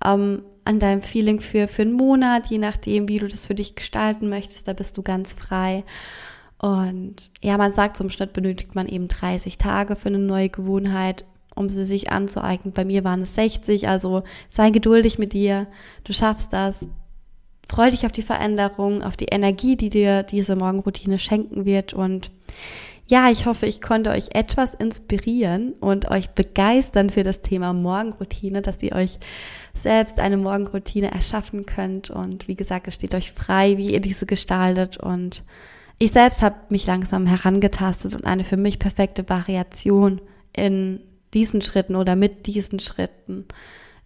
ähm, 0.05 0.43
an 0.64 0.79
deinem 0.79 1.03
Feeling 1.03 1.41
für, 1.41 1.66
für 1.66 1.83
einen 1.83 1.95
Monat, 1.95 2.47
je 2.47 2.59
nachdem, 2.59 3.09
wie 3.09 3.19
du 3.19 3.27
das 3.27 3.47
für 3.47 3.57
dich 3.57 3.75
gestalten 3.75 4.29
möchtest. 4.29 4.69
Da 4.69 4.73
bist 4.73 4.97
du 4.97 5.03
ganz 5.03 5.33
frei. 5.33 5.83
Und 6.59 7.33
ja, 7.43 7.57
man 7.57 7.73
sagt, 7.73 7.97
zum 7.97 8.11
Schnitt 8.11 8.33
benötigt 8.33 8.77
man 8.77 8.87
eben 8.87 9.09
30 9.09 9.59
Tage 9.59 9.97
für 9.97 10.09
eine 10.09 10.19
neue 10.19 10.51
Gewohnheit 10.51 11.25
um 11.59 11.68
sie 11.68 11.84
sich 11.84 12.11
anzueignen. 12.11 12.72
Bei 12.72 12.84
mir 12.84 13.04
waren 13.04 13.22
es 13.22 13.34
60, 13.34 13.88
also 13.88 14.22
sei 14.48 14.70
geduldig 14.70 15.18
mit 15.18 15.32
dir, 15.32 15.66
du 16.04 16.12
schaffst 16.12 16.52
das. 16.52 16.86
Freu 17.68 17.90
dich 17.90 18.06
auf 18.06 18.12
die 18.12 18.22
Veränderung, 18.22 19.02
auf 19.02 19.16
die 19.16 19.26
Energie, 19.26 19.76
die 19.76 19.90
dir 19.90 20.22
diese 20.22 20.56
Morgenroutine 20.56 21.18
schenken 21.18 21.66
wird 21.66 21.92
und 21.92 22.30
ja, 23.09 23.30
ich 23.30 23.46
hoffe, 23.46 23.64
ich 23.64 23.80
konnte 23.80 24.11
euch 24.11 24.34
etwas 24.34 24.74
inspirieren 24.74 25.72
und 25.80 26.11
euch 26.11 26.28
begeistern 26.30 27.09
für 27.09 27.24
das 27.24 27.40
Thema 27.40 27.72
Morgenroutine, 27.72 28.61
dass 28.61 28.82
ihr 28.82 28.92
euch 28.92 29.18
selbst 29.74 30.20
eine 30.20 30.36
Morgenroutine 30.36 31.11
erschaffen 31.11 31.64
könnt. 31.64 32.11
Und 32.11 32.48
wie 32.48 32.54
gesagt, 32.54 32.86
es 32.86 32.94
steht 32.94 33.14
euch 33.14 33.32
frei, 33.32 33.78
wie 33.78 33.92
ihr 33.94 34.00
diese 34.00 34.26
gestaltet. 34.26 34.98
Und 34.98 35.42
ich 35.98 36.12
selbst 36.12 36.42
habe 36.42 36.56
mich 36.68 36.86
langsam 36.86 37.26
herangetastet 37.26 38.14
und 38.14 38.26
eine 38.26 38.44
für 38.44 38.59
mich 38.59 38.78
perfekte 38.78 39.26
Variation 39.26 40.20
in 40.54 41.00
diesen 41.35 41.61
Schritten 41.61 41.97
oder 41.97 42.16
mit 42.16 42.47
diesen 42.47 42.81
Schritten 42.81 43.47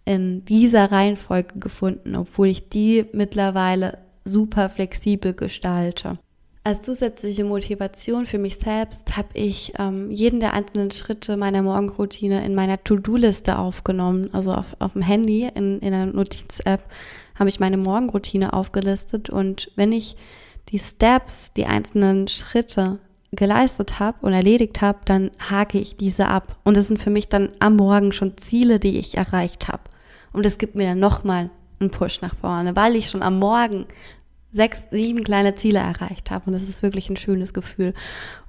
in 0.05 0.43
dieser 0.45 0.91
Reihenfolge 0.91 1.59
gefunden, 1.59 2.15
obwohl 2.15 2.47
ich 2.47 2.69
die 2.69 3.05
mittlerweile 3.13 3.99
super 4.25 4.69
flexibel 4.69 5.33
gestalte. 5.33 6.17
Als 6.65 6.81
zusätzliche 6.81 7.43
Motivation 7.43 8.25
für 8.25 8.37
mich 8.37 8.55
selbst 8.55 9.17
habe 9.17 9.29
ich 9.33 9.73
ähm, 9.77 10.09
jeden 10.11 10.39
der 10.39 10.53
einzelnen 10.53 10.91
Schritte 10.91 11.35
meiner 11.35 11.61
Morgenroutine 11.61 12.45
in 12.45 12.55
meiner 12.55 12.81
To-Do-Liste 12.81 13.57
aufgenommen, 13.57 14.29
also 14.33 14.53
auf, 14.53 14.77
auf 14.79 14.93
dem 14.93 15.01
Handy 15.01 15.49
in, 15.53 15.79
in 15.79 15.93
einer 15.93 16.05
Notiz-App 16.05 16.83
habe 17.35 17.49
ich 17.49 17.59
meine 17.59 17.77
Morgenroutine 17.77 18.53
aufgelistet 18.53 19.29
und 19.29 19.71
wenn 19.75 19.91
ich 19.91 20.15
die 20.69 20.79
Steps, 20.79 21.51
die 21.53 21.65
einzelnen 21.65 22.29
Schritte 22.29 22.99
geleistet 23.35 23.99
habe 23.99 24.17
und 24.21 24.33
erledigt 24.33 24.81
habe, 24.81 24.99
dann 25.05 25.31
hake 25.39 25.79
ich 25.79 25.97
diese 25.97 26.27
ab. 26.27 26.57
Und 26.63 26.77
das 26.77 26.87
sind 26.87 27.01
für 27.01 27.09
mich 27.09 27.29
dann 27.29 27.49
am 27.59 27.75
Morgen 27.75 28.13
schon 28.13 28.37
Ziele, 28.37 28.79
die 28.79 28.99
ich 28.99 29.17
erreicht 29.17 29.67
habe. 29.67 29.83
Und 30.31 30.45
es 30.45 30.57
gibt 30.57 30.75
mir 30.75 30.87
dann 30.87 30.99
nochmal 30.99 31.49
einen 31.79 31.91
Push 31.91 32.21
nach 32.21 32.35
vorne, 32.35 32.75
weil 32.75 32.95
ich 32.95 33.09
schon 33.09 33.23
am 33.23 33.39
Morgen 33.39 33.85
sechs, 34.51 34.79
sieben 34.91 35.23
kleine 35.23 35.55
Ziele 35.55 35.79
erreicht 35.79 36.31
habe. 36.31 36.45
Und 36.45 36.53
das 36.53 36.63
ist 36.63 36.83
wirklich 36.83 37.09
ein 37.09 37.17
schönes 37.17 37.53
Gefühl 37.53 37.93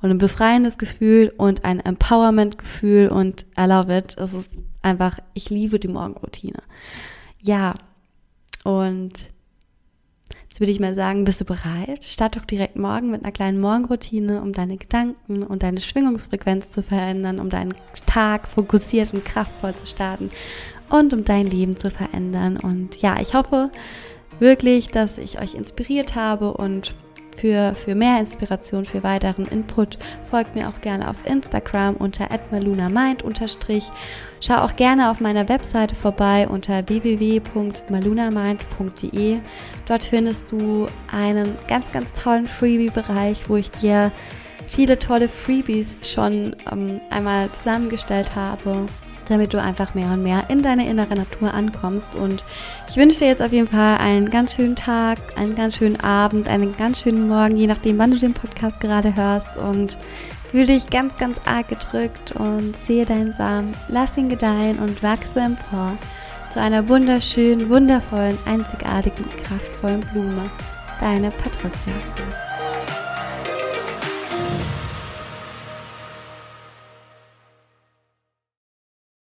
und 0.02 0.10
ein 0.10 0.18
befreiendes 0.18 0.78
Gefühl 0.78 1.32
und 1.36 1.64
ein 1.64 1.80
Empowerment-Gefühl 1.80 3.08
und 3.08 3.46
I 3.58 3.64
love 3.64 3.96
it. 3.96 4.16
Es 4.18 4.34
ist 4.34 4.50
einfach, 4.82 5.18
ich 5.32 5.50
liebe 5.50 5.80
die 5.80 5.88
Morgenroutine. 5.88 6.58
Ja, 7.40 7.74
und 8.64 9.12
Jetzt 10.54 10.60
würde 10.60 10.70
ich 10.70 10.78
mal 10.78 10.94
sagen, 10.94 11.24
bist 11.24 11.40
du 11.40 11.44
bereit? 11.44 12.04
Start 12.04 12.36
doch 12.36 12.44
direkt 12.44 12.76
morgen 12.76 13.10
mit 13.10 13.24
einer 13.24 13.32
kleinen 13.32 13.60
Morgenroutine, 13.60 14.40
um 14.40 14.52
deine 14.52 14.76
Gedanken 14.76 15.42
und 15.42 15.64
deine 15.64 15.80
Schwingungsfrequenz 15.80 16.70
zu 16.70 16.80
verändern, 16.80 17.40
um 17.40 17.50
deinen 17.50 17.74
Tag 18.06 18.46
fokussiert 18.46 19.12
und 19.12 19.24
kraftvoll 19.24 19.74
zu 19.74 19.88
starten 19.88 20.30
und 20.90 21.12
um 21.12 21.24
dein 21.24 21.48
Leben 21.48 21.76
zu 21.76 21.90
verändern. 21.90 22.56
Und 22.56 23.02
ja, 23.02 23.20
ich 23.20 23.34
hoffe 23.34 23.70
wirklich, 24.38 24.92
dass 24.92 25.18
ich 25.18 25.40
euch 25.40 25.54
inspiriert 25.54 26.14
habe 26.14 26.52
und 26.54 26.94
für, 27.36 27.74
für 27.74 27.94
mehr 27.94 28.18
Inspiration, 28.20 28.84
für 28.84 29.02
weiteren 29.02 29.46
Input 29.46 29.96
folgt 30.30 30.54
mir 30.54 30.68
auch 30.68 30.78
gerne 30.80 31.08
auf 31.08 31.16
Instagram 31.24 31.96
unter 31.96 32.28
@malunamind 32.50 33.24
Schau 34.40 34.56
auch 34.56 34.76
gerne 34.76 35.10
auf 35.10 35.20
meiner 35.20 35.48
Webseite 35.48 35.94
vorbei 35.94 36.46
unter 36.48 36.86
www.malunamind.de. 36.88 39.38
Dort 39.86 40.04
findest 40.04 40.52
du 40.52 40.86
einen 41.10 41.56
ganz, 41.68 41.90
ganz 41.92 42.12
tollen 42.12 42.46
Freebie-Bereich, 42.46 43.48
wo 43.48 43.56
ich 43.56 43.70
dir 43.70 44.12
viele 44.66 44.98
tolle 44.98 45.28
Freebies 45.28 45.96
schon 46.02 46.56
ähm, 46.70 47.00
einmal 47.10 47.50
zusammengestellt 47.52 48.34
habe 48.34 48.86
damit 49.30 49.52
du 49.52 49.60
einfach 49.60 49.94
mehr 49.94 50.12
und 50.12 50.22
mehr 50.22 50.44
in 50.48 50.62
deine 50.62 50.88
innere 50.88 51.14
Natur 51.14 51.52
ankommst. 51.52 52.14
Und 52.14 52.44
ich 52.88 52.96
wünsche 52.96 53.20
dir 53.20 53.28
jetzt 53.28 53.42
auf 53.42 53.52
jeden 53.52 53.68
Fall 53.68 53.98
einen 53.98 54.30
ganz 54.30 54.54
schönen 54.54 54.76
Tag, 54.76 55.18
einen 55.36 55.54
ganz 55.54 55.76
schönen 55.76 56.00
Abend, 56.00 56.48
einen 56.48 56.76
ganz 56.76 57.00
schönen 57.00 57.28
Morgen, 57.28 57.56
je 57.56 57.66
nachdem, 57.66 57.98
wann 57.98 58.10
du 58.10 58.18
den 58.18 58.34
Podcast 58.34 58.80
gerade 58.80 59.14
hörst. 59.14 59.56
Und 59.56 59.96
fühle 60.50 60.66
dich 60.66 60.86
ganz, 60.86 61.16
ganz 61.16 61.36
arg 61.46 61.68
gedrückt 61.68 62.32
und 62.36 62.76
sehe 62.86 63.04
deinen 63.04 63.32
Samen, 63.32 63.72
lass 63.88 64.16
ihn 64.16 64.28
gedeihen 64.28 64.78
und 64.78 65.02
wachse 65.02 65.40
empor 65.40 65.98
zu 66.52 66.60
einer 66.60 66.88
wunderschönen, 66.88 67.68
wundervollen, 67.68 68.38
einzigartigen, 68.46 69.24
kraftvollen 69.42 70.00
Blume. 70.12 70.48
Deine 71.00 71.32
Patricia. 71.32 72.53